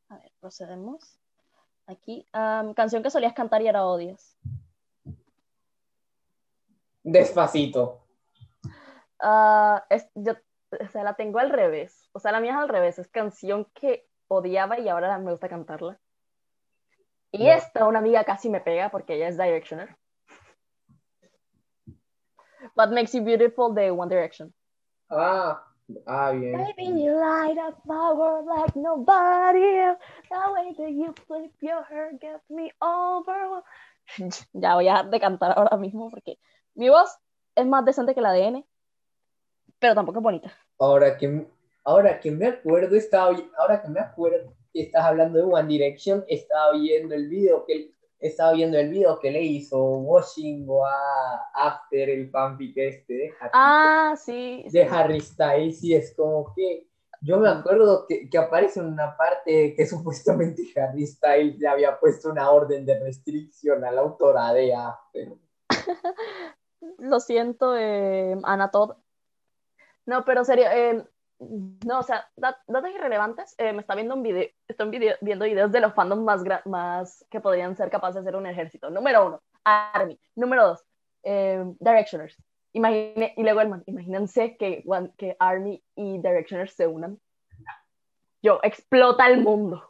A 0.10 0.18
ver, 0.18 0.32
procedemos. 0.39 1.20
Aquí, 1.88 2.28
canción 2.32 3.01
que 3.01 3.10
solías 3.10 3.34
cantar 3.34 3.62
y 3.62 3.68
ahora 3.68 3.86
odias. 3.86 4.38
Despacito. 7.03 8.05
Ah, 9.20 9.86
es, 9.89 10.10
yo, 10.16 10.34
o 10.72 10.88
sea, 10.89 11.03
la 11.03 11.16
tengo 11.16 11.39
al 11.39 11.49
revés. 11.49 12.10
O 12.12 12.20
sea, 12.20 12.32
la 12.32 12.39
mía 12.39 12.51
es 12.51 12.57
al 12.57 12.70
revés. 12.70 12.99
Es 12.99 13.07
canción 13.07 13.66
que 13.74 14.07
odiaba 14.28 14.80
y 14.80 14.88
ahora 14.89 15.18
me 15.18 15.32
gusta 15.32 15.49
cantarla. 15.49 15.99
Y 17.32 17.45
No. 17.45 17.51
esta, 17.53 17.86
una 17.86 17.99
amiga 17.99 18.24
casi 18.24 18.49
me 18.49 18.62
pega 18.62 18.89
porque 18.89 19.16
ella 19.16 19.28
es 19.28 19.38
Directioner. 19.38 19.97
What 22.76 22.89
Makes 22.91 23.18
You 23.18 23.24
Beautiful 23.24 23.74
de 23.74 23.91
One 23.91 24.14
Direction. 24.14 24.53
Ah, 25.10 25.64
ah, 26.06 26.32
bien. 26.32 26.54
Baby, 26.54 27.04
you 27.04 27.14
light 27.14 27.58
up 27.58 27.80
my 27.86 28.14
world 28.14 28.46
like 28.46 28.76
nobody 28.76 29.80
else. 29.80 30.00
The 30.30 30.52
way 30.54 30.74
that 30.78 30.92
you 30.92 31.14
flip 31.28 31.52
your 31.62 31.84
hair 31.84 32.12
gets 32.20 32.50
me 32.50 32.72
over. 32.82 33.64
Ya 34.54 34.76
voy 34.76 34.88
a 34.88 35.04
dejar 35.04 35.10
de 35.12 35.20
cantar 35.20 35.54
ahora 35.56 35.78
mismo 35.78 36.10
porque 36.10 36.40
mi 36.74 36.90
voz 36.90 37.20
es 37.56 37.66
más 37.66 37.86
decente 37.86 38.16
que 38.16 38.22
la 38.22 38.32
de 38.32 38.46
N, 38.48 38.68
pero 39.78 39.94
tampoco 39.94 40.20
es 40.20 40.24
bonita. 40.24 40.54
Ahora 40.80 41.18
que, 41.18 41.46
ahora 41.84 42.20
que 42.20 42.32
me 42.32 42.48
acuerdo, 42.48 42.96
estaba, 42.96 43.36
ahora 43.58 43.82
que 43.82 43.90
me 43.90 44.00
acuerdo 44.00 44.54
que 44.74 44.82
estás 44.84 45.04
hablando 45.04 45.38
de 45.38 45.46
One 45.46 45.68
Direction, 45.68 46.24
estaba 46.28 46.74
viendo 46.74 47.14
el 47.14 47.28
video 47.28 47.66
que 47.66 47.94
estaba 48.20 48.54
viendo 48.54 48.78
el 48.78 48.90
video 48.90 49.18
que 49.20 49.32
le 49.32 49.42
hizo 49.42 49.82
Washing 49.82 50.66
o 50.68 50.86
a 50.86 51.50
After 51.54 52.10
el 52.10 52.30
fanfic 52.30 52.78
este 52.78 53.14
de 53.14 53.32
Harry, 53.40 53.52
Ah, 53.54 54.14
sí. 54.18 54.64
de 54.66 54.70
sí. 54.70 54.88
Harry 54.92 55.22
Styles 55.22 55.84
y 55.84 55.96
es 55.96 56.14
como 56.16 56.54
que 56.54 56.88
yo 57.22 57.38
me 57.38 57.50
acuerdo 57.50 58.06
que, 58.08 58.30
que 58.30 58.38
aparece 58.38 58.80
en 58.80 58.88
una 58.88 59.16
parte 59.18 59.74
que 59.76 59.86
supuestamente 59.86 60.64
Harry 60.76 61.06
Styles 61.06 61.58
le 61.60 61.68
había 61.68 62.00
puesto 62.00 62.30
una 62.30 62.50
orden 62.52 62.86
de 62.86 63.00
restricción 63.00 63.84
a 63.84 63.92
la 63.92 64.02
autora 64.02 64.54
de 64.54 64.74
After. 64.74 65.34
Lo 66.98 67.20
siento, 67.20 67.76
eh, 67.76 68.38
Ana 68.44 68.72
Todd. 68.72 68.96
No, 70.06 70.24
pero 70.26 70.44
serio, 70.46 70.66
eh, 70.72 71.06
no, 71.40 72.00
o 72.00 72.04
sea, 72.04 72.30
dat- 72.36 72.58
datos 72.68 72.92
irrelevantes. 72.92 73.56
eh, 73.58 73.74
me 73.74 73.82
está 73.82 73.96
viendo 73.96 74.14
un 74.16 74.24
video, 74.24 74.48
estoy 74.68 74.90
video- 74.90 75.18
viendo 75.22 75.46
videos 75.46 75.72
de 75.72 75.80
los 75.80 75.94
fandoms 75.94 76.24
más, 76.24 76.44
más 76.66 77.26
que 77.30 77.40
podrían 77.40 77.76
ser 77.76 77.90
capaces 77.90 78.16
de 78.16 78.22
hacer 78.22 78.36
un 78.36 78.46
ejército. 78.46 78.90
Número 78.90 79.26
uno, 79.26 79.42
Army. 79.64 80.20
Número 80.36 80.68
dos, 80.68 80.86
eh, 81.24 81.64
Directioners. 81.80 82.36
Imagine, 82.74 83.34
y 83.36 83.44
luego 83.44 83.62
imagínense 83.88 84.56
que, 84.58 84.84
que 85.18 85.36
Army 85.40 85.84
y 85.96 86.18
Directioners 86.20 86.74
se 86.76 86.86
unan. 86.88 87.20
Yo, 88.42 88.60
explota 88.64 89.28
el 89.28 89.42
mundo. 89.42 89.84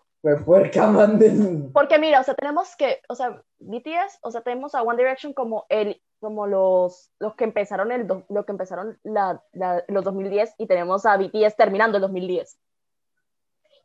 Puerca 0.46 0.88
manden. 0.88 1.72
Porque 1.72 1.98
mira, 2.00 2.20
o 2.20 2.24
sea, 2.24 2.34
tenemos 2.36 2.76
que, 2.76 3.02
o 3.08 3.16
sea, 3.16 3.42
BTS, 3.60 4.20
o 4.22 4.32
sea, 4.32 4.42
tenemos 4.42 4.76
a 4.76 4.82
One 4.82 4.98
Direction 4.98 5.34
como 5.34 5.66
el, 5.70 6.02
como 6.20 6.48
los, 6.48 7.12
los 7.20 7.36
que 7.36 7.44
empezaron 7.46 7.92
el, 7.92 8.08
do- 8.08 8.26
lo 8.30 8.46
que 8.46 8.52
empezaron 8.52 9.00
la, 9.04 9.44
la- 9.54 9.84
los 9.88 10.04
2010 10.04 10.54
y 10.58 10.68
tenemos 10.68 11.06
a 11.06 11.18
BTS 11.18 11.56
terminando 11.56 11.98
el 11.98 12.02
2010. 12.02 12.60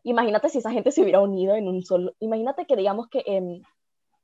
Imagínate 0.03 0.49
si 0.51 0.59
esa 0.59 0.71
gente 0.71 0.91
se 0.93 1.01
hubiera 1.03 1.21
unido 1.21 1.55
en 1.55 1.67
un 1.69 1.83
solo, 1.83 2.15
imagínate 2.21 2.67
que 2.67 2.77
digamos 2.77 3.09
que, 3.09 3.23
em, 3.27 3.63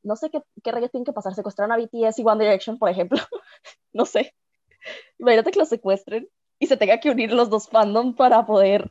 no 0.03 0.17
sé 0.17 0.31
qué, 0.31 0.43
qué 0.63 0.73
rayos 0.73 0.91
tienen 0.91 1.05
que 1.07 1.13
pasar, 1.13 1.35
secuestraron 1.35 1.73
a 1.73 1.77
BTS 1.79 2.19
y 2.21 2.25
One 2.27 2.45
Direction, 2.45 2.79
por 2.79 2.89
ejemplo, 2.91 3.19
no 3.93 4.05
sé. 4.05 4.35
Imagínate 5.19 5.51
que 5.53 5.59
los 5.59 5.69
secuestren 5.69 6.29
y 6.59 6.67
se 6.67 6.77
tenga 6.77 6.99
que 7.01 7.11
unir 7.11 7.33
los 7.33 7.49
dos 7.49 7.69
fandom 7.69 8.15
para 8.15 8.45
poder... 8.45 8.91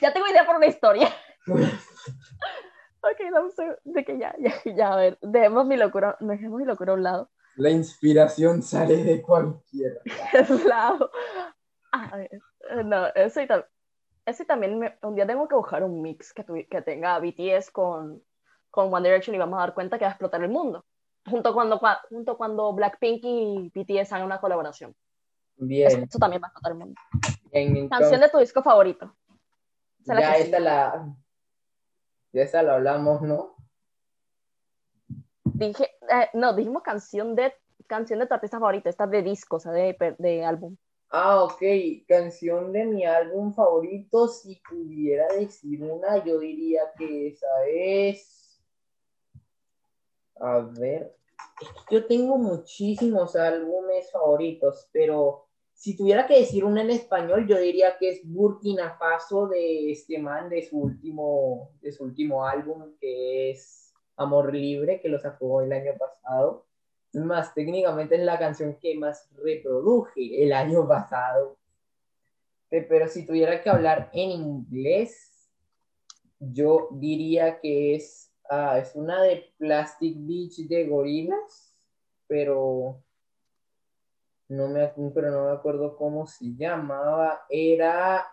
Ya 0.00 0.12
tengo 0.12 0.26
idea 0.28 0.44
por 0.46 0.56
una 0.56 0.66
historia. 0.66 1.08
Ok, 3.02 3.18
un 3.42 3.50
segundo, 3.52 3.78
de 3.84 4.04
que 4.04 4.18
ya, 4.18 4.34
ya, 4.38 4.52
ya, 4.76 4.92
a 4.92 4.96
ver, 4.96 5.18
dejemos 5.22 5.64
mi 5.66 5.78
locura, 5.78 6.18
dejemos 6.20 6.60
mi 6.60 6.66
locura 6.66 6.92
a 6.92 6.96
un 6.96 7.02
lado. 7.02 7.30
La 7.56 7.70
inspiración 7.70 8.62
sale 8.62 9.02
de 9.04 9.22
un 10.50 10.68
lado. 10.68 11.10
A 11.92 12.16
ver, 12.16 12.30
eh, 12.32 12.84
no, 12.84 13.06
eso, 13.08 13.40
y 13.40 13.46
eso 14.24 14.42
y 14.42 14.46
también, 14.46 14.78
me- 14.78 14.96
un 15.02 15.16
día 15.16 15.26
tengo 15.26 15.48
que 15.48 15.56
buscar 15.56 15.82
un 15.82 16.00
mix 16.00 16.32
que, 16.32 16.44
tenga 16.82 17.18
BTS 17.18 17.72
con, 17.72 18.22
con 18.70 18.94
One 18.94 19.08
Direction 19.08 19.34
y 19.34 19.38
vamos 19.38 19.56
a 19.58 19.62
dar 19.62 19.74
cuenta 19.74 19.98
que 19.98 20.04
va 20.04 20.10
a 20.10 20.12
explotar 20.12 20.42
el 20.42 20.50
mundo. 20.50 20.84
Junto 21.26 21.52
cuando, 21.52 21.80
cua- 21.80 22.00
junto 22.08 22.36
cuando 22.36 22.72
Blackpink 22.72 23.20
y 23.24 23.72
BTS 23.74 24.12
hagan 24.14 24.26
una 24.26 24.40
colaboración. 24.40 24.94
Bien, 25.56 26.04
eso 26.04 26.18
también 26.18 26.40
va 26.42 26.46
a 26.46 26.50
explotar 26.50 26.72
el 26.72 26.78
mundo. 26.78 27.00
bien, 27.52 27.76
entonces, 27.76 27.88
Canción 27.90 28.20
de 28.20 28.28
tu 28.28 28.38
disco 28.38 28.62
favorito. 28.62 29.14
Esa 30.02 30.18
ya 30.18 30.36
esta 30.36 30.60
la, 30.60 31.14
ya 32.32 32.42
esta 32.42 32.62
la 32.62 32.74
hablamos, 32.74 33.20
¿no? 33.20 33.56
Dije, 35.60 35.84
eh, 35.84 36.28
no, 36.34 36.54
dijimos 36.54 36.82
canción 36.82 37.34
de, 37.34 37.52
canción 37.86 38.18
de 38.18 38.26
tu 38.26 38.34
artista 38.34 38.58
favorito, 38.58 38.88
esta 38.88 39.04
es 39.04 39.10
de 39.10 39.22
disco, 39.22 39.56
o 39.56 39.60
sea, 39.60 39.72
de, 39.72 39.96
de 40.18 40.44
álbum. 40.44 40.76
Ah, 41.10 41.42
ok, 41.42 41.60
canción 42.06 42.72
de 42.72 42.84
mi 42.86 43.04
álbum 43.04 43.52
favorito, 43.52 44.28
si 44.28 44.62
pudiera 44.68 45.26
decir 45.28 45.82
una, 45.82 46.24
yo 46.24 46.38
diría 46.38 46.82
que 46.96 47.28
esa 47.28 47.46
es, 47.68 48.62
a 50.36 50.60
ver, 50.60 51.16
es 51.60 51.68
que 51.68 51.96
yo 51.96 52.06
tengo 52.06 52.38
muchísimos 52.38 53.36
álbumes 53.36 54.10
favoritos, 54.10 54.88
pero 54.92 55.48
si 55.74 55.96
tuviera 55.96 56.26
que 56.26 56.38
decir 56.38 56.64
una 56.64 56.82
en 56.82 56.90
español, 56.90 57.46
yo 57.46 57.58
diría 57.58 57.98
que 57.98 58.10
es 58.10 58.20
Burkina 58.24 58.96
Faso 58.98 59.48
de 59.48 59.90
este 59.90 60.18
man, 60.18 60.48
de 60.48 60.62
su 60.62 60.78
último, 60.78 61.72
de 61.80 61.90
su 61.90 62.04
último 62.04 62.46
álbum, 62.46 62.94
que 63.00 63.50
es 63.50 63.89
Amor 64.20 64.54
Libre, 64.54 65.00
que 65.00 65.08
lo 65.08 65.18
sacó 65.18 65.62
el 65.62 65.72
año 65.72 65.92
pasado. 65.98 66.66
Más, 67.12 67.54
técnicamente 67.54 68.14
es 68.14 68.22
la 68.22 68.38
canción 68.38 68.76
que 68.80 68.96
más 68.96 69.28
reproduje 69.42 70.42
el 70.44 70.52
año 70.52 70.86
pasado. 70.88 71.56
Pero 72.68 73.08
si 73.08 73.26
tuviera 73.26 73.60
que 73.62 73.70
hablar 73.70 74.10
en 74.12 74.30
inglés, 74.30 75.50
yo 76.38 76.88
diría 76.92 77.58
que 77.58 77.96
es, 77.96 78.30
Ah, 78.52 78.78
es 78.78 78.96
una 78.96 79.22
de 79.22 79.54
Plastic 79.58 80.16
Beach 80.18 80.66
de 80.66 80.84
gorilas, 80.88 81.72
pero 82.26 83.00
no 84.48 84.66
me, 84.66 84.88
pero 85.14 85.30
no 85.30 85.44
me 85.44 85.52
acuerdo 85.52 85.96
cómo 85.96 86.26
se 86.26 86.56
llamaba. 86.56 87.46
Era 87.48 88.26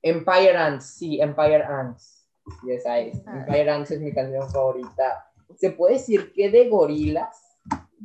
Empire 0.00 0.56
Ants, 0.56 0.86
sí, 0.86 1.20
Empire 1.20 1.64
Ants. 1.64 2.23
Sí, 2.60 2.72
esa 2.72 2.98
es. 2.98 3.22
Ah. 3.26 3.38
Empire 3.38 3.70
Ants 3.70 3.90
es 3.90 4.00
mi 4.00 4.12
canción 4.12 4.48
favorita. 4.50 5.30
Se 5.56 5.70
puede 5.70 5.94
decir 5.94 6.32
que 6.32 6.50
de 6.50 6.68
gorilas, 6.68 7.58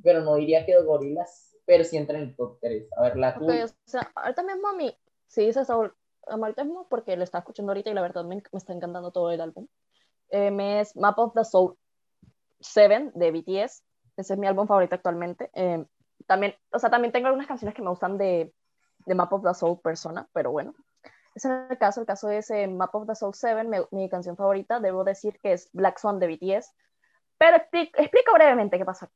pero 0.03 0.21
no 0.21 0.35
diría 0.35 0.65
que 0.65 0.75
de 0.75 0.83
gorilas, 0.83 1.55
pero 1.65 1.83
sí 1.83 1.97
entra 1.97 2.17
en 2.17 2.25
el 2.25 2.35
top 2.35 2.59
3. 2.61 2.87
A 2.97 3.01
ver, 3.03 3.17
la 3.17 3.35
tuya. 3.35 3.65
o 3.65 3.69
sea, 3.85 4.11
ahorita 4.15 4.43
mismo 4.43 4.67
a 4.67 4.73
mí, 4.73 4.95
sí, 5.27 5.45
dice 5.45 5.65
Saúl, 5.65 5.93
ahorita 6.27 6.63
mismo 6.63 6.87
porque 6.89 7.17
lo 7.17 7.23
está 7.23 7.39
escuchando 7.39 7.71
ahorita 7.71 7.89
y 7.89 7.93
la 7.93 8.01
verdad 8.01 8.23
me, 8.23 8.35
me 8.35 8.57
está 8.57 8.73
encantando 8.73 9.11
todo 9.11 9.31
el 9.31 9.41
álbum. 9.41 9.67
Eh, 10.29 10.51
me 10.51 10.81
es 10.81 10.95
Map 10.95 11.17
of 11.17 11.33
the 11.33 11.43
Soul 11.43 11.75
7 12.59 13.11
de 13.15 13.31
BTS. 13.31 13.83
Ese 14.17 14.33
es 14.33 14.39
mi 14.39 14.47
álbum 14.47 14.67
favorito 14.67 14.95
actualmente. 14.95 15.49
Eh, 15.53 15.85
también, 16.27 16.55
o 16.71 16.79
sea, 16.79 16.89
también 16.89 17.11
tengo 17.11 17.27
algunas 17.27 17.47
canciones 17.47 17.73
que 17.73 17.81
me 17.81 17.89
gustan 17.89 18.17
de, 18.17 18.53
de 19.05 19.15
Map 19.15 19.33
of 19.33 19.43
the 19.43 19.53
Soul 19.53 19.79
Persona, 19.79 20.27
pero 20.33 20.51
bueno. 20.51 20.75
Es 21.39 21.45
el 21.45 21.77
caso, 21.77 22.01
el 22.01 22.05
caso 22.05 22.29
es 22.29 22.51
eh, 22.51 22.67
Map 22.67 22.93
of 22.95 23.07
the 23.07 23.15
Soul 23.15 23.33
7, 23.33 23.63
me- 23.63 23.85
mi 23.91 24.09
canción 24.09 24.35
favorita, 24.35 24.81
debo 24.81 25.05
decir 25.05 25.39
que 25.41 25.53
es 25.53 25.69
Black 25.71 25.97
Swan 25.97 26.19
de 26.19 26.27
BTS. 26.27 26.73
Pero 27.37 27.55
expli- 27.55 27.91
explico 27.95 28.33
brevemente 28.33 28.77
qué 28.77 28.83
pasa. 28.83 29.09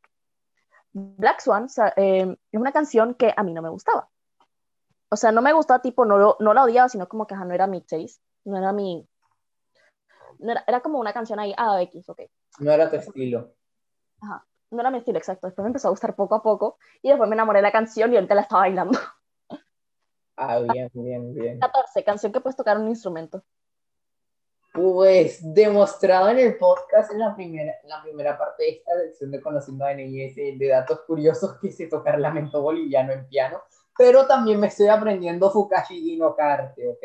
Black 0.94 1.42
Swan 1.42 1.66
o 1.66 1.68
sea, 1.68 1.94
eh, 1.98 2.38
es 2.50 2.60
una 2.62 2.72
canción 2.72 3.14
que 3.16 3.34
a 3.36 3.44
mí 3.44 3.54
no 3.54 3.62
me 3.62 3.68
gustaba. 3.68 4.10
O 5.10 5.18
sea, 5.18 5.34
no 5.34 5.42
me 5.42 5.52
gustaba, 5.52 5.82
tipo, 5.82 6.06
no, 6.06 6.18
lo- 6.18 6.38
no 6.40 6.54
la 6.54 6.64
odiaba, 6.64 6.88
sino 6.88 7.10
como 7.10 7.28
que 7.28 7.34
ajá, 7.36 7.44
no 7.44 7.54
era 7.54 7.68
mi 7.68 7.82
taste, 7.82 8.22
no 8.46 8.58
era 8.58 8.72
mi... 8.72 9.06
no 10.40 10.52
era, 10.54 10.64
era 10.66 10.80
como 10.80 11.00
una 11.00 11.12
canción 11.12 11.42
ahí, 11.42 11.54
ah, 11.58 11.82
X, 11.82 12.08
ok. 12.08 12.22
No 12.60 12.72
era 12.72 12.90
tu 12.90 12.96
estilo. 12.96 13.54
No 14.72 14.80
era 14.80 14.92
mi 14.92 15.00
estilo 15.00 15.18
exacto. 15.18 15.48
Después 15.48 15.62
me 15.64 15.68
empezó 15.70 15.90
a 15.90 15.92
gustar 15.92 16.16
poco 16.16 16.36
a 16.36 16.42
poco 16.42 16.78
y 17.02 17.10
después 17.10 17.30
me 17.30 17.36
enamoré 17.36 17.60
de 17.60 17.64
la 17.64 17.72
canción 17.74 18.14
y 18.14 18.16
ahorita 18.16 18.34
la 18.34 18.42
estaba 18.44 18.62
bailando. 18.62 18.98
Ah, 20.36 20.60
bien, 20.60 20.90
bien, 20.94 21.34
bien. 21.34 21.60
14, 21.60 22.04
canción 22.04 22.32
que 22.32 22.40
puedes 22.42 22.56
tocar 22.56 22.78
un 22.78 22.88
instrumento. 22.88 23.44
Pues 24.74 25.40
demostrado 25.54 26.30
en 26.30 26.40
el 26.40 26.58
podcast 26.58 27.12
en 27.12 27.20
la 27.20 27.36
primera, 27.36 27.74
en 27.84 27.90
la 27.90 28.02
primera 28.02 28.36
parte 28.38 28.64
de 28.64 28.70
esta 28.72 28.92
sección 29.02 29.30
de 29.30 29.40
Conociendo 29.40 29.86
a 29.86 29.94
NIS 29.94 30.36
de 30.36 30.68
datos 30.68 31.02
curiosos 31.02 31.60
que 31.62 31.72
sé 31.72 31.86
tocar 31.88 32.20
lamento 32.20 32.60
boliviano 32.60 33.14
en 33.14 33.28
piano, 33.28 33.62
pero 33.96 34.26
también 34.26 34.60
me 34.60 34.68
estoy 34.68 34.88
aprendiendo 34.88 35.52
Fukashi 35.52 36.18
no 36.18 36.36
Karte, 36.36 36.88
¿ok? 36.88 37.04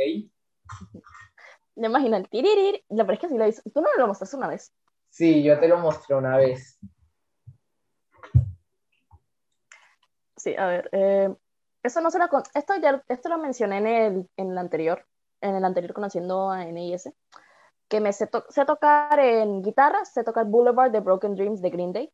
Me 1.77 1.89
imagino 1.89 2.17
el 2.17 2.29
tiririr. 2.29 2.83
La 2.89 3.05
verdad 3.05 3.15
es 3.15 3.21
que 3.21 3.29
sí 3.29 3.39
lo 3.39 3.47
hice. 3.47 3.63
Tú 3.71 3.83
no 3.83 3.89
me 3.95 4.01
lo 4.01 4.09
mostraste 4.09 4.37
una 4.37 4.49
vez. 4.49 4.75
Sí, 5.11 5.43
yo 5.43 5.61
te 5.61 5.69
lo 5.69 5.79
mostré 5.79 6.17
una 6.17 6.37
vez. 6.37 6.79
Sí, 10.37 10.57
a 10.57 10.67
ver. 10.67 10.89
eh, 10.93 11.35
eso 11.83 12.01
no 12.01 12.11
se 12.11 12.19
con- 12.29 12.43
esto 12.55 12.75
ya 12.77 13.03
esto 13.09 13.29
lo 13.29 13.39
mencioné 13.39 13.79
en 13.79 13.87
el, 13.87 14.31
en 14.37 14.51
el 14.51 14.59
anterior, 14.59 15.07
en 15.41 15.55
el 15.55 15.65
anterior 15.65 15.93
conociendo 15.93 16.51
a 16.51 16.65
NIS, 16.65 17.11
que 17.89 18.01
me 18.01 18.13
sé, 18.13 18.27
to- 18.27 18.45
sé 18.49 18.65
tocar 18.65 19.19
en 19.19 19.63
guitarra, 19.63 20.05
sé 20.05 20.25
tocar 20.25 20.47
Boulevard 20.47 20.91
de 20.91 21.01
Broken 21.01 21.35
Dreams 21.35 21.63
de 21.63 21.71
Green 21.71 21.93
Day. 21.93 22.13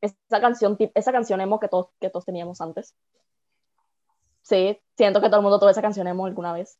Esa 0.00 0.40
canción, 0.40 0.76
esa 0.94 1.12
canción 1.12 1.40
emo 1.40 1.58
que 1.58 1.68
todos, 1.68 1.88
que 2.00 2.10
todos 2.10 2.24
teníamos 2.24 2.60
antes. 2.60 2.94
Sí, 4.42 4.80
siento 4.96 5.20
que 5.20 5.26
todo 5.26 5.38
el 5.38 5.42
mundo 5.42 5.58
tuvo 5.58 5.70
esa 5.70 5.82
canción 5.82 6.06
emo 6.06 6.26
alguna 6.26 6.52
vez. 6.52 6.78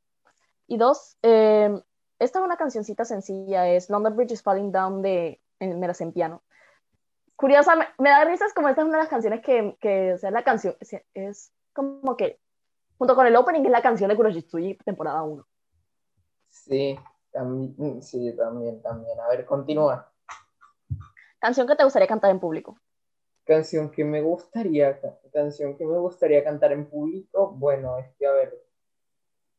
Y 0.68 0.76
dos, 0.76 1.16
eh, 1.22 1.82
esta 2.18 2.38
es 2.38 2.44
una 2.44 2.56
cancioncita 2.56 3.04
sencilla, 3.04 3.68
es 3.68 3.90
London 3.90 4.14
Bridge 4.16 4.32
is 4.32 4.42
Falling 4.42 4.70
Down 4.70 5.02
de 5.02 5.40
me 5.60 5.86
la 5.86 5.94
sé 5.94 6.04
en 6.04 6.12
piano. 6.12 6.42
Curiosa, 7.34 7.74
me, 7.98 8.10
da 8.10 8.24
risas 8.24 8.52
como 8.52 8.68
esta 8.68 8.82
es 8.82 8.88
una 8.88 8.98
de 8.98 9.02
las 9.04 9.10
canciones 9.10 9.40
que, 9.40 9.76
que 9.80 10.12
o 10.14 10.18
sea, 10.18 10.30
la 10.30 10.44
canción 10.44 10.76
es 11.14 11.52
como 11.78 12.16
que, 12.16 12.40
junto 12.98 13.14
con 13.14 13.26
el 13.26 13.36
opening, 13.36 13.64
es 13.64 13.70
la 13.70 13.82
canción 13.82 14.10
de 14.10 14.16
Kuroshitsuji 14.16 14.78
temporada 14.84 15.22
1. 15.22 15.46
Sí, 16.48 16.98
también, 17.30 18.02
sí, 18.02 18.34
también, 18.36 18.82
también. 18.82 19.20
A 19.20 19.28
ver, 19.28 19.46
continúa. 19.46 20.12
Canción 21.38 21.68
que 21.68 21.76
te 21.76 21.84
gustaría 21.84 22.08
cantar 22.08 22.32
en 22.32 22.40
público. 22.40 22.76
Canción 23.44 23.90
que 23.92 24.04
me 24.04 24.20
gustaría, 24.22 25.00
ca- 25.00 25.18
canción 25.32 25.76
que 25.76 25.86
me 25.86 25.96
gustaría 25.98 26.42
cantar 26.42 26.72
en 26.72 26.90
público. 26.90 27.52
Bueno, 27.52 27.96
es 27.98 28.08
que 28.18 28.26
a 28.26 28.32
ver, 28.32 28.60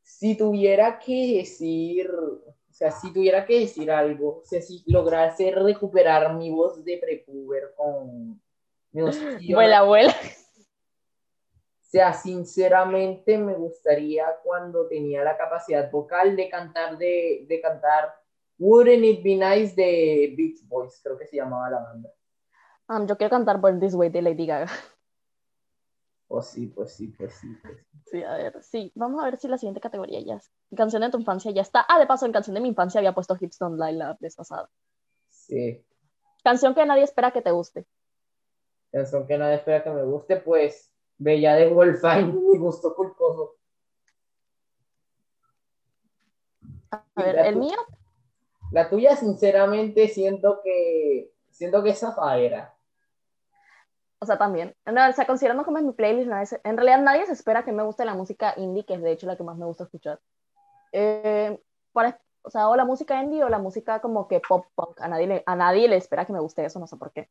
si 0.01 0.35
tuviera 0.35 0.99
que 0.99 1.37
decir, 1.37 2.11
o 2.11 2.73
sea, 2.73 2.91
si 2.91 3.13
tuviera 3.13 3.45
que 3.45 3.61
decir 3.61 3.89
algo, 3.89 4.39
o 4.39 4.45
sea, 4.45 4.61
si 4.61 4.83
lograse 4.87 5.51
recuperar 5.51 6.33
mi 6.35 6.51
voz 6.51 6.83
de 6.83 6.97
prepuber 6.97 7.73
con 7.77 8.41
Vuela, 9.53 9.83
vuela. 9.83 10.13
O 11.89 11.91
sea, 11.91 12.13
sinceramente 12.13 13.35
me 13.39 13.55
gustaría 13.55 14.23
cuando 14.43 14.87
tenía 14.87 15.23
la 15.23 15.35
capacidad 15.35 15.89
vocal 15.89 16.35
de 16.35 16.47
cantar 16.47 16.99
de, 16.99 17.47
de 17.49 17.61
cantar 17.61 18.13
Wouldn't 18.59 19.03
It 19.03 19.23
Be 19.23 19.35
Nice 19.35 19.73
de 19.73 20.35
Beach 20.37 20.59
Boys, 20.67 21.01
creo 21.01 21.17
que 21.17 21.25
se 21.25 21.37
llamaba 21.37 21.67
la 21.71 21.79
banda. 21.79 22.11
Um, 22.89 23.07
yo 23.07 23.17
quiero 23.17 23.31
cantar 23.31 23.59
Born 23.59 23.79
This 23.79 23.95
Way 23.95 24.09
de 24.09 24.21
Lady 24.21 24.45
Gaga. 24.45 24.67
Pues 26.27 26.45
sí, 26.45 26.67
pues 26.67 26.93
sí, 26.93 27.07
pues 27.07 27.33
sí, 27.33 27.47
pues 27.59 27.75
sí. 27.75 27.99
Sí, 28.11 28.23
a 28.23 28.37
ver, 28.37 28.61
sí. 28.61 28.91
Vamos 28.93 29.23
a 29.23 29.25
ver 29.25 29.37
si 29.37 29.47
la 29.47 29.57
siguiente 29.57 29.81
categoría 29.81 30.21
ya 30.21 30.35
es. 30.35 30.51
Canción 30.77 31.01
de 31.01 31.09
tu 31.09 31.17
infancia 31.17 31.49
ya 31.49 31.63
está. 31.63 31.83
Ah, 31.89 31.97
de 31.97 32.05
paso, 32.05 32.27
en 32.27 32.31
canción 32.31 32.53
de 32.53 32.61
mi 32.61 32.69
infancia 32.69 32.99
había 32.99 33.15
puesto 33.15 33.35
Hips 33.39 33.57
Don't 33.57 33.79
Lie 33.81 33.93
la 33.93 34.15
vez 34.19 34.35
pasada. 34.35 34.69
Sí. 35.27 35.83
Canción 36.43 36.75
que 36.75 36.85
nadie 36.85 37.01
espera 37.01 37.31
que 37.31 37.41
te 37.41 37.49
guste. 37.49 37.87
Canción 38.91 39.25
que 39.25 39.39
nadie 39.39 39.55
espera 39.55 39.83
que 39.83 39.89
me 39.89 40.03
guste, 40.03 40.37
pues 40.37 40.93
Bella 41.19 41.55
de 41.55 41.67
Wolfine, 41.67 42.23
mi 42.33 42.57
gusto 42.57 42.95
culposo. 42.95 43.55
A 46.91 47.03
Y 47.17 47.21
ver, 47.21 47.35
el 47.45 47.55
mío, 47.57 47.77
La 48.71 48.89
tuya, 48.89 49.15
sinceramente, 49.15 50.07
siento 50.07 50.61
que 50.63 51.31
siento 51.51 51.83
que 51.83 51.89
es 51.91 51.99
Zafaera. 51.99 52.73
o 54.21 54.25
sea, 54.25 54.37
también. 54.37 54.75
No, 54.85 55.09
o 55.09 55.13
sea, 55.13 55.25
considerando 55.25 55.63
como 55.63 55.77
es 55.77 55.83
mi 55.83 55.93
playlist, 55.93 56.31
se- 56.49 56.61
en 56.63 56.77
realidad 56.77 57.01
nadie 57.01 57.25
se 57.25 57.33
espera 57.33 57.63
que 57.63 57.71
me 57.71 57.83
guste 57.83 58.05
la 58.05 58.15
música 58.15 58.53
indie, 58.57 58.85
que 58.85 58.95
es 58.95 59.01
de 59.01 59.11
hecho 59.11 59.27
la 59.27 59.37
que 59.37 59.43
más 59.43 59.57
me 59.57 59.65
gusta 59.65 59.83
escuchar. 59.85 60.19
Eh, 60.91 61.59
para- 61.93 62.19
o 62.41 62.49
sea, 62.49 62.69
o 62.69 62.75
la 62.75 62.85
música 62.85 63.21
indie 63.21 63.43
o 63.43 63.49
la 63.49 63.59
música 63.59 64.01
como 64.01 64.27
que 64.27 64.39
pop 64.39 64.65
punk. 64.75 64.99
A 65.01 65.07
nadie 65.07 65.27
le, 65.27 65.43
a 65.45 65.55
nadie 65.55 65.87
le 65.87 65.97
espera 65.97 66.25
que 66.25 66.33
me 66.33 66.39
guste 66.39 66.65
eso, 66.65 66.79
no 66.79 66.87
sé 66.87 66.97
por 66.97 67.11
qué. 67.11 67.29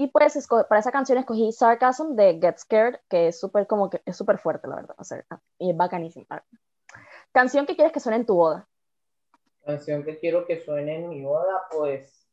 Y 0.00 0.06
pues 0.06 0.46
para 0.68 0.78
esa 0.78 0.92
canción 0.92 1.18
escogí 1.18 1.50
Sarcasm 1.50 2.14
de 2.14 2.38
Get 2.40 2.58
Scared, 2.58 3.00
que 3.08 3.26
es 3.26 3.40
súper 3.40 3.66
como 3.66 3.90
que 3.90 4.00
es 4.06 4.16
súper 4.16 4.38
fuerte, 4.38 4.68
la 4.68 4.76
verdad. 4.76 4.94
O 4.96 5.02
sea, 5.02 5.24
y 5.58 5.70
es 5.70 5.76
bacanísima. 5.76 6.44
Canción 7.32 7.66
que 7.66 7.74
quieres 7.74 7.92
que 7.92 7.98
suene 7.98 8.18
en 8.18 8.26
tu 8.26 8.36
boda. 8.36 8.68
Canción 9.66 10.04
que 10.04 10.16
quiero 10.20 10.46
que 10.46 10.60
suene 10.64 11.00
en 11.00 11.08
mi 11.08 11.24
boda, 11.24 11.64
pues 11.72 12.30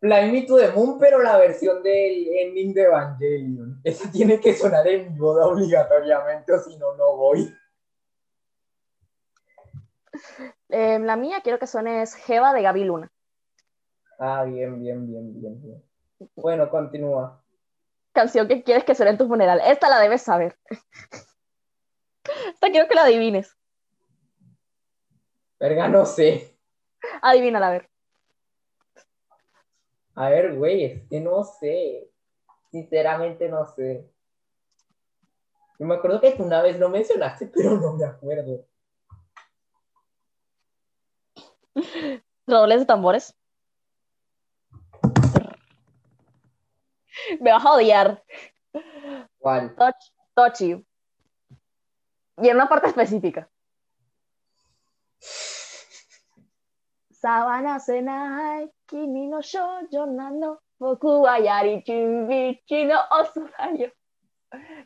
Fly 0.00 0.30
Me 0.30 0.42
to 0.42 0.58
the 0.58 0.70
Moon, 0.72 0.98
pero 0.98 1.22
la 1.22 1.38
versión 1.38 1.82
del 1.82 2.28
ending 2.28 2.74
de 2.74 2.82
Evangelion. 2.82 3.80
Esa 3.82 4.10
tiene 4.12 4.38
que 4.38 4.52
sonar 4.52 4.86
en 4.86 5.10
mi 5.10 5.18
boda 5.18 5.46
obligatoriamente, 5.46 6.52
o 6.52 6.58
si 6.58 6.76
no, 6.76 6.94
no 6.94 7.16
voy. 7.16 7.56
Eh, 10.68 10.98
la 10.98 11.16
mía 11.16 11.40
quiero 11.42 11.58
que 11.58 11.66
suene 11.66 12.02
es 12.02 12.14
Jeva 12.14 12.52
de 12.52 12.60
Gaby 12.60 12.84
Luna. 12.84 13.10
Ah, 14.18 14.44
bien, 14.44 14.78
bien, 14.78 15.06
bien, 15.06 15.40
bien, 15.40 15.62
bien. 15.62 15.87
Bueno, 16.36 16.68
continúa. 16.70 17.42
Canción 18.12 18.48
que 18.48 18.62
quieres 18.62 18.84
que 18.84 18.94
suene 18.94 19.12
en 19.12 19.18
tu 19.18 19.28
funeral. 19.28 19.60
Esta 19.64 19.88
la 19.88 20.00
debes 20.00 20.22
saber. 20.22 20.58
Esta 22.52 22.70
quiero 22.70 22.88
que 22.88 22.94
la 22.94 23.02
adivines. 23.02 23.56
Verga, 25.60 25.88
no 25.88 26.04
sé. 26.06 26.58
Adivínala, 27.22 27.68
a 27.68 27.70
ver. 27.70 27.90
A 30.14 30.28
ver, 30.30 30.56
güey, 30.56 30.84
es 30.84 31.08
que 31.08 31.20
no 31.20 31.44
sé. 31.44 32.10
Sinceramente 32.70 33.48
no 33.48 33.64
sé. 33.66 34.10
Yo 35.78 35.86
me 35.86 35.94
acuerdo 35.94 36.20
que 36.20 36.32
tú 36.32 36.42
una 36.42 36.60
vez 36.60 36.78
lo 36.78 36.88
mencionaste, 36.88 37.46
pero 37.54 37.76
no 37.76 37.92
me 37.94 38.04
acuerdo. 38.04 38.66
Redobles 42.46 42.80
de 42.80 42.86
tambores. 42.86 43.37
Me 47.40 47.52
vas 47.52 47.64
a 47.64 47.72
odiar. 47.72 48.22
¿Cuál? 49.38 49.74
Touch, 49.76 50.12
touch 50.34 50.60
you. 50.60 50.84
Y 52.40 52.48
en 52.48 52.56
una 52.56 52.68
parte 52.68 52.88
específica. 52.88 53.48
Sabana 57.10 57.80
senai, 57.80 58.70
kimi 58.86 59.26
no 59.26 59.40
shoujo 59.42 60.06
nano, 60.06 60.60
boku 60.78 61.22
wa 61.22 61.38
yari 61.38 61.82
no. 62.86 63.06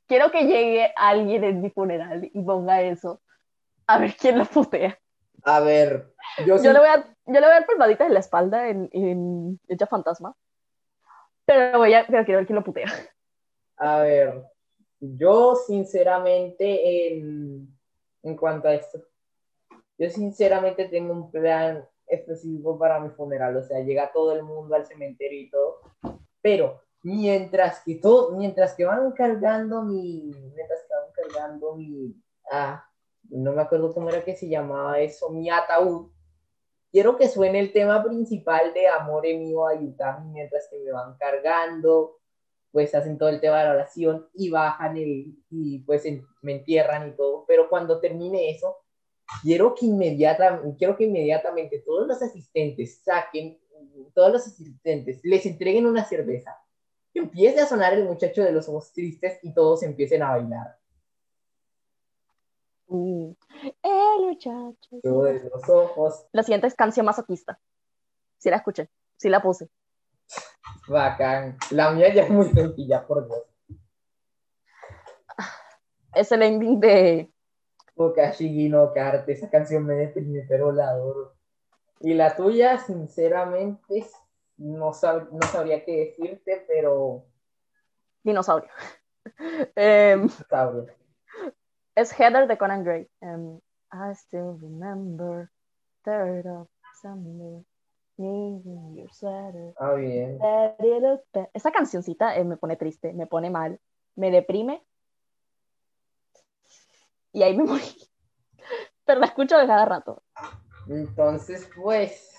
Quiero 0.09 0.31
que 0.31 0.43
llegue 0.45 0.93
alguien 0.97 1.45
en 1.45 1.61
mi 1.61 1.71
funeral 1.71 2.25
y 2.33 2.43
ponga 2.43 2.81
eso. 2.83 3.21
A 3.87 3.99
ver 3.99 4.17
quién 4.17 4.39
lo 4.39 4.45
putea. 4.47 4.99
A 5.45 5.61
ver, 5.61 6.15
yo, 6.47 6.59
sí- 6.59 6.69
le 6.73 6.79
voy 6.79 6.89
a, 6.89 7.05
yo 7.05 7.33
le 7.35 7.41
voy 7.41 7.49
a 7.51 7.61
dar 7.61 7.67
palmaditas 7.67 8.07
en 8.09 8.15
la 8.15 8.21
espalda 8.21 8.69
en, 8.69 8.89
en 8.93 9.61
Hecha 9.69 9.87
Fantasma. 9.87 10.35
Pero, 11.45 11.79
voy 11.79 11.95
a, 11.95 12.07
pero 12.07 12.25
quiero 12.25 12.39
ver 12.39 12.47
quién 12.47 12.57
lo 12.57 12.65
putea. 12.65 12.87
A 13.77 14.01
ver, 14.01 14.45
yo 15.01 15.57
sinceramente 15.57 17.09
en, 17.09 17.69
en 18.23 18.37
cuanto 18.37 18.69
a 18.69 18.75
esto, 18.75 19.03
yo 19.99 20.09
sinceramente 20.11 20.89
tengo 20.89 21.13
un 21.13 21.31
plan 21.31 21.87
específico 22.07 22.79
para 22.79 23.01
mi 23.01 23.11
funeral, 23.11 23.57
o 23.57 23.63
sea, 23.63 23.81
llega 23.81 24.13
todo 24.13 24.33
el 24.33 24.43
mundo 24.43 24.75
al 24.75 24.87
cementerio 24.87 25.41
y 25.41 25.51
todo, 25.51 25.81
pero 26.41 26.83
mientras 27.03 27.83
que 27.85 27.97
todo, 27.97 28.37
mientras 28.37 28.75
que 28.75 28.85
van 28.85 29.13
cargando 29.13 29.83
mi, 29.83 30.33
mientras 30.55 30.81
que 30.83 30.95
van 30.95 31.13
cargando 31.15 31.75
mi, 31.75 32.15
ah, 32.51 32.85
no 33.31 33.53
me 33.53 33.63
acuerdo 33.63 33.93
cómo 33.93 34.11
era 34.11 34.25
que 34.25 34.37
se 34.37 34.49
llamaba 34.49 35.01
eso, 35.01 35.31
mi 35.31 35.51
ataúd, 35.51 36.11
quiero 36.93 37.17
que 37.17 37.29
suene 37.29 37.59
el 37.59 37.73
tema 37.73 38.05
principal 38.05 38.73
de 38.75 38.87
Amore 38.87 39.37
mío 39.37 39.67
Ayutami 39.67 40.31
mientras 40.31 40.69
que 40.71 40.79
me 40.79 40.93
van 40.93 41.17
cargando, 41.17 42.19
pues 42.71 42.95
hacen 42.95 43.19
todo 43.19 43.31
el 43.31 43.41
tema 43.41 43.59
de 43.59 43.65
la 43.65 43.71
oración 43.73 44.29
y 44.35 44.51
bajan 44.51 44.97
el, 44.97 45.35
y 45.51 45.81
pues 45.81 46.05
me 46.43 46.53
entierran 46.53 47.09
y 47.09 47.17
todo, 47.17 47.45
pero 47.49 47.69
cuando 47.69 47.99
termine 47.99 48.51
eso, 48.51 48.77
quiero 49.43 49.75
que, 49.75 49.87
inmediata, 49.87 50.63
quiero 50.79 50.97
que 50.97 51.05
inmediatamente 51.05 51.83
todos 51.85 52.07
los 52.07 52.23
asistentes 52.23 53.03
saquen, 53.03 53.59
todos 54.15 54.33
los 54.33 54.47
asistentes 54.47 55.21
les 55.23 55.45
entreguen 55.47 55.87
una 55.87 56.05
cerveza, 56.05 56.57
que 57.13 57.21
empiece 57.21 57.61
a 57.61 57.67
sonar 57.67 57.93
el 57.95 58.05
muchacho 58.05 58.43
de 58.43 58.53
los 58.53 58.69
ojos 58.69 58.93
tristes 58.93 59.39
y 59.43 59.53
todos 59.53 59.83
empiecen 59.83 60.23
a 60.23 60.31
bailar. 60.31 60.82
El 62.93 64.21
muchacho. 64.21 64.97
De 65.03 65.51
los 65.51 65.69
ojos, 65.69 66.27
La 66.33 66.43
siguiente 66.43 66.67
es 66.67 66.75
canción 66.75 67.07
masoquista. 67.07 67.59
Sí 68.39 68.51
la 68.51 68.57
escuché, 68.57 68.91
sí 69.17 69.29
la 69.29 69.41
puse. 69.43 69.71
bacán. 70.89 71.57
La 71.71 71.91
mía 71.93 72.13
ya 72.13 72.25
es 72.25 72.31
muy 72.31 72.47
sencilla, 72.53 73.07
por 73.07 73.27
Dios. 73.27 73.43
Es 76.15 76.31
el 76.33 76.43
ending 76.43 76.79
de 76.81 77.33
Bokashi 77.97 78.69
no 78.69 78.93
Karte, 78.93 79.33
esa 79.33 79.49
canción 79.49 79.87
me 79.87 79.95
deprime, 79.95 80.45
pero 80.49 80.71
la 80.73 80.89
adoro. 80.91 81.35
Y 82.01 82.13
la 82.15 82.35
tuya, 82.37 82.79
sinceramente, 82.79 84.07
no, 84.59 84.91
sab- 84.93 85.31
no 85.31 85.47
sabría 85.47 85.85
qué 85.85 85.97
decirte, 86.17 86.65
pero 86.69 87.25
Dinosaurio. 88.23 88.71
Em, 89.77 90.29
sabría. 90.29 90.95
Es 91.95 92.19
Heather 92.19 92.47
de 92.47 92.59
Conan 92.59 92.85
Gray. 92.85 93.09
Em, 93.21 93.61
I 93.93 94.15
still 94.15 94.59
remember 94.61 95.51
third 96.05 96.47
of 96.47 96.69
December, 96.93 97.63
your 98.17 99.11
sweater. 99.13 99.75
Ah, 99.79 99.95
bien. 99.95 100.39
Esa 101.53 101.71
cancioncita 101.71 102.37
eh, 102.37 102.45
me 102.45 102.57
pone 102.57 102.77
triste, 102.77 103.13
me 103.13 103.27
pone 103.27 103.51
mal, 103.51 103.81
me 104.17 104.31
deprime. 104.31 104.83
Y 107.33 107.43
ahí 107.43 107.57
me 107.57 107.65
morí. 107.65 108.09
Pero 109.05 109.21
la 109.21 109.27
escucho 109.27 109.59
de 109.59 109.67
cada 109.67 109.85
rato. 109.85 110.23
Entonces, 110.89 111.69
pues, 111.77 112.35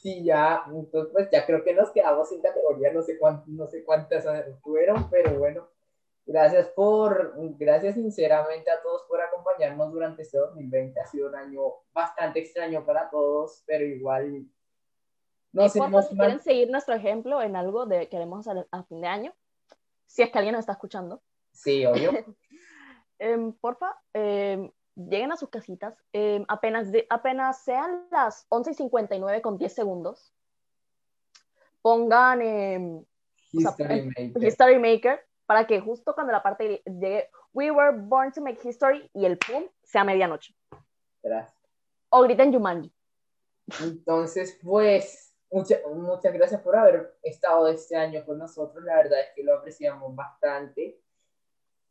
sí, 0.00 0.24
ya, 0.24 0.62
entonces, 0.66 1.12
pues, 1.12 1.28
ya 1.30 1.44
creo 1.46 1.62
que 1.64 1.74
nos 1.74 1.90
quedamos 1.90 2.28
sin 2.28 2.40
categoría, 2.40 2.92
no 2.92 3.02
sé, 3.02 3.18
no 3.46 3.66
sé 3.66 3.84
cuántas 3.84 4.24
fueron, 4.62 5.08
pero 5.10 5.38
bueno, 5.38 5.68
gracias 6.26 6.68
por, 6.68 7.34
gracias 7.58 7.94
sinceramente 7.94 8.70
a 8.70 8.80
todos 8.82 9.02
por 9.08 9.20
acompañarnos 9.20 9.92
durante 9.92 10.22
este 10.22 10.38
2020, 10.38 11.00
ha 11.00 11.06
sido 11.06 11.28
un 11.28 11.34
año 11.34 11.60
bastante 11.92 12.40
extraño 12.40 12.84
para 12.84 13.10
todos, 13.10 13.62
pero 13.66 13.84
igual 13.84 14.46
nos 15.52 15.74
hemos 15.76 16.08
si 16.08 16.16
quieren 16.16 16.40
seguir 16.40 16.70
nuestro 16.70 16.94
ejemplo 16.94 17.42
en 17.42 17.56
algo 17.56 17.84
de 17.86 18.08
que 18.08 18.16
haremos 18.16 18.46
a, 18.48 18.66
a 18.70 18.82
fin 18.84 19.00
de 19.00 19.08
año, 19.08 19.34
si 20.06 20.22
es 20.22 20.30
que 20.30 20.38
alguien 20.38 20.52
nos 20.54 20.60
está 20.60 20.72
escuchando, 20.72 21.22
Sí, 21.52 21.84
obvio. 21.84 22.10
em, 23.18 23.52
porfa, 23.52 23.94
em, 24.14 24.70
lleguen 24.94 25.32
a 25.32 25.36
sus 25.36 25.50
casitas, 25.50 25.94
em, 26.12 26.44
apenas, 26.48 26.90
de- 26.90 27.06
apenas 27.10 27.62
sean 27.62 28.06
las 28.10 28.46
11 28.48 28.70
y 28.70 28.74
59 28.74 29.42
con 29.42 29.58
10 29.58 29.74
segundos, 29.74 30.32
pongan 31.82 32.38
sea, 32.40 33.02
History 33.52 33.98
em- 33.98 34.06
Maker. 34.16 34.44
History 34.44 34.78
Maker 34.78 35.26
para 35.46 35.66
que 35.66 35.80
justo 35.80 36.14
cuando 36.14 36.32
la 36.32 36.42
parte 36.42 36.82
llegue 36.84 37.30
We 37.54 37.70
were 37.70 37.92
born 37.96 38.32
to 38.32 38.40
make 38.40 38.66
history 38.66 39.10
y 39.12 39.26
el 39.26 39.36
pum 39.36 39.64
sea 39.82 40.04
medianoche. 40.04 40.54
Gracias. 41.22 41.54
O 42.08 42.22
griten 42.22 42.52
Jumanji. 42.52 42.90
Entonces, 43.82 44.58
pues, 44.62 45.34
mucha- 45.50 45.80
muchas 45.94 46.32
gracias 46.32 46.60
por 46.62 46.76
haber 46.76 47.14
estado 47.22 47.68
este 47.68 47.96
año 47.96 48.24
con 48.24 48.38
nosotros. 48.38 48.82
La 48.84 48.96
verdad 48.96 49.20
es 49.20 49.28
que 49.34 49.42
lo 49.44 49.54
apreciamos 49.58 50.14
bastante. 50.14 50.98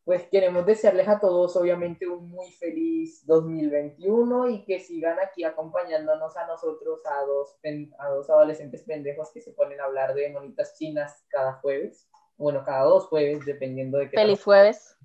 Pues 0.03 0.27
queremos 0.29 0.65
desearles 0.65 1.07
a 1.07 1.19
todos, 1.19 1.55
obviamente, 1.55 2.07
un 2.07 2.27
muy 2.27 2.51
feliz 2.53 3.23
2021 3.27 4.49
y 4.49 4.65
que 4.65 4.79
sigan 4.79 5.19
aquí 5.19 5.43
acompañándonos 5.43 6.35
a 6.37 6.47
nosotros, 6.47 7.01
a 7.05 7.23
dos, 7.23 7.55
a 7.99 8.09
dos 8.09 8.27
adolescentes 8.31 8.81
pendejos 8.83 9.31
que 9.31 9.41
se 9.41 9.53
ponen 9.53 9.79
a 9.79 9.83
hablar 9.85 10.15
de 10.15 10.31
monitas 10.31 10.75
chinas 10.75 11.23
cada 11.29 11.53
jueves. 11.53 12.09
Bueno, 12.41 12.63
cada 12.65 12.83
dos 12.85 13.05
jueves, 13.07 13.45
dependiendo 13.45 13.97
de 13.99 14.09
qué 14.09 14.17
Feliz 14.17 14.43
jueves. 14.43 14.97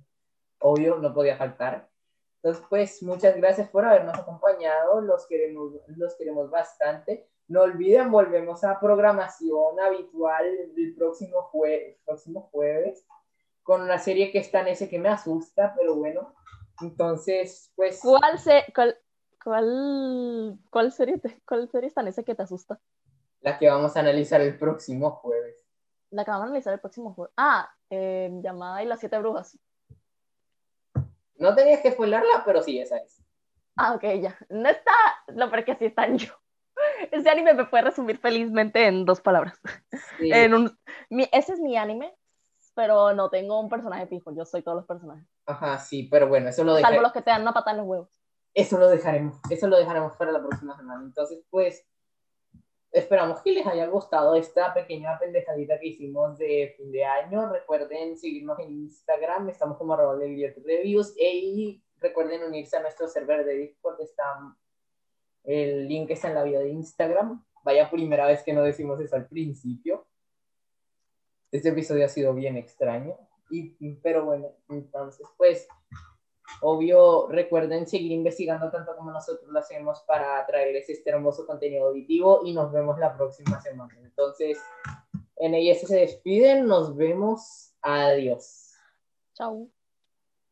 obvio, 0.61 0.97
no 0.97 1.13
podía 1.13 1.37
faltar. 1.37 1.89
Entonces, 2.43 2.65
pues, 2.71 3.03
muchas 3.03 3.37
gracias 3.37 3.69
por 3.69 3.85
habernos 3.85 4.17
acompañado, 4.19 5.01
los 5.01 5.27
queremos, 5.27 5.73
los 5.89 6.15
queremos 6.17 6.51
bastante. 6.51 7.29
No 7.49 7.63
olviden, 7.63 8.11
volvemos 8.11 8.65
a 8.65 8.81
programación 8.81 9.79
habitual 9.81 10.47
el 10.77 10.95
próximo, 10.95 11.51
jue- 11.53 11.97
próximo 12.05 12.49
jueves 12.53 13.07
con 13.63 13.83
una 13.83 13.99
serie 13.99 14.31
que 14.33 14.39
está 14.39 14.61
en 14.61 14.69
ese 14.69 14.89
que 14.89 14.99
me 14.99 15.09
asusta, 15.09 15.75
pero 15.77 15.97
bueno, 15.97 16.35
entonces, 16.81 17.73
pues, 17.77 18.01
¿Cuál, 18.01 18.39
se, 18.39 18.65
cuál, 18.75 18.97
cuál, 19.43 20.59
cuál, 20.71 20.93
serie 20.93 21.21
cuál 21.47 21.69
serie 21.69 21.89
está 21.89 22.01
en 22.01 22.09
ese 22.09 22.25
que 22.25 22.35
te 22.35 22.43
asusta? 22.43 22.81
la 23.41 23.59
que 23.59 23.69
vamos 23.69 23.97
a 23.97 24.01
analizar 24.01 24.41
el 24.41 24.59
próximo 24.59 25.11
jueves. 25.11 25.65
La 26.11 26.24
que 26.24 26.31
vamos 26.31 26.45
a 26.45 26.47
analizar 26.49 26.73
el 26.73 26.81
próximo 26.81 27.12
jueves. 27.15 27.33
Ah, 27.37 27.70
eh, 27.91 28.31
llamada 28.43 28.83
y 28.83 28.87
las 28.87 29.01
siete 29.01 29.19
brujas. 29.19 29.59
No 31.37 31.55
tenías 31.55 31.81
que 31.81 31.93
spoilarla, 31.93 32.43
pero 32.45 32.62
sí, 32.62 32.78
esa 32.78 32.97
es. 32.99 33.23
Ah, 33.77 33.95
ok, 33.95 34.05
ya. 34.23 34.37
No 34.49 34.69
está, 34.69 34.93
no, 35.35 35.51
porque 35.51 35.74
sí 35.77 35.87
está 35.87 36.07
en 36.07 36.19
yo. 36.19 36.33
Ese 37.11 37.28
anime 37.28 37.53
me 37.55 37.66
puede 37.66 37.85
resumir 37.85 38.19
felizmente 38.19 38.87
en 38.87 39.05
dos 39.05 39.20
palabras. 39.20 39.59
Sí. 40.19 40.31
En 40.33 40.55
un, 40.55 40.78
mi- 41.11 41.28
ese 41.33 41.53
es 41.55 41.61
mi 41.61 41.77
anime, 41.77 42.15
pero 42.74 43.12
no 43.12 43.28
tengo 43.28 43.61
un 43.61 43.69
personaje 43.69 44.07
fijo. 44.07 44.33
Yo 44.35 44.45
soy 44.47 44.62
todos 44.62 44.77
los 44.77 44.87
personajes. 44.87 45.27
Ajá, 45.47 45.78
sí, 45.78 46.05
pero 46.11 46.28
bueno, 46.28 46.49
eso 46.49 46.65
lo 46.65 46.70
Salvo 46.73 46.78
dejaremos. 46.78 47.03
los 47.03 47.12
que 47.12 47.23
te 47.23 47.31
dan 47.31 47.43
una 47.43 47.53
patada 47.53 47.73
en 47.73 47.78
los 47.78 47.87
huevos. 47.87 48.11
Eso 48.55 48.78
lo 48.78 48.89
dejaremos, 48.89 49.39
eso 49.51 49.66
lo 49.69 49.77
dejaremos 49.77 50.16
para 50.16 50.33
la 50.33 50.41
próxima 50.41 50.74
semana. 50.77 51.03
Entonces, 51.05 51.45
pues, 51.51 51.87
esperamos 52.98 53.43
que 53.43 53.52
les 53.52 53.66
haya 53.66 53.86
gustado 53.86 54.35
esta 54.35 54.73
pequeña 54.73 55.18
pendejadita 55.18 55.78
que 55.78 55.89
hicimos 55.89 56.39
de 56.39 56.74
fin 56.77 56.90
de 56.90 57.05
año. 57.05 57.52
Recuerden 57.52 58.16
seguirnos 58.16 58.59
en 58.59 58.70
Instagram, 58.70 59.51
estamos 59.51 59.77
como 59.77 59.94
arroba 59.94 60.18
reviews 60.18 61.14
y 61.18 61.82
recuerden 61.98 62.44
unirse 62.44 62.77
a 62.77 62.81
nuestro 62.81 63.06
server 63.09 63.44
de 63.44 63.55
Discord, 63.55 64.01
está, 64.01 64.24
el 65.44 65.86
link 65.86 66.10
está 66.10 66.28
en 66.28 66.35
la 66.35 66.44
bio 66.44 66.60
de 66.60 66.70
Instagram. 66.70 67.44
Vaya 67.64 67.90
primera 67.90 68.27
vez 68.27 68.43
que 68.43 68.52
no 68.52 68.62
decimos 68.62 69.01
eso 69.01 69.16
al 69.16 69.27
principio. 69.27 70.06
Este 71.51 71.68
episodio 71.68 72.05
ha 72.05 72.09
sido 72.09 72.35
bien 72.35 72.56
extraño, 72.56 73.16
y, 73.51 73.94
pero 74.02 74.24
bueno, 74.24 74.48
entonces, 74.68 75.27
pues, 75.36 75.68
Obvio, 76.60 77.28
recuerden 77.28 77.86
seguir 77.86 78.12
investigando 78.12 78.70
tanto 78.70 78.97
como 78.97 79.10
nosotros 79.10 79.51
lo 79.51 79.59
hacemos 79.59 80.01
para 80.06 80.44
traerles 80.47 80.89
este 80.89 81.10
hermoso 81.10 81.47
contenido 81.47 81.89
auditivo 81.89 82.43
y 82.44 82.52
nos 82.52 82.73
vemos 82.73 82.98
la 82.98 83.16
próxima 83.16 83.60
semana. 83.60 83.94
Entonces, 84.02 84.59
en 85.36 85.55
ellas 85.55 85.81
se 85.81 85.97
despiden, 85.97 86.66
nos 86.66 86.97
vemos, 86.97 87.74
adiós. 87.82 88.73
Chau. 89.35 89.70